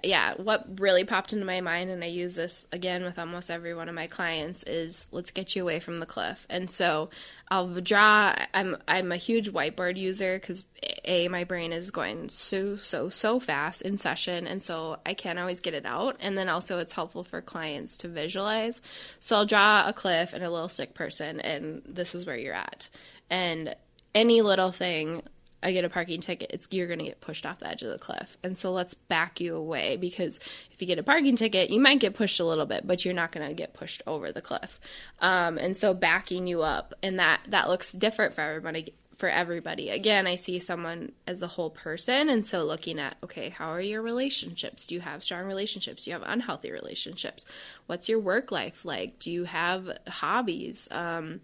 yeah, 0.04 0.36
what 0.36 0.80
really 0.80 1.04
popped 1.04 1.34
into 1.34 1.46
my 1.46 1.60
mind, 1.60 1.90
and 1.90 2.04
I 2.04 2.08
use 2.08 2.36
this 2.36 2.66
again 2.72 3.04
with 3.04 3.20
almost 3.20 3.52
every 3.52 3.76
one 3.76 3.90
of 3.90 3.96
my 3.96 4.08
clients, 4.08 4.63
is 4.63 5.10
let's 5.12 5.32
get 5.32 5.56
you 5.56 5.63
away 5.63 5.80
from 5.80 5.98
the 5.98 6.06
cliff. 6.06 6.48
And 6.50 6.72
so 6.72 7.10
I'll 7.50 7.68
draw. 7.82 8.34
I'm 8.54 8.78
I'm 8.88 9.12
a 9.12 9.18
huge 9.18 9.52
whiteboard 9.52 9.98
user 9.98 10.40
because 10.40 10.63
a 11.04 11.28
my 11.28 11.44
brain 11.44 11.74
is 11.74 11.92
going 11.92 12.30
so 12.30 12.78
so 12.78 13.10
so 13.10 13.40
fast 13.40 13.82
in 13.82 13.98
session, 13.98 14.48
and 14.48 14.63
so 14.63 15.00
I 15.06 15.13
can't 15.13 15.40
always 15.40 15.60
get 15.60 15.74
it 15.74 15.86
out. 15.86 16.16
And 16.20 16.38
then 16.38 16.48
also 16.48 16.80
it's 16.80 16.94
helpful 16.94 17.26
for 17.26 17.42
clients 17.42 17.98
to 17.98 18.08
visualize. 18.08 18.80
So 19.20 19.36
I'll 19.36 19.46
draw 19.46 19.88
a 19.88 19.92
cliff 19.92 20.34
and 20.34 20.44
a 20.44 20.50
little 20.50 20.70
stick 20.70 20.94
person, 20.94 21.42
and 21.42 21.82
this 21.86 22.16
is 22.16 22.26
where 22.26 22.38
you're 22.38 22.54
at, 22.54 22.88
and 23.30 23.76
any 24.16 24.42
little 24.42 24.72
thing 24.72 25.24
I 25.63 25.72
get 25.72 25.84
a 25.84 25.89
parking 25.89 26.22
ticket, 26.22 26.52
it's 26.54 26.67
you're 26.72 26.88
going 26.88 27.00
to 27.00 27.06
get 27.06 27.20
pushed 27.20 27.46
off 27.46 27.60
the 27.60 27.67
edge 27.67 27.82
of 27.82 27.91
the 27.91 27.98
cliff. 27.98 28.38
And 28.43 28.58
so 28.58 28.72
let's 28.72 28.93
back 28.93 29.39
you 29.39 29.56
away 29.56 29.98
because 29.98 30.39
if 30.72 30.82
you 30.82 30.88
get 30.88 31.00
a 31.00 31.04
parking 31.04 31.36
ticket, 31.36 31.72
you 31.72 31.80
might 31.80 32.00
get 32.00 32.13
pushed 32.13 32.39
a 32.39 32.46
little 32.46 32.67
bit, 32.67 32.86
but 32.86 33.04
you're 33.04 33.13
not 33.13 33.32
going 33.32 33.48
to 33.48 33.54
get 33.54 33.74
pushed 33.74 34.04
over 34.06 34.32
the 34.32 34.41
cliff. 34.41 34.80
Um, 35.20 35.58
and 35.58 35.76
so 35.76 35.93
backing 35.93 36.46
you 36.46 36.62
up, 36.62 36.93
and 37.02 37.17
that 37.20 37.41
that 37.48 37.70
looks 37.70 37.91
different 37.91 38.34
for 38.34 38.41
everybody. 38.41 38.93
For 39.17 39.30
everybody, 39.30 39.89
again, 39.89 40.28
I 40.28 40.36
see 40.36 40.60
someone 40.60 41.12
as 41.26 41.41
a 41.41 41.48
whole 41.48 41.72
person, 41.72 42.30
and 42.30 42.46
so 42.46 42.63
looking 42.63 43.00
at 43.00 43.17
okay, 43.24 43.50
how 43.50 43.70
are 43.70 43.82
your 43.82 44.04
relationships? 44.04 44.86
Do 44.86 44.93
you 44.93 45.02
have 45.02 45.24
strong 45.24 45.46
relationships? 45.46 46.04
Do 46.04 46.12
you 46.12 46.13
have 46.13 46.24
unhealthy 46.24 46.72
relationships? 46.72 47.43
What's 47.88 48.08
your 48.08 48.20
work 48.20 48.52
life 48.52 48.86
like? 48.86 49.17
Do 49.17 49.32
you 49.32 49.46
have 49.46 49.89
hobbies? 50.08 50.88
Um, 50.91 51.39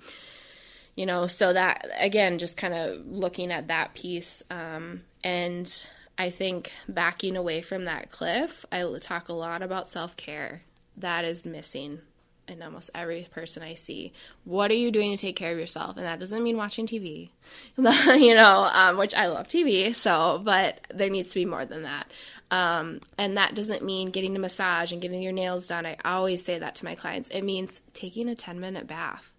you 0.96 1.06
know 1.06 1.28
so 1.28 1.54
that 1.54 1.86
again 2.00 2.38
just 2.38 2.58
kind 2.58 2.74
of 2.74 3.06
looking 3.08 3.52
at 3.52 3.68
that 3.68 3.94
piece 3.94 4.44
um, 4.50 5.02
and 5.24 5.86
i 6.18 6.30
think 6.30 6.72
backing 6.88 7.36
away 7.36 7.62
from 7.62 7.86
that 7.86 8.12
cliff 8.12 8.66
I 8.72 8.84
talk 9.00 9.30
a 9.30 9.34
lot 9.34 9.62
about 9.62 9.90
self-care. 9.90 10.64
That 10.98 11.26
is 11.26 11.46
missing 11.46 12.00
in 12.48 12.62
almost 12.62 12.92
every 12.94 13.28
person 13.32 13.64
i 13.64 13.74
see. 13.74 14.12
What 14.44 14.70
are 14.70 14.76
you 14.76 14.92
doing 14.92 15.12
to 15.12 15.18
take 15.18 15.36
care 15.36 15.54
of 15.54 15.58
yourself? 15.58 15.98
And 15.98 16.06
that 16.06 16.20
doesn't 16.20 16.44
mean 16.44 16.58
watching 16.58 16.86
tv 16.86 17.30
you 17.78 18.36
know 18.36 18.70
um, 18.72 18.98
which 18.98 19.16
i 19.16 19.28
love 19.28 19.48
tv 19.48 19.96
so 19.96 20.42
but 20.44 20.80
there 20.94 21.10
needs 21.10 21.30
to 21.30 21.36
be 21.36 21.46
more 21.46 21.66
than 21.66 21.84
that. 21.84 22.12
Um, 22.52 23.02
and 23.18 23.38
that 23.38 23.56
doesn't 23.56 23.84
mean 23.84 24.12
getting 24.12 24.36
a 24.36 24.40
massage 24.40 24.92
and 24.92 25.02
getting 25.02 25.24
your 25.24 25.32
nails 25.32 25.68
done. 25.68 25.88
I 25.88 25.98
always 26.06 26.46
say 26.46 26.60
that 26.60 26.76
to 26.76 26.86
my 26.86 26.94
clients. 26.94 27.30
It 27.30 27.42
means 27.42 27.82
taking 27.94 28.30
a 28.30 28.36
10 28.36 28.60
minute 28.60 28.86
bath 28.86 29.33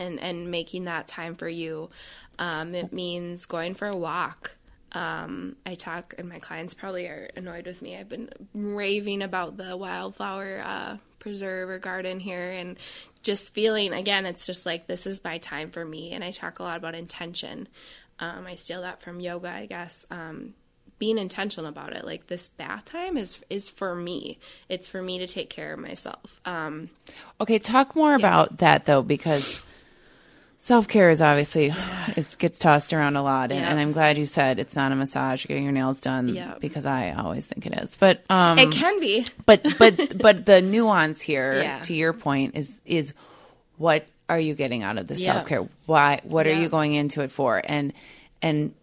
and 0.00 0.18
and 0.18 0.50
making 0.50 0.84
that 0.84 1.06
time 1.06 1.36
for 1.36 1.48
you. 1.48 1.90
Um, 2.38 2.74
it 2.74 2.92
means 2.92 3.46
going 3.46 3.74
for 3.74 3.86
a 3.86 3.96
walk. 3.96 4.56
Um, 4.92 5.54
I 5.64 5.76
talk, 5.76 6.14
and 6.18 6.28
my 6.28 6.40
clients 6.40 6.74
probably 6.74 7.06
are 7.06 7.30
annoyed 7.36 7.66
with 7.66 7.80
me. 7.80 7.96
I've 7.96 8.08
been 8.08 8.28
raving 8.54 9.22
about 9.22 9.56
the 9.56 9.76
wildflower 9.76 10.60
uh, 10.64 10.96
preserve 11.20 11.68
or 11.68 11.78
garden 11.78 12.18
here, 12.18 12.50
and 12.50 12.76
just 13.22 13.54
feeling 13.54 13.92
again, 13.92 14.26
it's 14.26 14.46
just 14.46 14.66
like 14.66 14.86
this 14.86 15.06
is 15.06 15.22
my 15.22 15.38
time 15.38 15.70
for 15.70 15.84
me. 15.84 16.12
And 16.12 16.24
I 16.24 16.32
talk 16.32 16.58
a 16.58 16.64
lot 16.64 16.78
about 16.78 16.94
intention. 16.96 17.68
Um, 18.18 18.46
I 18.46 18.56
steal 18.56 18.82
that 18.82 19.00
from 19.00 19.20
yoga, 19.20 19.50
I 19.50 19.66
guess. 19.66 20.06
Um, 20.10 20.54
being 20.98 21.18
intentional 21.18 21.66
about 21.66 21.94
it, 21.94 22.04
like 22.04 22.26
this 22.26 22.48
bath 22.48 22.84
time 22.84 23.16
is 23.16 23.40
is 23.48 23.68
for 23.70 23.94
me. 23.94 24.38
It's 24.68 24.88
for 24.88 25.02
me 25.02 25.18
to 25.18 25.26
take 25.26 25.50
care 25.50 25.72
of 25.72 25.78
myself. 25.78 26.40
Um, 26.44 26.90
Okay, 27.40 27.58
talk 27.58 27.94
more 27.96 28.14
about 28.14 28.58
that 28.58 28.86
though, 28.86 29.02
because 29.02 29.64
self 30.62 30.86
care 30.86 31.10
is 31.10 31.20
obviously 31.20 31.72
it 32.16 32.36
gets 32.38 32.58
tossed 32.60 32.92
around 32.92 33.16
a 33.16 33.22
lot, 33.22 33.50
and, 33.50 33.60
Yeah. 33.60 33.70
and 33.70 33.80
I'm 33.80 33.92
glad 33.92 34.16
you 34.18 34.26
said 34.26 34.58
it's 34.60 34.76
not 34.76 34.92
a 34.92 34.94
massage, 34.94 35.46
getting 35.46 35.64
your 35.64 35.72
nails 35.72 36.00
done, 36.00 36.28
Yeah. 36.28 36.54
because 36.60 36.86
I 36.86 37.10
always 37.12 37.44
think 37.46 37.66
it 37.66 37.74
is. 37.82 37.96
But 37.98 38.22
um, 38.30 38.58
it 38.58 38.70
can 38.70 39.00
be. 39.00 39.26
but 39.46 39.66
but 39.78 40.16
but 40.22 40.46
the 40.46 40.62
nuance 40.62 41.20
here, 41.20 41.60
Yeah. 41.62 41.80
to 41.80 41.94
your 41.94 42.12
point, 42.12 42.54
is 42.56 42.72
is 42.86 43.12
what 43.78 44.06
are 44.28 44.38
you 44.38 44.54
getting 44.54 44.82
out 44.84 44.96
of 44.98 45.08
the 45.08 45.16
Yeah. 45.16 45.32
self 45.34 45.48
care? 45.48 45.66
Why? 45.86 46.20
What 46.22 46.46
are 46.46 46.52
you 46.54 46.68
going 46.68 46.94
into 46.94 47.22
it 47.22 47.32
for? 47.32 47.60
And 47.64 47.92
and 48.42 48.74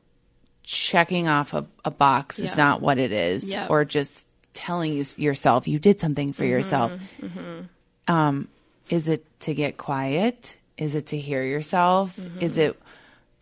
checking 0.64 1.30
off 1.30 1.54
a, 1.54 1.66
a 1.86 1.92
box 1.92 2.40
Yeah. 2.40 2.46
is 2.52 2.58
not 2.58 2.82
what 2.82 2.98
it 2.98 3.14
is, 3.14 3.52
Yeah. 3.54 3.68
or 3.70 3.86
just 3.86 4.28
telling 4.54 4.92
you 4.94 5.06
yourself 5.18 5.68
you 5.68 5.80
did 5.80 6.00
something 6.02 6.34
for 6.34 6.44
yourself. 6.44 6.92
Um, 8.08 8.48
is 8.90 9.08
it 9.08 9.24
to 9.42 9.54
get 9.54 9.78
quiet? 9.78 10.56
Is 10.78 10.96
it 10.96 11.08
to 11.08 11.18
hear 11.18 11.44
yourself? 11.44 12.18
Is 12.40 12.58
it 12.58 12.80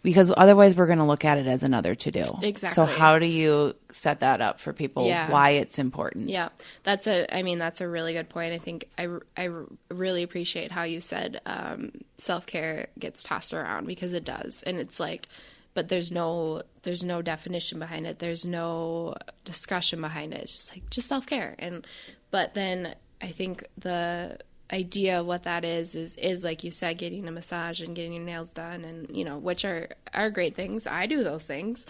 because 0.06 0.32
otherwise 0.38 0.76
we're 0.76 0.86
going 0.86 1.00
to 1.00 1.04
look 1.04 1.26
at 1.26 1.40
it 1.40 1.48
as 1.48 1.64
another 1.64 1.96
to 1.96 2.12
do. 2.12 2.24
Exactly. 2.44 2.76
So 2.76 2.86
how 2.86 3.18
do 3.18 3.26
you 3.26 3.76
set 3.92 4.20
that 4.20 4.40
up 4.40 4.60
for 4.60 4.72
people 4.72 5.08
Yeah. 5.08 5.32
why 5.32 5.50
it's 5.52 5.80
important? 5.80 6.30
Yeah, 6.30 6.50
that's 6.84 7.08
a. 7.08 7.26
I 7.36 7.42
mean, 7.42 7.58
that's 7.58 7.82
a 7.82 7.88
really 7.88 8.14
good 8.14 8.30
point. 8.30 8.54
I 8.54 8.60
think 8.60 8.88
I, 9.00 9.08
I 9.36 9.50
really 9.90 10.22
appreciate 10.22 10.72
how 10.72 10.84
you 10.84 11.02
said 11.02 11.42
um, 11.48 11.92
self 12.20 12.46
care 12.46 12.88
gets 13.00 13.24
tossed 13.24 13.52
around 13.52 13.88
because 13.88 14.14
it 14.14 14.24
does, 14.24 14.62
and 14.62 14.78
it's 14.78 15.00
like, 15.00 15.28
but 15.74 15.88
there's 15.88 16.12
no 16.12 16.62
there's 16.84 17.04
no 17.04 17.24
definition 17.24 17.80
behind 17.80 18.06
it. 18.06 18.20
There's 18.20 18.46
no 18.46 19.16
discussion 19.44 20.02
behind 20.02 20.36
it. 20.36 20.42
It's 20.42 20.54
just 20.54 20.72
like 20.72 20.88
just 20.92 21.08
self 21.08 21.26
care, 21.26 21.56
and 21.58 21.86
but 22.30 22.54
then 22.54 22.94
I 23.24 23.30
think 23.30 23.66
the 23.76 24.38
idea 24.72 25.20
of 25.20 25.26
what 25.26 25.44
that 25.44 25.64
is 25.64 25.96
is 25.96 26.16
is 26.18 26.44
like 26.44 26.64
you 26.64 26.72
said 26.72 26.98
getting 26.98 27.28
a 27.28 27.32
massage 27.32 27.82
and 27.82 27.96
getting 27.96 28.14
your 28.14 28.24
nails 28.24 28.50
done 28.50 28.84
and 28.84 29.16
you 29.16 29.24
know 29.24 29.38
which 29.38 29.64
are 29.64 29.90
are 30.14 30.30
great 30.30 30.56
things. 30.56 30.88
I 30.88 31.06
do 31.06 31.24
those 31.24 31.46
things 31.46 31.86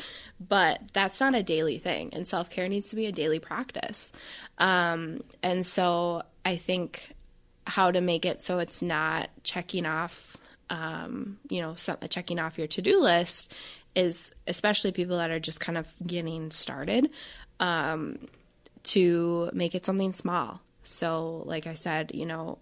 but 0.46 0.82
that's 0.92 1.20
not 1.22 1.36
a 1.36 1.44
daily 1.44 1.78
thing 1.78 2.10
and 2.14 2.28
self-care 2.28 2.68
needs 2.68 2.90
to 2.90 2.96
be 2.96 3.06
a 3.06 3.12
daily 3.12 3.40
practice. 3.40 4.12
Um, 4.58 5.24
and 5.44 5.66
so 5.66 6.24
i 6.46 6.56
think 6.56 7.14
how 7.68 7.92
to 7.92 8.00
make 8.00 8.26
it 8.26 8.42
so 8.42 8.60
it's 8.60 8.82
not 8.82 9.30
checking 9.44 9.86
off 9.86 10.38
um, 10.70 11.38
you 11.50 11.62
know 11.62 11.76
some, 11.76 11.98
checking 12.10 12.40
off 12.40 12.58
your 12.58 12.68
to-do 12.68 13.02
list 13.02 13.52
is 13.96 14.32
especially 14.48 14.92
people 14.92 15.18
that 15.18 15.32
are 15.32 15.40
just 15.40 15.60
kind 15.60 15.78
of 15.78 15.88
getting 16.06 16.52
started 16.52 17.10
um, 17.60 18.20
to 18.84 19.50
make 19.54 19.76
it 19.76 19.86
something 19.86 20.14
small 20.14 20.62
so 20.88 21.44
like 21.46 21.68
i 21.68 21.74
said 21.74 22.12
you 22.14 22.26
know 22.26 22.58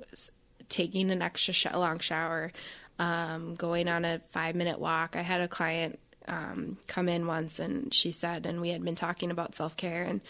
taking 0.70 1.12
an 1.12 1.22
extra 1.22 1.54
sh- 1.54 1.68
long 1.74 2.00
shower 2.00 2.52
um, 3.00 3.56
going 3.56 3.88
on 3.88 4.06
a 4.06 4.22
five 4.30 4.56
minute 4.56 4.80
walk. 4.80 5.16
I 5.16 5.22
had 5.22 5.42
a 5.42 5.48
client 5.48 6.00
um, 6.28 6.78
come 6.88 7.10
in 7.10 7.28
once 7.28 7.60
and 7.60 7.94
she 7.94 8.12
said 8.12 8.46
and 8.46 8.62
we 8.62 8.70
had 8.70 8.84
been 8.84 8.96
talking 8.96 9.30
about 9.30 9.56
self-care 9.56 10.04
and 10.04 10.22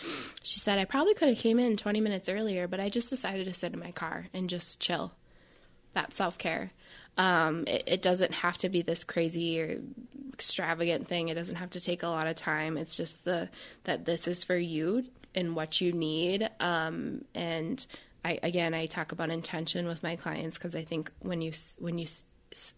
she 0.41 0.59
said 0.59 0.79
i 0.79 0.85
probably 0.85 1.13
could 1.13 1.29
have 1.29 1.37
came 1.37 1.59
in 1.59 1.77
20 1.77 2.01
minutes 2.01 2.29
earlier 2.29 2.67
but 2.67 2.79
i 2.79 2.89
just 2.89 3.11
decided 3.11 3.45
to 3.45 3.53
sit 3.53 3.73
in 3.73 3.79
my 3.79 3.91
car 3.91 4.25
and 4.33 4.49
just 4.49 4.79
chill. 4.79 5.11
That's 5.93 6.17
self-care 6.17 6.71
um, 7.15 7.65
it, 7.67 7.83
it 7.85 8.01
doesn't 8.01 8.33
have 8.33 8.57
to 8.59 8.69
be 8.69 8.81
this 8.81 9.03
crazy 9.03 9.61
or 9.61 9.79
extravagant 10.33 11.07
thing. 11.07 11.27
It 11.29 11.35
doesn't 11.35 11.57
have 11.57 11.69
to 11.71 11.79
take 11.79 12.01
a 12.01 12.07
lot 12.07 12.25
of 12.25 12.35
time. 12.35 12.75
It's 12.75 12.97
just 12.97 13.23
the 13.23 13.49
that 13.83 14.05
this 14.05 14.27
is 14.27 14.43
for 14.43 14.57
you 14.57 15.03
and 15.35 15.55
what 15.55 15.81
you 15.81 15.91
need. 15.91 16.49
Um, 16.59 17.25
and 17.33 17.85
I, 18.25 18.39
again 18.41 18.73
i 18.73 18.85
talk 18.85 19.11
about 19.11 19.29
intention 19.29 19.85
with 19.85 20.01
my 20.01 20.15
clients 20.15 20.57
because 20.57 20.77
i 20.77 20.83
think 20.85 21.11
when 21.19 21.41
you 21.41 21.51
when 21.77 21.97
you 21.97 22.05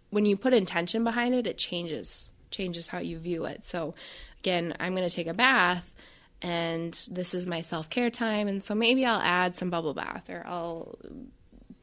when 0.10 0.26
you 0.26 0.36
put 0.38 0.56
intention 0.56 1.04
behind 1.04 1.36
it 1.36 1.46
it 1.46 1.60
changes 1.60 2.32
changes 2.50 2.88
how 2.88 2.98
you 2.98 3.20
view 3.20 3.46
it. 3.46 3.64
So 3.64 3.94
again 4.40 4.74
i'm 4.80 4.96
going 4.96 5.08
to 5.08 5.16
take 5.16 5.28
a 5.28 5.36
bath 5.36 5.94
and 6.42 6.94
this 7.12 7.36
is 7.36 7.46
my 7.46 7.62
self-care 7.62 8.10
time 8.10 8.48
and 8.48 8.64
so 8.64 8.74
maybe 8.74 9.06
i'll 9.06 9.22
add 9.22 9.56
some 9.56 9.70
bubble 9.70 9.94
bath 9.94 10.32
or 10.32 10.44
i'll 10.48 10.98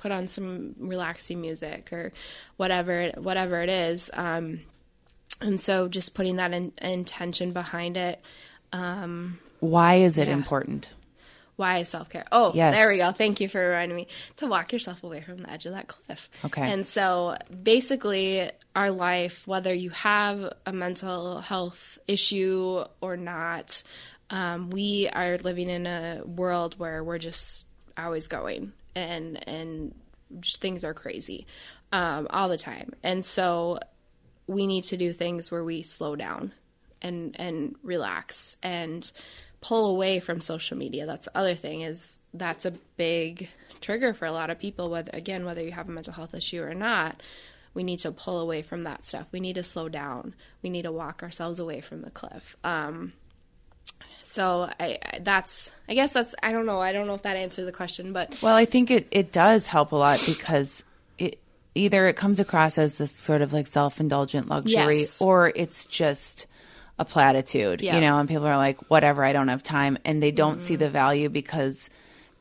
put 0.03 0.11
on 0.11 0.27
some 0.27 0.75
relaxing 0.79 1.41
music 1.41 1.93
or 1.93 2.13
whatever 2.57 3.13
whatever 3.17 3.63
it 3.63 3.69
is. 3.69 4.11
Um, 4.13 4.63
and 5.41 5.61
so 5.61 5.89
just 5.89 6.15
putting 6.15 6.37
that 6.37 6.53
in, 6.53 6.73
intention 6.79 7.53
behind 7.53 7.97
it 7.97 8.21
Why 8.73 9.95
is 9.97 10.19
it 10.19 10.29
Yeah. 10.29 10.35
important? 10.35 10.91
why 11.57 11.79
is 11.79 11.89
self 11.89 12.09
care? 12.09 12.25
Oh, 12.33 12.51
Yes. 12.55 12.75
there 12.75 12.89
we 12.89 12.97
go. 12.97 13.13
Thank 13.13 13.39
you 13.41 13.49
for 13.49 13.61
reminding 13.61 13.95
me 13.95 14.09
to 14.37 14.47
walk 14.49 14.73
yourself 14.73 15.05
away 15.05 15.21
from 15.21 15.37
the 15.37 15.51
edge 15.51 15.65
of 15.67 15.75
that 15.75 15.87
cliff. 15.87 16.29
Okay. 16.45 16.63
And 16.63 16.85
so 16.85 17.37
basically, 17.63 18.51
our 18.75 18.91
life, 18.91 19.47
whether 19.47 19.73
you 19.73 19.91
have 19.91 20.53
a 20.67 20.73
mental 20.73 21.41
health 21.41 21.99
issue 22.09 22.83
or 23.01 23.17
not, 23.17 23.83
um, 24.31 24.71
we 24.71 25.09
are 25.13 25.37
living 25.39 25.69
in 25.69 25.87
a 25.87 26.23
world 26.25 26.79
where 26.79 27.05
we're 27.05 27.19
just 27.19 27.67
always 27.97 28.27
going 28.29 28.73
and 28.97 29.47
and 29.47 29.95
things 30.43 30.83
are 30.85 30.95
crazy 30.95 31.47
um, 31.93 32.27
all 32.31 32.49
the 32.49 32.59
time. 32.59 32.93
And 33.05 33.23
so 33.25 33.79
we 34.49 34.67
need 34.67 34.85
to 34.85 34.97
do 34.97 35.13
things 35.13 35.51
where 35.51 35.63
we 35.63 35.83
slow 35.83 36.17
down 36.17 36.53
and 37.03 37.37
and 37.39 37.75
relax 37.83 38.57
and 38.63 39.11
pull 39.61 39.87
away 39.91 40.19
from 40.21 40.41
social 40.41 40.77
media. 40.77 41.07
That's 41.07 41.27
the 41.27 41.37
other 41.37 41.55
thing 41.55 41.83
is 41.83 42.19
that's 42.35 42.65
a 42.65 42.73
big 42.97 43.49
trigger 43.81 44.15
for 44.15 44.27
a 44.27 44.33
lot 44.33 44.49
of 44.51 44.59
people 44.59 44.89
whether 44.91 45.11
again 45.15 45.45
whether 45.45 45.63
you 45.63 45.73
have 45.73 45.89
a 45.89 45.93
mental 45.93 46.13
health 46.13 46.35
issue 46.35 46.63
or 46.63 46.75
not. 46.75 47.23
We 47.75 47.85
need 47.85 48.01
to 48.01 48.13
pull 48.13 48.39
away 48.41 48.61
from 48.63 48.85
that 48.85 49.05
stuff. 49.05 49.27
We 49.33 49.41
need 49.41 49.55
to 49.55 49.63
slow 49.63 49.89
down. 49.89 50.35
We 50.63 50.69
need 50.71 50.83
to 50.83 50.93
walk 50.93 51.23
ourselves 51.23 51.59
away 51.59 51.81
from 51.81 52.03
the 52.03 52.11
cliff. 52.11 52.55
Um, 52.63 53.15
so 54.25 54.71
I, 54.81 54.99
I 55.05 55.19
that's 55.21 55.71
I 55.89 55.95
guess 55.95 56.13
that's 56.13 56.35
I 56.43 56.53
don't 56.53 56.67
know 56.67 56.81
I 56.81 56.93
don't 56.93 57.07
know 57.07 57.15
if 57.15 57.23
that 57.23 57.37
answered 57.37 57.65
the 57.65 57.73
question, 57.73 58.13
but 58.13 58.41
Well, 58.43 58.55
I 58.57 58.65
think 58.65 58.91
it, 58.91 59.09
it 59.11 59.33
does 59.33 59.67
help 59.67 59.93
a 59.93 59.97
lot 59.97 60.23
because 60.27 60.85
it 61.19 61.39
either 61.75 62.07
it 62.07 62.17
comes 62.17 62.41
across 62.41 62.79
as 62.79 62.97
this 62.99 63.13
sort 63.13 63.43
of 63.43 63.53
like 63.53 63.67
self 63.67 64.01
indulgent 64.01 64.49
luxury 64.49 65.01
Yes. 65.01 65.21
or 65.21 65.53
it's 65.55 65.85
just 65.87 66.47
a 66.99 67.05
platitude, 67.05 67.81
Yeah. 67.81 67.95
you 67.97 68.01
know, 68.01 68.19
and 68.19 68.29
people 68.29 68.47
are 68.47 68.57
like, 68.57 68.91
whatever, 68.91 69.25
I 69.25 69.33
don't 69.33 69.49
have 69.49 69.63
time. 69.63 69.99
And 70.05 70.23
they 70.23 70.31
don't 70.31 70.63
see 70.63 70.75
Mm-hmm. 70.75 70.81
the 70.85 70.91
value 70.91 71.29
because 71.29 71.91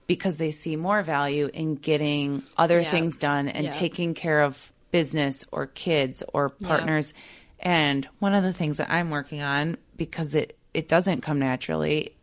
because 0.07 0.37
they 0.37 0.51
see 0.51 0.75
more 0.75 1.03
value 1.03 1.49
in 1.53 1.75
getting 1.75 2.43
other 2.57 2.81
Yeah. 2.81 2.91
things 2.91 3.15
done 3.15 3.47
and 3.47 3.65
Yeah. 3.65 3.71
taking 3.71 4.13
care 4.13 4.41
of 4.41 4.71
business 4.91 5.45
or 5.53 5.67
kids 5.67 6.21
or 6.33 6.49
partners. 6.49 7.13
And 7.61 8.05
one 8.19 8.33
of 8.33 8.43
the 8.43 8.51
things 8.51 8.77
that 8.77 8.89
I'm 8.91 9.09
working 9.09 9.41
on 9.41 9.77
because 9.95 10.35
it 10.35 10.57
it 10.73 10.87
doesn't 10.89 11.21
come 11.21 11.39
naturally, 11.39 12.13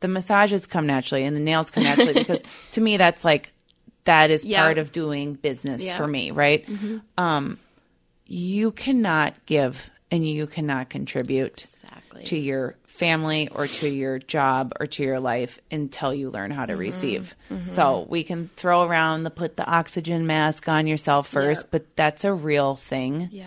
the 0.00 0.08
massages 0.08 0.66
come 0.66 0.86
naturally 0.86 1.24
and 1.24 1.36
the 1.36 1.40
nails 1.40 1.70
come 1.70 1.82
naturally 1.84 2.12
because 2.24 2.42
to 2.72 2.80
me 2.80 2.96
that's 2.96 3.24
like 3.24 3.52
that 4.04 4.30
is 4.30 4.44
part 4.44 4.78
of 4.78 4.92
doing 4.92 5.34
business. 5.34 5.82
Mm-hmm. 5.82 5.96
for 5.96 6.06
me, 6.06 6.30
right? 6.30 6.64
Um 7.18 7.58
you 8.26 8.70
cannot 8.72 9.34
give 9.46 9.90
and 10.12 10.24
you 10.26 10.46
cannot 10.46 10.88
contribute 10.90 11.64
Exactly. 11.64 12.22
to 12.24 12.36
your 12.38 12.76
family 12.86 13.48
or 13.48 13.66
to 13.66 13.88
your 13.88 14.18
job 14.20 14.72
or 14.78 14.86
to 14.86 15.02
your 15.02 15.18
life 15.18 15.58
until 15.72 16.14
you 16.14 16.30
learn 16.30 16.50
how 16.52 16.66
to 16.66 16.74
Mm-hmm. 16.74 16.80
receive. 16.80 17.34
So 17.64 18.06
we 18.08 18.22
can 18.22 18.48
throw 18.56 18.84
around 18.84 19.24
the 19.24 19.30
put 19.30 19.56
the 19.56 19.66
oxygen 19.66 20.26
mask 20.26 20.68
on 20.68 20.86
yourself 20.86 21.26
first, 21.26 21.62
Yeah. 21.62 21.68
but 21.72 21.96
that's 21.96 22.24
a 22.24 22.32
real 22.32 22.76
thing. 22.76 23.30
yeah. 23.32 23.46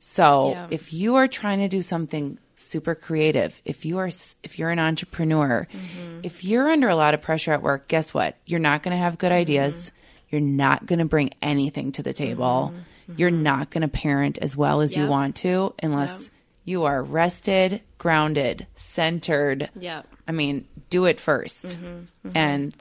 So 0.00 0.50
Yeah. 0.50 0.66
if 0.70 0.92
you 0.92 1.16
are 1.16 1.28
trying 1.28 1.58
to 1.60 1.68
do 1.68 1.82
something 1.82 2.38
super 2.54 2.94
creative, 2.94 3.60
if 3.64 3.84
you 3.84 3.98
are 3.98 4.08
if 4.42 4.58
you're 4.58 4.70
an 4.70 4.78
entrepreneur, 4.78 5.68
Mm-hmm. 5.70 6.20
if 6.22 6.42
you're 6.42 6.70
under 6.70 6.88
a 6.88 6.96
lot 6.96 7.12
of 7.14 7.20
pressure 7.22 7.52
at 7.52 7.62
work, 7.62 7.86
guess 7.88 8.14
what? 8.14 8.36
You're 8.46 8.60
not 8.60 8.82
going 8.82 8.96
to 8.96 9.02
have 9.02 9.18
good 9.18 9.32
ideas. 9.32 9.74
Mm-hmm. 9.76 10.26
You're 10.30 10.40
not 10.40 10.86
going 10.86 10.98
to 11.00 11.04
bring 11.04 11.30
anything 11.42 11.92
to 11.92 12.02
the 12.02 12.12
table. 12.14 12.72
You're 13.16 13.30
not 13.30 13.70
going 13.70 13.82
to 13.82 13.88
parent 13.88 14.38
as 14.38 14.56
well 14.56 14.80
as 14.80 14.96
you 14.96 15.06
want 15.06 15.36
to 15.36 15.74
unless 15.82 16.22
Yep. 16.22 16.30
you 16.64 16.84
are 16.84 17.02
rested, 17.02 17.80
grounded, 17.98 18.66
centered. 18.74 19.70
Yeah. 19.78 20.02
I 20.26 20.32
mean, 20.32 20.66
do 20.90 21.04
it 21.04 21.18
1st 21.18 21.66
mm-hmm. 21.66 21.86
mm-hmm. 21.86 22.30
And 22.34 22.74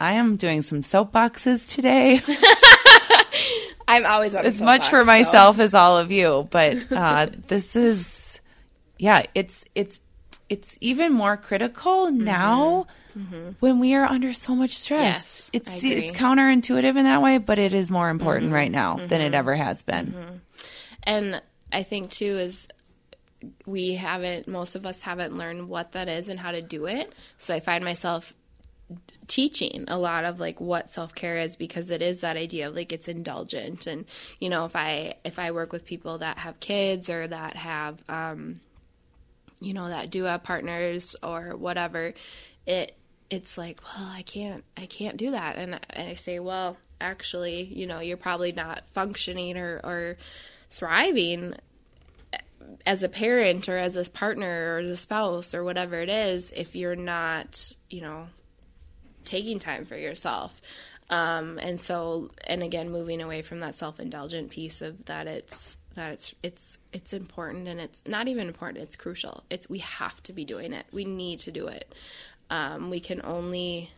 I 0.00 0.14
am 0.14 0.36
doing 0.36 0.62
some 0.62 0.82
soapboxes 0.82 1.68
today. 1.72 2.20
I'm 3.88 4.06
always 4.06 4.34
as 4.34 4.60
much 4.60 4.88
for 4.88 5.04
soapbox, 5.04 5.06
so- 5.06 5.24
myself 5.26 5.58
as 5.58 5.74
all 5.74 5.98
of 5.98 6.10
you 6.10 6.48
but 6.50 6.78
uh 6.90 7.26
this 7.48 7.76
is 7.76 8.40
yeah 8.98 9.24
it's 9.34 9.64
it's 9.74 10.00
it's 10.48 10.78
even 10.80 11.12
more 11.12 11.36
critical 11.36 12.10
now 12.10 12.86
mm-hmm. 12.86 12.90
When 13.60 13.78
we 13.80 13.94
are 13.94 14.04
under 14.04 14.32
so 14.32 14.54
much 14.54 14.78
stress 14.78 15.02
Mm-hmm. 15.02 15.12
Yes, 15.12 15.50
it's. 15.52 15.84
Mm-hmm. 15.84 15.98
it's 15.98 16.12
counterintuitive 16.12 16.96
in 16.96 17.04
that 17.04 17.22
way 17.22 17.38
but 17.38 17.58
it 17.58 17.72
is 17.74 17.90
more 17.90 18.08
important 18.10 18.52
right 18.52 18.70
now 18.70 18.96
than 19.06 19.20
it 19.20 19.34
ever 19.34 19.54
has 19.54 19.82
been 19.82 20.40
And 21.04 21.42
I 21.72 21.82
think 21.82 22.10
too 22.10 22.38
is 22.38 22.68
we 23.66 23.94
haven't 23.94 24.46
most 24.46 24.76
of 24.76 24.86
us 24.86 25.02
haven't 25.02 25.36
learned 25.36 25.68
what 25.68 25.92
that 25.92 26.08
is 26.08 26.28
and 26.28 26.38
how 26.38 26.52
to 26.52 26.62
do 26.62 26.86
it. 26.86 27.12
So 27.38 27.54
I 27.54 27.60
find 27.60 27.84
myself 27.84 28.34
teaching 29.26 29.84
a 29.88 29.96
lot 29.98 30.24
of 30.24 30.38
like 30.38 30.60
what 30.60 30.90
self-care 30.90 31.38
is 31.38 31.56
because 31.56 31.90
it 31.90 32.02
is 32.02 32.20
that 32.20 32.36
idea 32.36 32.68
of 32.68 32.76
like 32.76 32.92
it's 32.92 33.08
indulgent 33.08 33.86
and 33.86 34.04
you 34.38 34.50
know 34.50 34.66
if 34.66 34.76
I 34.76 35.14
if 35.24 35.38
I 35.38 35.52
work 35.52 35.72
with 35.72 35.86
people 35.86 36.18
that 36.18 36.38
have 36.38 36.60
kids 36.60 37.08
or 37.08 37.26
that 37.26 37.56
have 37.56 38.02
um 38.08 38.60
you 39.60 39.72
know 39.72 39.88
that 39.88 40.10
do 40.10 40.24
have 40.24 40.42
partners 40.42 41.16
or 41.22 41.56
whatever 41.56 42.12
it 42.66 42.94
it's 43.32 43.56
like 43.56 43.80
well 43.82 44.08
i 44.10 44.22
can't 44.22 44.62
i 44.76 44.86
can't 44.86 45.16
do 45.16 45.30
that. 45.30 45.56
And, 45.56 45.80
and 45.90 46.08
i 46.08 46.14
say 46.14 46.38
well 46.38 46.76
actually 47.00 47.64
you 47.64 47.86
know 47.86 47.98
you're 47.98 48.16
probably 48.16 48.52
not 48.52 48.86
functioning 48.92 49.56
or, 49.56 49.80
or 49.82 50.16
thriving 50.70 51.54
as 52.86 53.02
a 53.02 53.08
parent 53.08 53.68
or 53.68 53.76
as 53.78 53.96
a 53.96 54.10
partner 54.10 54.74
or 54.74 54.78
as 54.80 54.90
a 54.90 54.96
spouse 54.96 55.54
or 55.54 55.64
whatever 55.64 56.00
it 56.00 56.08
is 56.08 56.52
if 56.54 56.76
you're 56.76 56.94
not 56.94 57.72
you 57.88 58.02
know 58.02 58.26
taking 59.24 59.60
time 59.60 59.84
for 59.84 59.96
yourself. 59.96 60.60
Um, 61.08 61.58
and 61.58 61.80
so 61.80 62.30
and 62.46 62.62
again 62.62 62.90
moving 62.90 63.20
away 63.20 63.42
from 63.42 63.60
that 63.60 63.74
self-indulgent 63.74 64.50
piece 64.50 64.82
of 64.82 65.04
that 65.06 65.26
it's 65.26 65.76
that 65.94 66.12
it's 66.12 66.34
it's 66.42 66.78
it's 66.92 67.12
important 67.12 67.68
and 67.68 67.78
it's 67.80 68.06
not 68.06 68.28
even 68.28 68.48
important 68.48 68.82
it's 68.82 68.96
crucial. 68.96 69.44
It's 69.50 69.68
we 69.68 69.78
have 69.78 70.22
to 70.24 70.32
be 70.32 70.44
doing 70.44 70.72
it. 70.72 70.86
We 70.92 71.04
need 71.04 71.40
to 71.40 71.50
do 71.50 71.66
it 71.68 71.94
um, 72.52 72.90
we 72.90 73.00
can 73.00 73.20
only 73.24 73.90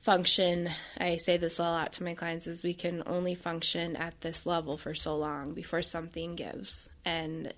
function 0.00 0.68
i 1.00 1.16
say 1.16 1.36
this 1.38 1.58
a 1.58 1.62
lot 1.62 1.92
to 1.94 2.04
my 2.04 2.12
clients 2.14 2.46
is 2.46 2.62
we 2.62 2.74
can 2.74 3.02
only 3.06 3.34
function 3.34 3.96
at 3.96 4.20
this 4.20 4.44
level 4.44 4.76
for 4.76 4.94
so 4.94 5.16
long 5.16 5.54
before 5.54 5.80
something 5.80 6.34
gives 6.34 6.90
and 7.06 7.52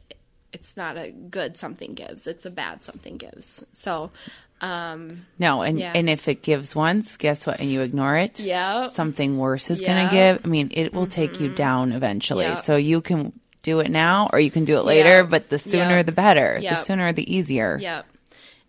it's 0.52 0.76
not 0.76 0.96
a 0.96 1.10
good 1.10 1.56
something 1.56 1.94
gives 1.94 2.28
it's 2.28 2.46
a 2.46 2.50
bad 2.50 2.84
something 2.84 3.16
gives 3.16 3.64
so 3.72 4.10
um, 4.58 5.26
No, 5.38 5.60
and 5.60 5.78
Yeah. 5.78 5.92
and 5.94 6.08
if 6.08 6.28
it 6.28 6.40
gives 6.40 6.74
once, 6.74 7.18
guess 7.18 7.46
what? 7.46 7.60
And 7.60 7.70
you 7.70 7.82
ignore 7.82 8.16
it, 8.16 8.40
Yep. 8.40 8.88
something 8.88 9.36
worse 9.36 9.68
is 9.70 9.82
Yep. 9.82 9.86
going 9.86 10.08
to 10.08 10.14
give. 10.14 10.40
I 10.46 10.48
mean, 10.48 10.70
it 10.72 10.94
will 10.94 11.06
take 11.06 11.40
you 11.40 11.50
down 11.50 11.92
eventually. 11.92 12.46
Yep. 12.46 12.64
So 12.64 12.76
you 12.76 13.02
can 13.02 13.34
do 13.62 13.80
it 13.80 13.90
now, 13.90 14.30
or 14.32 14.40
you 14.40 14.50
can 14.50 14.64
do 14.64 14.78
it 14.78 14.86
later. 14.86 15.20
Yep. 15.20 15.28
But 15.28 15.50
the 15.50 15.58
sooner, 15.58 16.02
the 16.02 16.12
better. 16.12 16.58
The 16.58 16.74
sooner, 16.76 17.12
the 17.12 17.30
easier. 17.36 17.76
Yep. 17.78 18.06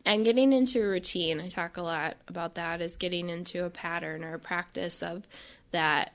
And 0.07 0.23
getting 0.23 0.53
into 0.53 0.81
a 0.81 0.87
routine, 0.87 1.41
I 1.41 1.49
talk 1.49 1.75
a 1.75 1.81
lot 1.81 2.15
about 2.29 2.55
that, 2.55 2.79
is 2.81 2.95
getting 2.95 3.29
into 3.29 3.65
a 3.65 3.69
pattern 3.69 4.23
or 4.23 4.35
a 4.35 4.39
practice 4.39 5.03
of 5.03 5.27
that. 5.71 6.13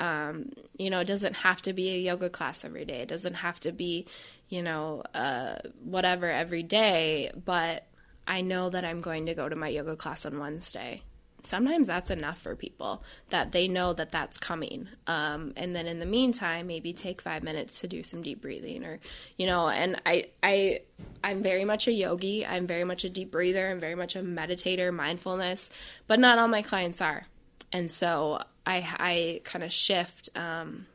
Um, 0.00 0.52
you 0.78 0.88
know, 0.88 1.00
it 1.00 1.06
doesn't 1.06 1.34
have 1.34 1.60
to 1.62 1.74
be 1.74 1.90
a 1.90 1.98
yoga 1.98 2.30
class 2.30 2.64
every 2.64 2.86
day. 2.86 3.00
It 3.02 3.08
doesn't 3.08 3.34
have 3.34 3.60
to 3.60 3.72
be, 3.72 4.06
you 4.48 4.62
know, 4.62 5.02
uh, 5.12 5.56
whatever 5.84 6.30
every 6.30 6.62
day. 6.62 7.30
But 7.44 7.86
I 8.26 8.40
know 8.40 8.70
that 8.70 8.86
I'm 8.86 9.02
going 9.02 9.26
to 9.26 9.34
go 9.34 9.50
to 9.50 9.54
my 9.54 9.68
yoga 9.68 9.96
class 9.96 10.24
on 10.24 10.38
Wednesday. 10.38 11.02
Sometimes 11.46 11.86
that's 11.86 12.10
enough 12.10 12.38
for 12.38 12.56
people 12.56 13.02
that 13.30 13.52
they 13.52 13.68
know 13.68 13.92
that 13.92 14.10
that's 14.10 14.38
coming. 14.38 14.88
Um, 15.06 15.52
and 15.56 15.74
then 15.74 15.86
in 15.86 15.98
the 16.00 16.06
meantime, 16.06 16.66
maybe 16.66 16.92
take 16.92 17.20
five 17.20 17.42
minutes 17.42 17.80
to 17.80 17.88
do 17.88 18.02
some 18.02 18.22
deep 18.22 18.42
breathing 18.42 18.84
or, 18.84 19.00
you 19.36 19.46
know, 19.46 19.68
and 19.68 20.00
I, 20.04 20.26
I, 20.42 20.80
I'm 21.22 21.42
very 21.42 21.64
much 21.64 21.88
a 21.88 21.92
yogi. 21.92 22.46
I'm 22.46 22.66
very 22.66 22.84
much 22.84 23.04
a 23.04 23.08
deep 23.08 23.30
breather. 23.30 23.70
I'm 23.70 23.80
very 23.80 23.94
much 23.94 24.16
a 24.16 24.20
meditator, 24.20 24.92
mindfulness, 24.92 25.70
but 26.06 26.18
not 26.18 26.38
all 26.38 26.48
my 26.48 26.62
clients 26.62 27.00
are. 27.00 27.26
And 27.72 27.90
so 27.90 28.42
I, 28.66 28.76
I 28.98 29.40
kind 29.44 29.64
of 29.64 29.72
shift, 29.72 30.30
um, 30.34 30.86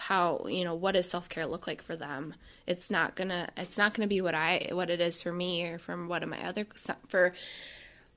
how 0.00 0.46
you 0.48 0.64
know 0.64 0.74
what 0.74 0.92
does 0.92 1.08
self-care 1.08 1.46
look 1.46 1.66
like 1.66 1.82
for 1.82 1.94
them 1.94 2.34
it's 2.66 2.90
not 2.90 3.14
gonna 3.14 3.46
it's 3.58 3.76
not 3.76 3.92
gonna 3.92 4.06
be 4.06 4.22
what 4.22 4.34
i 4.34 4.66
what 4.72 4.88
it 4.88 4.98
is 4.98 5.22
for 5.22 5.30
me 5.30 5.62
or 5.64 5.78
from 5.78 6.08
what 6.08 6.22
of 6.22 6.28
my 6.28 6.42
other 6.48 6.66
for 7.08 7.34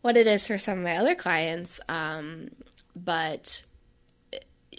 what 0.04 0.16
it 0.16 0.28
is 0.28 0.46
for 0.46 0.60
some 0.60 0.78
of 0.78 0.84
my 0.84 0.98
other 0.98 1.16
clients 1.16 1.82
um 1.90 2.50
but 2.96 3.64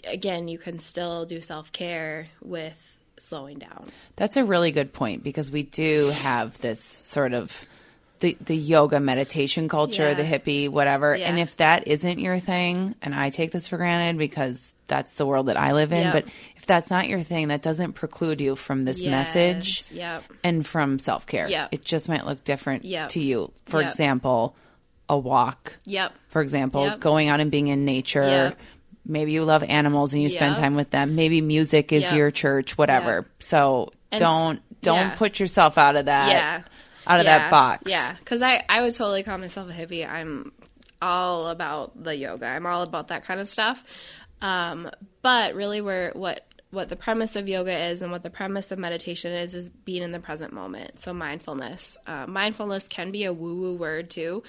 again 0.07 0.47
you 0.47 0.57
can 0.57 0.79
still 0.79 1.25
do 1.25 1.41
self-care 1.41 2.27
with 2.41 2.79
slowing 3.17 3.57
down 3.59 3.85
That's 4.15 4.37
a 4.37 4.43
really 4.43 4.71
good 4.71 4.93
point 4.93 5.23
because 5.23 5.49
we 5.51 5.63
do 5.63 6.07
have 6.09 6.59
this 6.61 6.81
sort 6.81 7.33
of 7.33 7.65
the 8.21 8.37
the 8.39 8.55
yoga 8.55 9.01
meditation 9.01 9.67
culture, 9.67 10.07
Yeah. 10.07 10.13
the 10.13 10.23
hippie, 10.23 10.69
whatever. 10.69 11.17
Yeah. 11.17 11.27
And 11.27 11.37
if 11.37 11.57
that 11.57 11.85
isn't 11.89 12.17
your 12.19 12.39
thing, 12.39 12.95
and 13.01 13.13
I 13.13 13.29
take 13.29 13.51
this 13.51 13.67
for 13.67 13.75
granted 13.75 14.17
because 14.17 14.73
that's 14.87 15.15
the 15.17 15.25
world 15.25 15.47
that 15.47 15.57
I 15.57 15.73
live 15.73 15.91
in, 15.91 16.03
Yep. 16.05 16.13
but 16.13 16.25
if 16.55 16.65
that's 16.65 16.89
not 16.89 17.09
your 17.09 17.19
thing, 17.19 17.49
that 17.49 17.61
doesn't 17.61 17.91
preclude 17.93 18.39
you 18.39 18.55
from 18.55 18.85
this 18.85 19.03
Yes. 19.03 19.11
message 19.11 19.91
Yep. 19.91 20.23
and 20.45 20.65
from 20.65 20.97
self 20.97 21.25
care. 21.25 21.49
Yep. 21.49 21.69
It 21.73 21.83
just 21.83 22.07
might 22.07 22.25
look 22.25 22.41
different 22.45 22.83
to 22.83 23.19
you. 23.19 23.51
For 23.65 23.81
example, 23.81 24.55
a 25.09 25.17
walk. 25.17 25.77
yep 25.85 26.13
For 26.29 26.41
example, 26.41 26.85
Yep. 26.85 26.99
going 26.99 27.27
out 27.29 27.39
and 27.39 27.51
being 27.51 27.67
in 27.67 27.85
nature. 27.85 28.23
Yep. 28.23 28.59
Maybe 29.07 29.33
you 29.33 29.43
love 29.43 29.63
animals 29.63 30.13
and 30.13 30.23
you 30.23 30.29
spend 30.29 30.55
time 30.55 30.75
with 30.75 30.89
them. 30.89 31.15
Maybe 31.15 31.39
music 31.41 31.91
is 31.93 32.03
Yep. 32.03 32.13
your 32.13 32.31
church, 32.31 32.77
whatever. 32.77 33.13
Yep. 33.17 33.25
So 33.39 33.91
And 34.11 34.19
don't 34.19 34.61
don't 34.81 34.97
yeah. 34.97 35.15
put 35.15 35.39
yourself 35.39 35.77
out 35.79 35.95
of 35.95 36.05
that 36.05 36.29
yeah 36.29 36.61
out 37.07 37.19
of 37.19 37.25
Yeah. 37.25 37.37
that 37.39 37.51
box. 37.51 37.89
yeah 37.89 38.13
because 38.19 38.41
i 38.43 38.63
i 38.69 38.81
would 38.83 38.93
totally 38.93 39.23
call 39.23 39.37
myself 39.39 39.67
a 39.69 39.73
hippie 39.73 40.07
i'm 40.07 40.51
all 41.01 41.47
about 41.47 42.03
the 42.03 42.15
yoga 42.15 42.45
i'm 42.45 42.65
all 42.67 42.83
about 42.83 43.07
that 43.07 43.25
kind 43.25 43.39
of 43.39 43.47
stuff 43.47 43.83
um 44.41 44.89
but 45.23 45.55
really 45.55 45.81
where 45.81 46.11
what 46.13 46.45
what 46.71 46.89
the 46.89 46.95
premise 46.95 47.35
of 47.35 47.47
yoga 47.47 47.75
is 47.89 48.01
and 48.03 48.11
what 48.11 48.21
the 48.21 48.29
premise 48.29 48.71
of 48.71 48.77
meditation 48.77 49.31
is 49.31 49.55
is 49.55 49.69
being 49.69 50.03
in 50.03 50.11
the 50.11 50.19
present 50.19 50.53
moment 50.53 50.99
so 50.99 51.13
mindfulness 51.13 51.97
uh, 52.05 52.27
mindfulness 52.27 52.87
can 52.87 53.11
be 53.11 53.23
a 53.23 53.33
woo 53.33 53.55
woo 53.55 53.73
word 53.75 54.09
too 54.09 54.43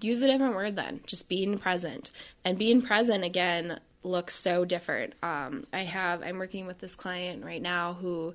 use 0.00 0.22
a 0.22 0.26
different 0.26 0.54
word 0.54 0.76
then. 0.76 1.00
Just 1.06 1.28
being 1.28 1.58
present. 1.58 2.10
And 2.44 2.58
being 2.58 2.82
present 2.82 3.24
again 3.24 3.80
looks 4.02 4.34
so 4.34 4.64
different. 4.64 5.14
Um, 5.22 5.66
i 5.72 5.80
have 5.80 6.22
i'm 6.22 6.38
working 6.38 6.66
with 6.66 6.78
this 6.78 6.94
client 6.94 7.44
right 7.44 7.60
now 7.60 7.94
who 7.94 8.34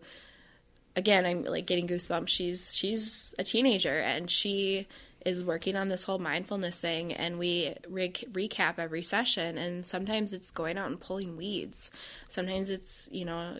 again 0.96 1.26
i'm 1.26 1.44
like 1.44 1.66
getting 1.66 1.88
goosebumps. 1.88 2.28
She's 2.28 2.76
she's 2.76 3.34
a 3.40 3.44
teenager 3.44 3.98
and 3.98 4.30
she 4.30 4.88
is 5.26 5.44
working 5.44 5.78
on 5.78 5.88
this 5.88 6.04
whole 6.04 6.20
mindfulness 6.20 6.78
thing 6.80 7.14
and 7.14 7.40
we 7.40 7.74
re- 7.88 8.10
recap 8.10 8.74
every 8.78 9.02
session 9.02 9.58
and 9.58 9.86
sometimes 9.86 10.34
it's 10.34 10.52
going 10.52 10.78
out 10.78 10.88
and 10.88 11.00
pulling 11.00 11.38
weeds. 11.38 11.92
Sometimes 12.28 12.70
it's 12.70 13.08
you 13.12 13.26
know 13.26 13.56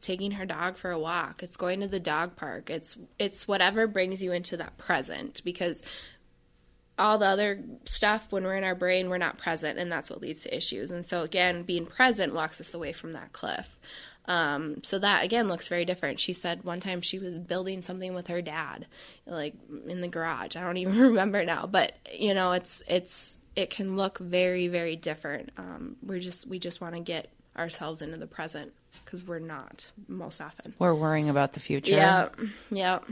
taking 0.00 0.32
her 0.32 0.46
dog 0.46 0.76
for 0.76 0.90
a 0.90 0.98
walk. 0.98 1.42
It's 1.42 1.56
going 1.56 1.80
to 1.80 1.86
the 1.86 2.00
dog 2.00 2.36
park. 2.36 2.70
It's 2.70 2.96
it's 3.18 3.46
whatever 3.46 3.86
brings 3.86 4.22
you 4.22 4.32
into 4.32 4.56
that 4.56 4.76
present 4.78 5.42
because 5.44 5.82
all 6.98 7.18
the 7.18 7.26
other 7.26 7.60
stuff 7.84 8.30
when 8.30 8.44
we're 8.44 8.56
in 8.56 8.64
our 8.64 8.74
brain 8.74 9.08
we're 9.08 9.18
not 9.18 9.38
present 9.38 9.78
and 9.78 9.90
that's 9.90 10.10
what 10.10 10.20
leads 10.20 10.42
to 10.42 10.56
issues 10.56 10.90
and 10.90 11.04
so 11.04 11.22
again 11.22 11.62
being 11.62 11.86
present 11.86 12.34
walks 12.34 12.60
us 12.60 12.74
away 12.74 12.92
from 12.92 13.12
that 13.12 13.32
cliff 13.32 13.78
um, 14.26 14.82
so 14.82 14.98
that 14.98 15.24
again 15.24 15.48
looks 15.48 15.68
very 15.68 15.84
different 15.84 16.18
she 16.20 16.32
said 16.32 16.64
one 16.64 16.80
time 16.80 17.00
she 17.00 17.18
was 17.18 17.38
building 17.38 17.82
something 17.82 18.14
with 18.14 18.28
her 18.28 18.40
dad 18.40 18.86
like 19.26 19.54
in 19.86 20.00
the 20.00 20.08
garage 20.08 20.56
i 20.56 20.60
don't 20.60 20.76
even 20.78 20.98
remember 20.98 21.44
now 21.44 21.66
but 21.66 21.94
you 22.12 22.32
know 22.32 22.52
it's 22.52 22.82
it's 22.86 23.38
it 23.56 23.70
can 23.70 23.96
look 23.96 24.18
very 24.18 24.68
very 24.68 24.96
different 24.96 25.50
um, 25.58 25.96
we're 26.02 26.20
just 26.20 26.46
we 26.46 26.58
just 26.58 26.80
want 26.80 26.94
to 26.94 27.00
get 27.00 27.30
ourselves 27.56 28.02
into 28.02 28.16
the 28.16 28.26
present 28.26 28.72
because 29.04 29.22
we're 29.22 29.38
not 29.38 29.86
most 30.08 30.40
often 30.40 30.74
We're 30.78 30.94
worrying 30.94 31.28
about 31.28 31.52
the 31.52 31.60
future. 31.60 31.92
Yep. 31.92 32.36
Yep. 32.70 33.04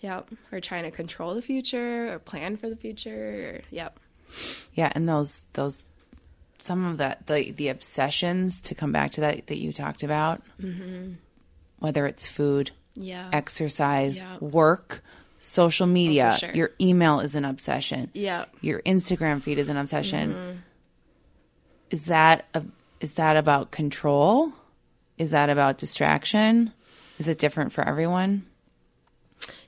Yep. 0.00 0.30
Or 0.52 0.60
trying 0.60 0.84
to 0.84 0.90
control 0.90 1.34
the 1.34 1.42
future 1.42 2.12
or 2.14 2.18
plan 2.18 2.56
for 2.56 2.68
the 2.68 2.76
future. 2.76 3.60
Or, 3.60 3.74
yep. 3.74 3.98
Yeah, 4.74 4.90
and 4.94 5.08
those 5.08 5.42
those 5.54 5.84
some 6.58 6.84
of 6.84 6.98
that 6.98 7.26
the 7.26 7.50
the 7.52 7.68
obsessions 7.68 8.60
to 8.62 8.74
come 8.74 8.92
back 8.92 9.12
to 9.12 9.20
that 9.22 9.46
that 9.48 9.58
you 9.58 9.72
talked 9.72 10.02
about, 10.02 10.42
Mm-hmm. 10.60 11.12
whether 11.78 12.06
it's 12.06 12.26
food, 12.28 12.70
Yeah. 12.94 13.28
exercise, 13.32 14.22
work, 14.40 15.02
social 15.38 15.86
media, 15.86 16.32
Oh, 16.34 16.38
sure. 16.38 16.54
your 16.54 16.70
email 16.80 17.20
is 17.20 17.34
an 17.34 17.44
obsession. 17.44 18.10
Yeah. 18.14 18.44
Your 18.60 18.80
Instagram 18.82 19.42
feed 19.42 19.58
is 19.58 19.68
an 19.68 19.76
obsession. 19.76 20.32
Mm-hmm. 20.34 20.58
Is 21.90 22.06
that 22.06 22.46
a, 22.54 22.62
is 23.00 23.14
that 23.14 23.36
about 23.36 23.70
control? 23.70 24.52
Is 25.18 25.32
that 25.32 25.50
about 25.50 25.76
distraction? 25.78 26.72
Is 27.18 27.26
it 27.28 27.38
different 27.38 27.72
for 27.72 27.82
everyone? 27.86 28.46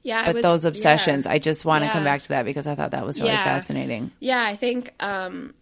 Yeah. 0.03 0.25
But 0.27 0.37
was- 0.37 0.43
those 0.43 0.65
obsessions, 0.65 1.27
yeah. 1.27 1.33
I 1.33 1.39
just 1.39 1.65
want 1.65 1.85
to 1.85 1.91
come 1.91 2.05
back 2.05 2.23
to 2.23 2.29
that 2.31 2.45
because 2.45 2.67
I 2.67 2.75
thought 2.75 2.91
that 2.93 3.07
was 3.07 3.21
really 3.21 3.33
Yeah. 3.33 3.45
fascinating. 3.45 4.11
Yeah, 4.21 4.43
I 4.43 4.57
think 4.57 4.93
um 5.01 5.55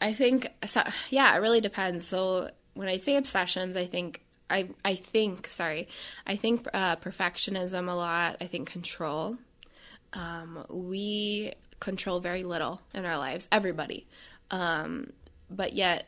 I 0.00 0.12
think 0.12 0.48
so, 0.66 0.82
yeah, 1.10 1.34
it 1.34 1.38
really 1.38 1.60
depends. 1.60 2.06
So 2.06 2.50
when 2.74 2.88
I 2.88 2.98
say 2.98 3.16
obsessions, 3.16 3.76
I 3.76 3.86
think 3.86 4.22
I 4.50 4.68
I 4.84 4.94
think 4.96 5.46
sorry, 5.48 5.88
I 6.26 6.36
think 6.36 6.66
uh, 6.74 6.96
perfectionism 6.96 7.88
a 7.90 7.94
lot. 7.94 8.36
I 8.40 8.46
think 8.46 8.68
control. 8.70 9.36
Um, 10.12 10.64
we 10.70 11.52
control 11.80 12.20
very 12.20 12.44
little 12.44 12.80
in 12.94 13.04
our 13.04 13.18
lives, 13.18 13.48
everybody, 13.52 14.06
um, 14.50 15.10
but 15.50 15.72
yet 15.74 16.06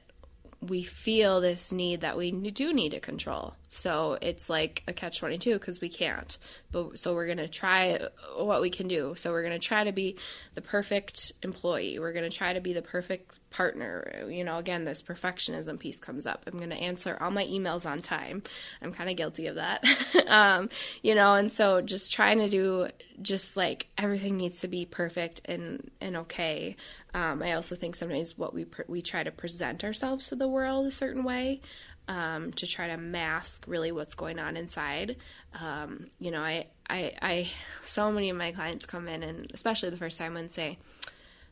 we 0.60 0.82
feel 0.82 1.40
this 1.40 1.72
need 1.72 2.00
that 2.02 2.16
we 2.16 2.30
do 2.30 2.72
need 2.72 2.90
to 2.90 3.00
control. 3.00 3.54
So 3.68 4.18
it's 4.20 4.48
like 4.48 4.82
a 4.88 4.92
catch 4.92 5.18
22 5.18 5.54
because 5.54 5.80
we 5.80 5.88
can't. 5.88 6.36
But 6.70 6.98
so 6.98 7.14
we're 7.14 7.26
going 7.26 7.38
to 7.38 7.48
try 7.48 7.98
what 8.36 8.60
we 8.60 8.70
can 8.70 8.88
do. 8.88 9.14
So 9.16 9.30
we're 9.30 9.42
going 9.42 9.58
to 9.58 9.66
try 9.66 9.84
to 9.84 9.92
be 9.92 10.16
the 10.54 10.62
perfect 10.62 11.32
employee. 11.42 11.98
We're 11.98 12.12
going 12.12 12.28
to 12.28 12.36
try 12.36 12.52
to 12.52 12.60
be 12.60 12.72
the 12.72 12.82
perfect 12.82 13.38
partner. 13.50 14.24
You 14.28 14.44
know, 14.44 14.58
again, 14.58 14.84
this 14.84 15.02
perfectionism 15.02 15.78
piece 15.78 15.98
comes 15.98 16.26
up. 16.26 16.44
I'm 16.46 16.56
going 16.56 16.70
to 16.70 16.76
answer 16.76 17.16
all 17.20 17.30
my 17.30 17.44
emails 17.44 17.88
on 17.88 18.00
time. 18.00 18.42
I'm 18.82 18.92
kind 18.92 19.10
of 19.10 19.16
guilty 19.16 19.46
of 19.46 19.56
that. 19.56 19.84
um, 20.28 20.70
you 21.02 21.14
know, 21.14 21.34
and 21.34 21.52
so 21.52 21.80
just 21.80 22.12
trying 22.12 22.38
to 22.38 22.48
do 22.48 22.88
just 23.20 23.56
like 23.56 23.88
everything 23.98 24.36
needs 24.36 24.60
to 24.60 24.68
be 24.68 24.86
perfect 24.86 25.40
and 25.44 25.90
and 26.00 26.16
okay. 26.16 26.76
Um, 27.14 27.42
I 27.42 27.52
also 27.52 27.74
think 27.74 27.96
sometimes 27.96 28.36
what 28.36 28.54
we 28.54 28.64
pr- 28.64 28.82
we 28.86 29.02
try 29.02 29.22
to 29.22 29.30
present 29.30 29.82
ourselves 29.82 30.28
to 30.28 30.36
the 30.36 30.46
world 30.46 30.86
a 30.86 30.90
certain 30.90 31.24
way 31.24 31.60
um, 32.08 32.52
to 32.54 32.66
try 32.66 32.88
to 32.88 32.96
mask 32.96 33.64
really 33.68 33.92
what's 33.92 34.14
going 34.14 34.38
on 34.38 34.56
inside. 34.56 35.16
Um, 35.60 36.08
you 36.18 36.30
know, 36.30 36.40
I, 36.40 36.66
I 36.88 37.12
I 37.20 37.50
so 37.82 38.10
many 38.10 38.30
of 38.30 38.36
my 38.36 38.52
clients 38.52 38.86
come 38.86 39.08
in 39.08 39.22
and 39.22 39.50
especially 39.54 39.90
the 39.90 39.96
first 39.96 40.18
time 40.18 40.36
and 40.36 40.50
say, 40.50 40.78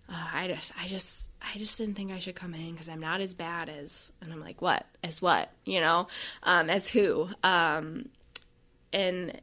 uh, 0.08 0.26
I 0.32 0.48
just, 0.48 0.72
I 0.80 0.86
just, 0.88 1.28
I 1.42 1.58
just 1.58 1.76
didn't 1.78 1.94
think 1.94 2.12
I 2.12 2.18
should 2.18 2.34
come 2.34 2.54
in 2.54 2.72
because 2.72 2.88
I'm 2.88 3.00
not 3.00 3.20
as 3.20 3.34
bad 3.34 3.68
as, 3.68 4.12
and 4.20 4.32
I'm 4.32 4.40
like, 4.40 4.62
what? 4.62 4.86
As 5.04 5.20
what? 5.20 5.50
You 5.64 5.80
know, 5.80 6.08
um, 6.42 6.70
as 6.70 6.88
who? 6.88 7.28
Um, 7.42 8.08
and 8.92 9.40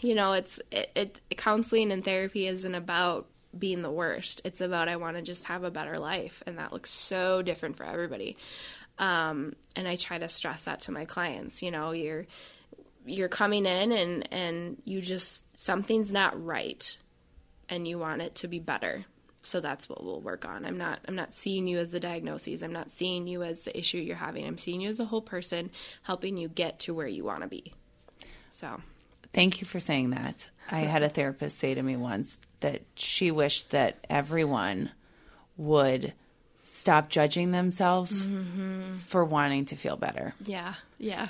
you 0.00 0.14
know, 0.14 0.32
it's 0.32 0.60
it, 0.70 1.20
it 1.28 1.36
counseling 1.36 1.92
and 1.92 2.04
therapy 2.04 2.46
isn't 2.46 2.74
about 2.74 3.26
being 3.58 3.82
the 3.82 3.90
worst. 3.90 4.40
It's 4.44 4.60
about 4.60 4.88
I 4.88 4.96
want 4.96 5.16
to 5.16 5.22
just 5.22 5.44
have 5.44 5.64
a 5.64 5.70
better 5.70 5.98
life, 5.98 6.42
and 6.46 6.58
that 6.58 6.72
looks 6.72 6.90
so 6.90 7.42
different 7.42 7.76
for 7.76 7.84
everybody. 7.84 8.36
Um, 8.98 9.54
and 9.74 9.86
I 9.86 9.96
try 9.96 10.18
to 10.18 10.28
stress 10.28 10.64
that 10.64 10.82
to 10.82 10.92
my 10.92 11.04
clients. 11.04 11.62
You 11.62 11.70
know, 11.70 11.92
you're 11.92 12.26
you're 13.04 13.28
coming 13.28 13.66
in 13.66 13.92
and 13.92 14.28
and 14.32 14.82
you 14.84 15.00
just 15.00 15.44
something's 15.58 16.12
not 16.12 16.42
right, 16.42 16.96
and 17.68 17.86
you 17.86 17.98
want 17.98 18.22
it 18.22 18.36
to 18.36 18.48
be 18.48 18.58
better. 18.58 19.04
So 19.42 19.60
that's 19.60 19.88
what 19.88 20.02
we'll 20.02 20.20
work 20.20 20.44
on. 20.44 20.64
I'm 20.64 20.78
not 20.78 21.00
I'm 21.06 21.14
not 21.14 21.32
seeing 21.32 21.68
you 21.68 21.78
as 21.78 21.92
the 21.92 22.00
diagnoses. 22.00 22.62
I'm 22.62 22.72
not 22.72 22.90
seeing 22.90 23.26
you 23.26 23.42
as 23.42 23.62
the 23.62 23.78
issue 23.78 23.98
you're 23.98 24.16
having. 24.16 24.46
I'm 24.46 24.58
seeing 24.58 24.80
you 24.80 24.88
as 24.88 24.98
a 24.98 25.04
whole 25.04 25.22
person, 25.22 25.70
helping 26.02 26.36
you 26.36 26.48
get 26.48 26.80
to 26.80 26.94
where 26.94 27.06
you 27.06 27.24
want 27.24 27.42
to 27.42 27.48
be. 27.48 27.72
So 28.50 28.80
Thank 29.36 29.60
you 29.60 29.66
for 29.66 29.80
saying 29.80 30.10
that. 30.10 30.48
I 30.70 30.78
had 30.80 31.02
a 31.02 31.10
therapist 31.10 31.58
say 31.58 31.74
to 31.74 31.82
me 31.82 31.94
once 31.94 32.38
that 32.60 32.82
she 32.96 33.30
wished 33.30 33.70
that 33.72 33.98
everyone 34.08 34.90
would 35.58 36.14
stop 36.68 37.08
judging 37.08 37.52
themselves 37.52 38.26
for 39.06 39.24
wanting 39.24 39.64
to 39.66 39.76
feel 39.76 39.96
better. 39.96 40.34
yeah, 40.44 40.74
yeah, 40.98 41.28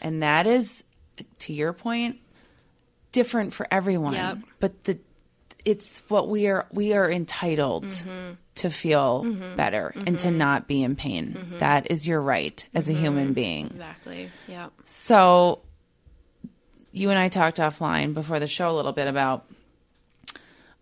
And 0.00 0.22
that 0.22 0.46
is 0.46 0.82
to 1.40 1.52
your 1.52 1.72
point 1.72 2.16
different 3.12 3.52
for 3.52 3.66
everyone. 3.70 4.14
Yep. 4.14 4.38
But 4.60 4.84
the 4.84 4.98
it's 5.64 5.98
what 6.08 6.28
we 6.28 6.46
are 6.48 6.66
we 6.72 6.94
are 6.94 7.10
entitled 7.10 7.84
Mm-hmm. 7.86 8.32
to 8.56 8.70
feel 8.70 9.24
better 9.56 9.92
and 10.06 10.18
to 10.20 10.30
not 10.30 10.66
be 10.68 10.82
in 10.82 10.96
pain. 10.96 11.34
Mm-hmm. 11.38 11.58
That 11.58 11.90
is 11.90 12.06
your 12.08 12.20
right 12.20 12.66
as 12.74 12.88
a 12.88 12.92
human 12.94 13.32
being. 13.34 13.66
exactly. 13.66 14.30
Yeah. 14.48 14.68
So, 14.84 15.60
you 16.92 17.10
and 17.10 17.18
I 17.18 17.28
talked 17.28 17.58
offline 17.58 18.14
before 18.14 18.38
the 18.40 18.48
show 18.48 18.70
a 18.70 18.76
little 18.76 18.92
bit 18.92 19.06
about. 19.08 19.44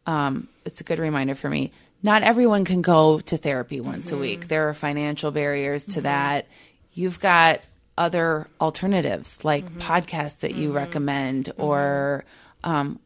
Um, 0.07 0.49
it's 0.65 0.81
a 0.81 0.85
good 0.85 0.99
reminder 1.01 1.35
for 1.35 1.49
me. 1.51 1.73
Not 2.03 2.23
everyone 2.23 2.65
can 2.65 2.83
go 2.83 3.21
to 3.21 3.37
therapy 3.37 3.81
once 3.81 4.13
a 4.13 4.17
week. 4.17 4.49
There 4.49 4.69
are 4.69 4.75
financial 4.75 5.31
barriers 5.31 5.87
to 5.89 6.03
that. 6.03 6.47
You've 6.93 7.19
got 7.21 7.61
other 7.99 8.47
alternatives 8.61 9.45
like 9.45 9.67
podcasts 9.79 10.41
that 10.41 10.55
you 10.55 10.73
recommend 10.73 11.51
or 11.57 12.25
um, 12.63 13.01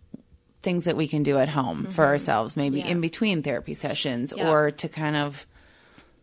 things 0.62 0.84
that 0.84 0.96
we 0.96 1.06
can 1.08 1.22
do 1.22 1.38
at 1.38 1.48
home 1.48 1.84
for 1.86 2.04
ourselves, 2.04 2.56
maybe 2.56 2.80
Yeah. 2.80 2.88
in 2.88 3.00
between 3.00 3.42
therapy 3.42 3.74
sessions 3.74 4.34
Yeah. 4.36 4.50
or 4.50 4.70
to 4.72 4.88
kind 4.88 5.16
of, 5.16 5.46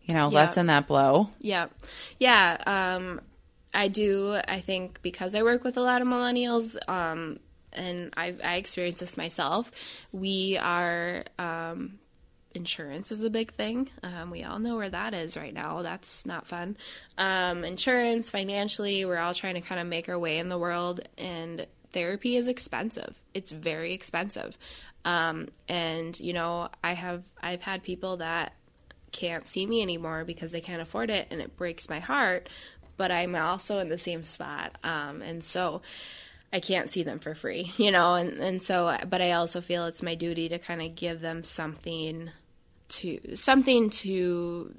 you 0.06 0.14
know, 0.14 0.28
lessen 0.28 0.66
that 0.66 0.86
blow. 0.86 1.30
Yeah. 1.40 1.66
Yeah. 2.20 2.58
Um, 2.66 3.20
I 3.74 3.88
do. 3.88 4.38
I 4.46 4.60
think 4.60 5.00
because 5.02 5.34
I 5.34 5.42
work 5.42 5.64
with 5.64 5.76
a 5.76 5.82
lot 5.82 6.00
of 6.02 6.08
millennials, 6.08 6.76
um, 6.88 7.38
and 7.72 8.12
I've, 8.16 8.40
I 8.44 8.56
experienced 8.56 9.00
this 9.00 9.16
myself, 9.16 9.70
we 10.12 10.56
are, 10.58 11.24
um, 11.38 11.97
insurance 12.58 13.10
is 13.10 13.22
a 13.22 13.30
big 13.30 13.54
thing. 13.54 13.88
Um, 14.02 14.30
we 14.30 14.44
all 14.44 14.58
know 14.58 14.76
where 14.76 14.90
that 14.90 15.14
is 15.14 15.36
right 15.36 15.54
now. 15.54 15.80
That's 15.80 16.26
not 16.26 16.46
fun. 16.46 16.76
Um, 17.16 17.64
insurance, 17.64 18.28
financially, 18.28 19.06
we're 19.06 19.18
all 19.18 19.32
trying 19.32 19.54
to 19.54 19.62
kind 19.62 19.80
of 19.80 19.86
make 19.86 20.10
our 20.10 20.18
way 20.18 20.38
in 20.38 20.50
the 20.50 20.58
world, 20.58 21.00
and 21.16 21.66
therapy 21.92 22.36
is 22.36 22.48
expensive. 22.48 23.14
It's 23.32 23.52
very 23.52 23.94
expensive. 23.94 24.58
Um, 25.06 25.48
and 25.68 26.18
you 26.20 26.34
know, 26.34 26.68
I 26.84 26.92
have 26.92 27.22
I've 27.40 27.62
had 27.62 27.82
people 27.82 28.18
that 28.18 28.52
can't 29.12 29.46
see 29.46 29.66
me 29.66 29.82
anymore 29.82 30.24
because 30.24 30.52
they 30.52 30.60
can't 30.60 30.82
afford 30.82 31.10
it 31.10 31.28
and 31.30 31.40
it 31.40 31.56
breaks 31.56 31.88
my 31.88 31.98
heart 31.98 32.48
but 32.96 33.10
i'm 33.10 33.34
also 33.34 33.78
in 33.78 33.88
the 33.88 33.98
same 33.98 34.22
spot 34.22 34.76
um, 34.84 35.22
and 35.22 35.42
so 35.42 35.80
i 36.52 36.60
can't 36.60 36.90
see 36.90 37.02
them 37.02 37.18
for 37.18 37.34
free 37.34 37.72
you 37.76 37.90
know 37.90 38.14
and, 38.14 38.38
and 38.38 38.62
so 38.62 38.96
but 39.08 39.22
i 39.22 39.32
also 39.32 39.60
feel 39.60 39.86
it's 39.86 40.02
my 40.02 40.14
duty 40.14 40.48
to 40.48 40.58
kind 40.58 40.82
of 40.82 40.94
give 40.94 41.20
them 41.20 41.42
something 41.42 42.30
to 42.88 43.36
something 43.36 43.90
to 43.90 44.74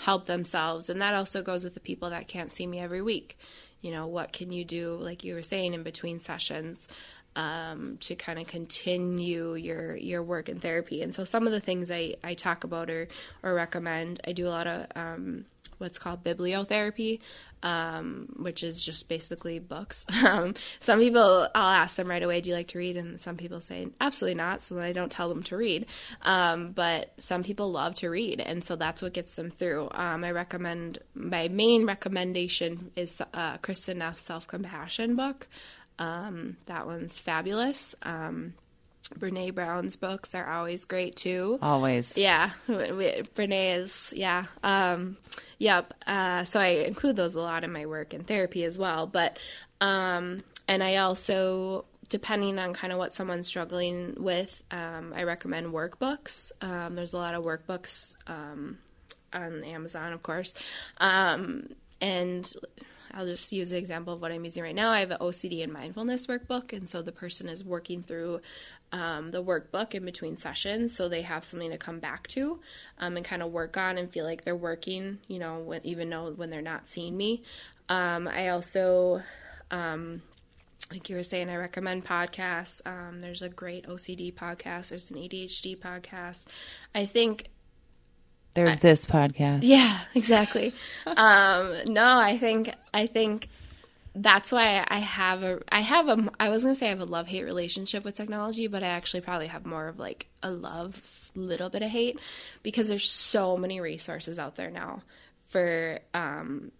help 0.00 0.26
themselves. 0.26 0.88
And 0.88 1.02
that 1.02 1.14
also 1.14 1.42
goes 1.42 1.64
with 1.64 1.74
the 1.74 1.80
people 1.80 2.10
that 2.10 2.28
can't 2.28 2.52
see 2.52 2.66
me 2.66 2.78
every 2.78 3.02
week. 3.02 3.38
You 3.82 3.92
know 3.92 4.06
what 4.06 4.32
can 4.32 4.52
you 4.52 4.64
do 4.64 4.94
like 4.94 5.24
you 5.24 5.34
were 5.34 5.42
saying 5.42 5.74
in 5.74 5.82
between 5.82 6.20
sessions 6.20 6.88
um, 7.36 7.96
to 8.00 8.14
kind 8.14 8.38
of 8.38 8.46
continue 8.46 9.54
your 9.54 9.96
your 9.96 10.22
work 10.22 10.48
in 10.48 10.60
therapy? 10.60 11.02
And 11.02 11.14
so 11.14 11.24
some 11.24 11.46
of 11.46 11.52
the 11.52 11.60
things 11.60 11.90
I, 11.90 12.16
I 12.22 12.34
talk 12.34 12.64
about 12.64 12.90
or 12.90 13.08
or 13.42 13.54
recommend 13.54 14.20
I 14.26 14.32
do 14.32 14.46
a 14.46 14.50
lot 14.50 14.66
of 14.66 14.86
um, 14.94 15.46
what's 15.80 15.98
called 15.98 16.22
bibliotherapy 16.22 17.20
um, 17.62 18.28
which 18.36 18.62
is 18.62 18.82
just 18.82 19.08
basically 19.08 19.58
books. 19.58 20.06
Um, 20.30 20.54
some 20.80 21.00
people 21.00 21.48
I'll 21.54 21.72
ask 21.72 21.96
them 21.96 22.06
right 22.06 22.22
away 22.22 22.40
do 22.40 22.50
you 22.50 22.56
like 22.56 22.68
to 22.68 22.78
read? 22.78 22.96
And 22.96 23.20
some 23.20 23.36
people 23.36 23.60
say 23.60 23.88
absolutely 24.00 24.36
not 24.36 24.62
so 24.62 24.74
then 24.74 24.84
I 24.84 24.92
don't 24.92 25.10
tell 25.10 25.28
them 25.28 25.42
to 25.44 25.56
read. 25.56 25.86
Um, 26.22 26.72
but 26.72 27.12
some 27.18 27.42
people 27.42 27.72
love 27.72 27.94
to 27.96 28.10
read 28.10 28.38
and 28.40 28.62
so 28.62 28.76
that's 28.76 29.02
what 29.02 29.14
gets 29.14 29.34
them 29.34 29.50
through. 29.50 29.88
Um, 29.92 30.22
I 30.22 30.30
recommend 30.30 30.98
my 31.14 31.48
main 31.48 31.86
recommendation 31.86 32.92
is 32.96 33.20
uh, 33.32 33.56
Kristin 33.58 33.96
Neff's 33.96 34.20
self-compassion 34.20 35.16
book. 35.16 35.48
Um, 35.98 36.58
that 36.66 36.86
one's 36.86 37.18
fabulous. 37.18 37.94
Um, 38.02 38.54
Brene 39.18 39.54
Brown's 39.54 39.96
books 39.96 40.34
are 40.34 40.48
always 40.48 40.84
great 40.84 41.16
too. 41.16 41.58
Always. 41.60 42.16
Yeah, 42.16 42.50
Brene 42.68 43.78
is 43.78 44.12
yeah, 44.16 44.46
um, 44.62 45.16
yep. 45.58 45.94
Uh, 46.06 46.44
so 46.44 46.60
I 46.60 46.84
include 46.86 47.16
those 47.16 47.34
a 47.34 47.40
lot 47.40 47.64
in 47.64 47.72
my 47.72 47.86
work 47.86 48.14
and 48.14 48.26
therapy 48.26 48.64
as 48.64 48.78
well. 48.78 49.06
But 49.06 49.38
um, 49.80 50.42
and 50.68 50.82
I 50.82 50.96
also, 50.96 51.84
depending 52.08 52.58
on 52.58 52.72
kind 52.72 52.92
of 52.92 52.98
what 52.98 53.14
someone's 53.14 53.46
struggling 53.46 54.14
with, 54.18 54.62
um, 54.70 55.12
I 55.14 55.24
recommend 55.24 55.72
workbooks. 55.72 56.52
Um, 56.60 56.94
there's 56.94 57.12
a 57.12 57.18
lot 57.18 57.34
of 57.34 57.44
workbooks 57.44 58.14
um, 58.26 58.78
on 59.32 59.64
Amazon, 59.64 60.12
of 60.12 60.22
course, 60.22 60.54
um, 60.98 61.68
and 62.00 62.52
I'll 63.12 63.26
just 63.26 63.52
use 63.52 63.72
an 63.72 63.78
example 63.78 64.14
of 64.14 64.20
what 64.20 64.30
I'm 64.30 64.44
using 64.44 64.62
right 64.62 64.74
now. 64.74 64.90
I 64.90 65.00
have 65.00 65.10
an 65.10 65.18
OCD 65.20 65.64
and 65.64 65.72
mindfulness 65.72 66.26
workbook, 66.26 66.72
and 66.72 66.88
so 66.88 67.02
the 67.02 67.12
person 67.12 67.48
is 67.48 67.64
working 67.64 68.02
through 68.02 68.40
um, 68.92 69.30
the 69.30 69.42
workbook 69.42 69.94
in 69.94 70.04
between 70.04 70.36
sessions, 70.36 70.94
so 70.94 71.08
they 71.08 71.22
have 71.22 71.44
something 71.44 71.70
to 71.70 71.78
come 71.78 72.00
back 72.00 72.26
to 72.28 72.60
um, 72.98 73.16
and 73.16 73.24
kind 73.24 73.42
of 73.42 73.52
work 73.52 73.76
on 73.76 73.98
and 73.98 74.10
feel 74.10 74.24
like 74.24 74.42
they're 74.44 74.56
working, 74.56 75.18
you 75.28 75.38
know, 75.38 75.58
when, 75.58 75.80
even 75.84 76.10
though 76.10 76.32
when 76.32 76.50
they're 76.50 76.60
not 76.62 76.88
seeing 76.88 77.16
me. 77.16 77.42
Um, 77.88 78.26
I 78.28 78.48
also, 78.48 79.22
um, 79.70 80.22
like 80.90 81.08
you 81.08 81.16
were 81.16 81.22
saying, 81.22 81.48
I 81.48 81.56
recommend 81.56 82.04
podcasts. 82.04 82.80
Um, 82.84 83.20
there's 83.20 83.42
a 83.42 83.48
great 83.48 83.86
OCD 83.86 84.34
podcast. 84.34 84.88
There's 84.88 85.10
an 85.10 85.16
ADHD 85.18 85.76
podcast. 85.78 86.46
I 86.94 87.06
think 87.06 87.48
There's 88.54 88.78
this 88.78 89.06
podcast. 89.06 89.60
yeah, 89.62 90.00
exactly. 90.14 90.72
um, 91.06 91.74
no, 91.86 92.18
I 92.18 92.36
think 92.38 92.72
I 92.92 93.06
think 93.06 93.48
that's 94.14 94.50
why 94.50 94.84
I 94.88 94.98
have 94.98 95.42
a 95.44 95.60
I 95.70 95.80
have 95.80 96.08
a 96.08 96.30
I 96.38 96.48
was 96.48 96.62
gonna 96.62 96.74
say 96.74 96.86
I 96.86 96.90
have 96.90 97.00
a 97.00 97.04
love 97.04 97.28
hate 97.28 97.44
relationship 97.44 98.04
with 98.04 98.14
technology, 98.14 98.66
but 98.66 98.82
I 98.82 98.88
actually 98.88 99.20
probably 99.20 99.46
have 99.46 99.64
more 99.64 99.88
of 99.88 99.98
like 99.98 100.26
a 100.42 100.50
love, 100.50 101.30
little 101.34 101.68
bit 101.68 101.82
of 101.82 101.90
hate, 101.90 102.18
because 102.62 102.88
there's 102.88 103.08
so 103.08 103.56
many 103.56 103.80
resources 103.80 104.38
out 104.38 104.56
there 104.56 104.70
now 104.70 105.02
for 105.46 106.00
um 106.14 106.72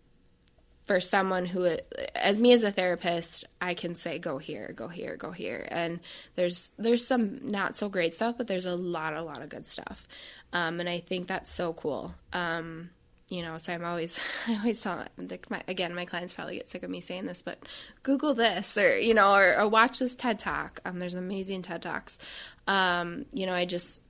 for 0.84 0.98
someone 0.98 1.46
who 1.46 1.76
as 2.16 2.36
me 2.36 2.52
as 2.52 2.64
a 2.64 2.72
therapist 2.72 3.44
i 3.60 3.74
can 3.74 3.94
say 3.94 4.18
go 4.18 4.38
here 4.38 4.72
go 4.74 4.88
here 4.88 5.16
go 5.16 5.30
here 5.30 5.68
and 5.70 6.00
there's 6.34 6.72
there's 6.78 7.06
some 7.06 7.46
not 7.46 7.76
so 7.76 7.88
great 7.88 8.12
stuff 8.12 8.36
but 8.36 8.48
there's 8.48 8.66
a 8.66 8.74
lot 8.74 9.14
a 9.14 9.22
lot 9.22 9.40
of 9.40 9.48
good 9.48 9.66
stuff. 9.66 10.06
Um, 10.52 10.80
and 10.80 10.88
i 10.88 10.98
think 10.98 11.28
that's 11.28 11.52
so 11.52 11.72
cool. 11.74 12.14
Um, 12.32 12.90
you 13.30 13.42
know 13.42 13.56
so 13.58 13.72
i'm 13.72 13.84
always 13.84 14.18
i 14.48 14.56
always 14.56 14.80
tell 14.80 15.04
my, 15.48 15.62
again 15.68 15.94
my 15.94 16.04
clients 16.04 16.34
probably 16.34 16.56
get 16.56 16.68
sick 16.68 16.82
of 16.82 16.90
me 16.90 17.00
saying 17.00 17.26
this 17.26 17.42
but 17.42 17.58
google 18.02 18.34
this 18.34 18.76
or 18.76 18.98
you 18.98 19.14
know 19.14 19.34
or, 19.34 19.56
or 19.58 19.68
watch 19.68 19.98
this 19.98 20.14
ted 20.14 20.38
talk 20.38 20.80
um, 20.84 20.98
there's 20.98 21.14
amazing 21.14 21.62
ted 21.62 21.80
talks 21.82 22.18
um, 22.66 23.24
you 23.32 23.46
know 23.46 23.54
i 23.54 23.64
just 23.64 24.00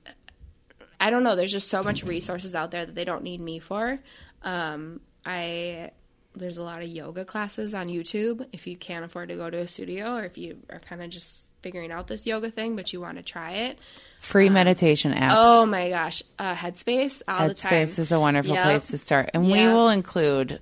I 1.01 1.09
don't 1.09 1.23
know. 1.23 1.35
There's 1.35 1.51
just 1.51 1.67
so 1.67 1.81
much 1.81 2.03
resources 2.03 2.53
out 2.53 2.69
there 2.69 2.85
that 2.85 2.93
they 2.93 3.05
don't 3.05 3.23
need 3.23 3.41
me 3.41 3.57
for. 3.57 3.99
Um, 4.43 5.01
I 5.25 5.91
there's 6.33 6.57
a 6.57 6.63
lot 6.63 6.81
of 6.81 6.87
yoga 6.87 7.25
classes 7.25 7.75
on 7.75 7.89
YouTube 7.89 8.45
if 8.53 8.65
you 8.65 8.77
can't 8.77 9.03
afford 9.03 9.29
to 9.29 9.35
go 9.35 9.49
to 9.49 9.57
a 9.57 9.67
studio 9.67 10.15
or 10.15 10.23
if 10.23 10.37
you 10.37 10.59
are 10.69 10.79
kind 10.79 11.01
of 11.01 11.09
just 11.09 11.49
figuring 11.61 11.91
out 11.91 12.07
this 12.07 12.25
yoga 12.25 12.49
thing 12.49 12.77
but 12.77 12.93
you 12.93 13.01
want 13.01 13.17
to 13.17 13.23
try 13.23 13.51
it. 13.51 13.79
Free 14.21 14.49
meditation 14.49 15.13
apps. 15.13 15.33
Oh 15.35 15.65
my 15.65 15.89
gosh, 15.89 16.21
uh, 16.37 16.53
Headspace 16.55 17.23
all 17.27 17.47
the 17.47 17.55
time. 17.55 17.73
Headspace 17.73 17.97
is 17.97 18.11
a 18.11 18.19
wonderful 18.19 18.53
Yep. 18.53 18.63
place 18.63 18.87
to 18.89 18.97
start. 18.99 19.31
And 19.33 19.51
we 19.51 19.67
will 19.67 19.89
include 19.89 20.59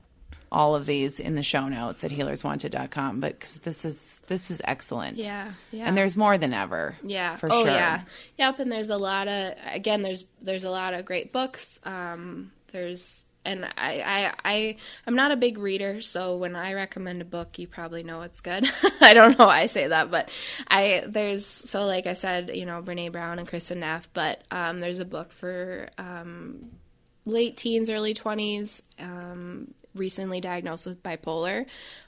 all 0.49 0.75
of 0.75 0.85
these 0.85 1.19
in 1.19 1.35
the 1.35 1.43
show 1.43 1.67
notes 1.67 2.05
at 2.05 2.11
healerswanted.com. 2.11 3.19
But 3.19 3.37
because 3.37 3.57
this 3.57 3.83
is 3.83 4.23
this 4.27 4.49
is 4.49 4.61
excellent. 4.63 5.17
Yeah, 5.17 5.51
yeah. 5.71 5.85
And 5.85 5.97
there's 5.97 6.15
more 6.15 6.37
than 6.37 6.53
ever. 6.53 6.95
Yeah. 7.03 7.35
for 7.35 7.49
oh, 7.51 7.63
sure. 7.63 7.71
yeah. 7.71 8.03
Yep. 8.37 8.59
And 8.59 8.71
there's 8.71 8.89
a 8.89 8.97
lot 8.97 9.27
of 9.27 9.53
again. 9.71 10.03
There's 10.03 10.23
there's 10.41 10.63
a 10.63 10.71
lot 10.71 10.93
of 10.93 11.03
great 11.03 11.33
books. 11.33 11.81
Um, 11.83 12.51
there's 12.71 13.25
and 13.49 13.65
I 13.65 14.01
I 14.01 14.33
I 14.45 14.75
I'm 15.07 15.15
not 15.15 15.31
a 15.31 15.35
big 15.35 15.57
reader, 15.57 16.01
so 16.01 16.37
when 16.37 16.55
I 16.55 16.73
recommend 16.73 17.21
a 17.21 17.25
book, 17.25 17.57
you 17.57 17.67
probably 17.67 18.03
know 18.03 18.21
it's 18.21 18.41
good. 18.41 18.69
I 19.01 19.13
don't 19.13 19.37
know 19.37 19.47
why 19.47 19.61
I 19.61 19.65
say 19.65 19.87
that, 19.87 20.11
but 20.11 20.29
I 20.67 21.03
there's 21.07 21.45
so 21.45 21.85
like 21.85 22.05
I 22.05 22.13
said, 22.13 22.51
you 22.53 22.65
know, 22.65 22.81
Brene 22.81 23.11
Brown 23.11 23.39
and 23.39 23.47
Kristin 23.47 23.77
Neff, 23.77 24.07
but 24.13 24.43
um, 24.51 24.79
there's 24.79 24.99
a 24.99 25.05
book 25.05 25.31
for 25.31 25.89
um, 25.97 26.69
late 27.25 27.57
teens, 27.57 27.89
early 27.89 28.13
twenties. 28.13 28.83
Um, 28.99 29.73
recently 29.95 30.41
diagnosed 30.41 30.85
with 30.85 31.01
bipolar. 31.03 31.65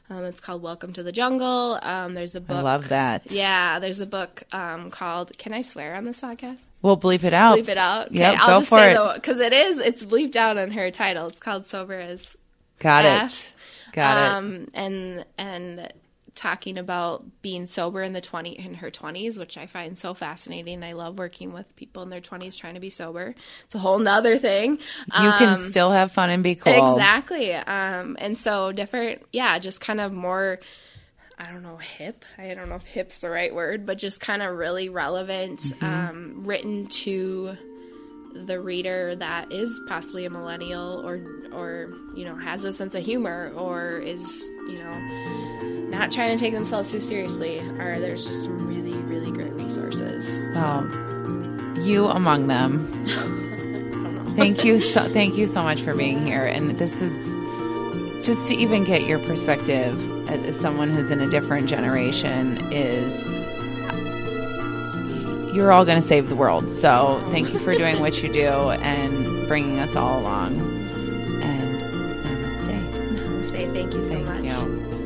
Um, 0.09 0.25
it's 0.25 0.39
called 0.41 0.61
Welcome 0.61 0.91
to 0.93 1.03
the 1.03 1.11
Jungle. 1.11 1.79
Um, 1.81 2.13
there's 2.13 2.35
a 2.35 2.41
book. 2.41 2.57
I 2.57 2.61
love 2.61 2.89
that. 2.89 3.31
Yeah, 3.31 3.79
there's 3.79 4.01
a 4.01 4.05
book 4.05 4.43
um, 4.51 4.91
called. 4.91 5.37
Can 5.37 5.53
I 5.53 5.61
swear 5.61 5.95
on 5.95 6.03
this 6.05 6.21
podcast? 6.21 6.61
We'll 6.81 6.97
bleep 6.99 7.23
it 7.23 7.33
out. 7.33 7.57
Bleep 7.57 7.69
it 7.69 7.77
out. 7.77 8.07
Okay, 8.07 8.19
Yep, 8.19 8.39
I'll 8.39 8.47
go 8.47 8.59
just 8.59 8.69
for 8.69 8.77
say 8.77 8.93
it. 8.93 9.13
because 9.15 9.39
it 9.39 9.53
is. 9.53 9.79
It's 9.79 10.05
bleeped 10.05 10.35
out 10.35 10.57
on 10.57 10.71
her 10.71 10.91
title. 10.91 11.27
It's 11.27 11.39
called 11.39 11.65
Sober 11.67 11.93
as 11.93 12.37
Got 12.79 13.05
F. 13.05 13.53
it. 13.87 13.93
Got 13.93 14.17
it. 14.17 14.31
um, 14.31 14.67
and 14.73 15.25
and 15.37 15.93
talking 16.33 16.77
about 16.77 17.25
being 17.41 17.65
sober 17.65 18.01
in 18.01 18.13
the 18.13 18.21
twenty 18.21 18.51
in 18.57 18.75
her 18.75 18.89
twenties, 18.89 19.37
which 19.37 19.57
I 19.57 19.65
find 19.65 19.97
so 19.97 20.13
fascinating. 20.13 20.81
I 20.83 20.93
love 20.93 21.17
working 21.17 21.51
with 21.53 21.75
people 21.75 22.03
in 22.03 22.09
their 22.09 22.21
twenties 22.21 22.55
trying 22.55 22.75
to 22.75 22.79
be 22.79 22.89
sober. 22.89 23.35
It's 23.65 23.75
a 23.75 23.79
whole 23.79 23.99
nother 23.99 24.37
thing. 24.37 24.71
You 25.21 25.31
can 25.37 25.57
still 25.57 25.91
have 25.91 26.11
fun 26.11 26.29
and 26.29 26.41
be 26.43 26.55
cool. 26.55 26.73
um, 26.73 26.93
Exactly. 26.93 27.53
Um, 27.53 28.15
and 28.19 28.37
so 28.37 28.71
different, 28.71 29.23
yeah, 29.33 29.59
just 29.59 29.81
kind 29.81 29.99
of 29.99 30.13
more, 30.13 30.59
I 31.37 31.51
don't 31.51 31.63
know, 31.63 31.77
hip. 31.77 32.23
I 32.37 32.53
don't 32.53 32.69
know 32.69 32.75
if 32.75 32.85
hip's 32.85 33.19
the 33.19 33.29
right 33.29 33.53
word, 33.53 33.85
but 33.85 33.97
just 33.97 34.21
kind 34.21 34.41
of 34.41 34.55
really 34.55 34.87
relevant, 34.89 35.59
Mm-hmm. 35.59 35.85
um, 35.85 36.45
written 36.45 36.87
to 36.87 37.57
the 38.33 38.59
reader 38.59 39.15
that 39.15 39.51
is 39.51 39.81
possibly 39.87 40.25
a 40.25 40.29
millennial 40.29 41.01
or, 41.05 41.21
or, 41.51 41.93
you 42.15 42.25
know, 42.25 42.35
has 42.35 42.63
a 42.63 42.71
sense 42.71 42.95
of 42.95 43.03
humor 43.03 43.51
or 43.55 43.97
is, 43.97 44.49
you 44.67 44.79
know, 44.79 45.89
not 45.89 46.11
trying 46.11 46.37
to 46.37 46.43
take 46.43 46.53
themselves 46.53 46.91
too 46.91 47.01
seriously. 47.01 47.59
are 47.59 47.99
there's 47.99 48.25
just 48.25 48.43
some 48.43 48.67
really, 48.67 48.97
really 48.97 49.31
great 49.31 49.53
resources. 49.53 50.37
So, 50.53 50.81
you 51.83 52.07
among 52.07 52.47
them. 52.47 52.87
thank 54.35 54.63
you 54.63 54.79
so 54.79 55.11
thank 55.11 55.35
you 55.35 55.45
so 55.45 55.61
much 55.63 55.81
for 55.81 55.93
being 55.93 56.25
here. 56.25 56.45
And 56.45 56.77
this 56.77 57.01
is 57.01 57.33
just 58.25 58.47
to 58.47 58.55
even 58.55 58.83
get 58.83 59.03
your 59.03 59.19
perspective 59.19 60.29
as, 60.29 60.45
as 60.45 60.59
someone 60.59 60.89
who's 60.89 61.11
in 61.11 61.19
a 61.19 61.29
different 61.29 61.67
generation 61.67 62.71
is 62.71 63.40
you're 65.53 65.71
all 65.71 65.85
going 65.85 66.01
to 66.01 66.07
save 66.07 66.29
the 66.29 66.35
world. 66.35 66.71
So 66.71 67.25
thank 67.31 67.53
you 67.53 67.59
for 67.59 67.75
doing 67.75 67.99
what 67.99 68.21
you 68.23 68.31
do 68.31 68.47
and 68.47 69.47
bringing 69.47 69.79
us 69.79 69.95
all 69.95 70.19
along. 70.19 70.59
And 71.41 71.81
namaste. 72.23 73.51
say 73.51 73.65
thank 73.73 73.93
you 73.93 74.03
so 74.03 74.11
Thank 74.11 74.25
much. 74.27 74.43
you. 74.43 75.00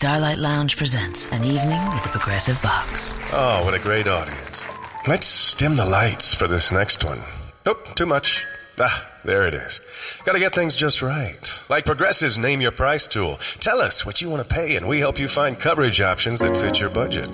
Starlight 0.00 0.38
Lounge 0.38 0.78
presents 0.78 1.26
an 1.28 1.44
evening 1.44 1.90
with 1.92 2.02
the 2.02 2.08
Progressive 2.08 2.58
Box. 2.62 3.14
Oh, 3.34 3.62
what 3.66 3.74
a 3.74 3.78
great 3.78 4.08
audience. 4.08 4.64
Let's 5.06 5.52
dim 5.52 5.76
the 5.76 5.84
lights 5.84 6.32
for 6.32 6.48
this 6.48 6.72
next 6.72 7.04
one. 7.04 7.20
Nope, 7.66 7.94
too 7.96 8.06
much. 8.06 8.46
Ah, 8.78 9.06
there 9.26 9.46
it 9.46 9.52
is. 9.52 9.82
Gotta 10.24 10.38
get 10.38 10.54
things 10.54 10.74
just 10.74 11.02
right. 11.02 11.60
Like 11.68 11.84
Progressive's 11.84 12.38
Name 12.38 12.62
Your 12.62 12.70
Price 12.70 13.06
tool. 13.06 13.36
Tell 13.60 13.78
us 13.78 14.06
what 14.06 14.22
you 14.22 14.30
want 14.30 14.48
to 14.48 14.54
pay, 14.54 14.76
and 14.76 14.88
we 14.88 15.00
help 15.00 15.18
you 15.18 15.28
find 15.28 15.58
coverage 15.58 16.00
options 16.00 16.38
that 16.38 16.56
fit 16.56 16.80
your 16.80 16.88
budget. 16.88 17.28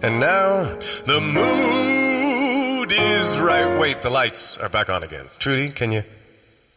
And 0.00 0.20
now, 0.20 0.78
the 1.04 1.20
mood 1.20 2.92
is 2.92 3.38
right. 3.38 3.78
Wait, 3.78 4.00
the 4.00 4.08
lights 4.08 4.56
are 4.56 4.70
back 4.70 4.88
on 4.88 5.02
again. 5.02 5.26
Trudy, 5.38 5.68
can 5.68 5.92
you? 5.92 6.04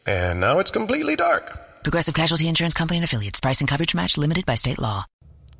And 0.05 0.41
now 0.41 0.59
it's 0.59 0.71
completely 0.71 1.15
dark. 1.15 1.81
Progressive 1.81 2.13
Casualty 2.13 2.49
Insurance 2.49 2.73
Company 2.73 2.97
and 2.97 3.05
affiliates. 3.05 3.39
Price 3.39 3.61
and 3.61 3.69
coverage 3.69 3.95
match 3.95 4.17
limited 4.17 4.45
by 4.45 4.55
state 4.55 4.79
law. 4.79 5.05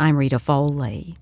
I'm 0.00 0.16
Rita 0.16 0.38
Foley. 0.38 1.16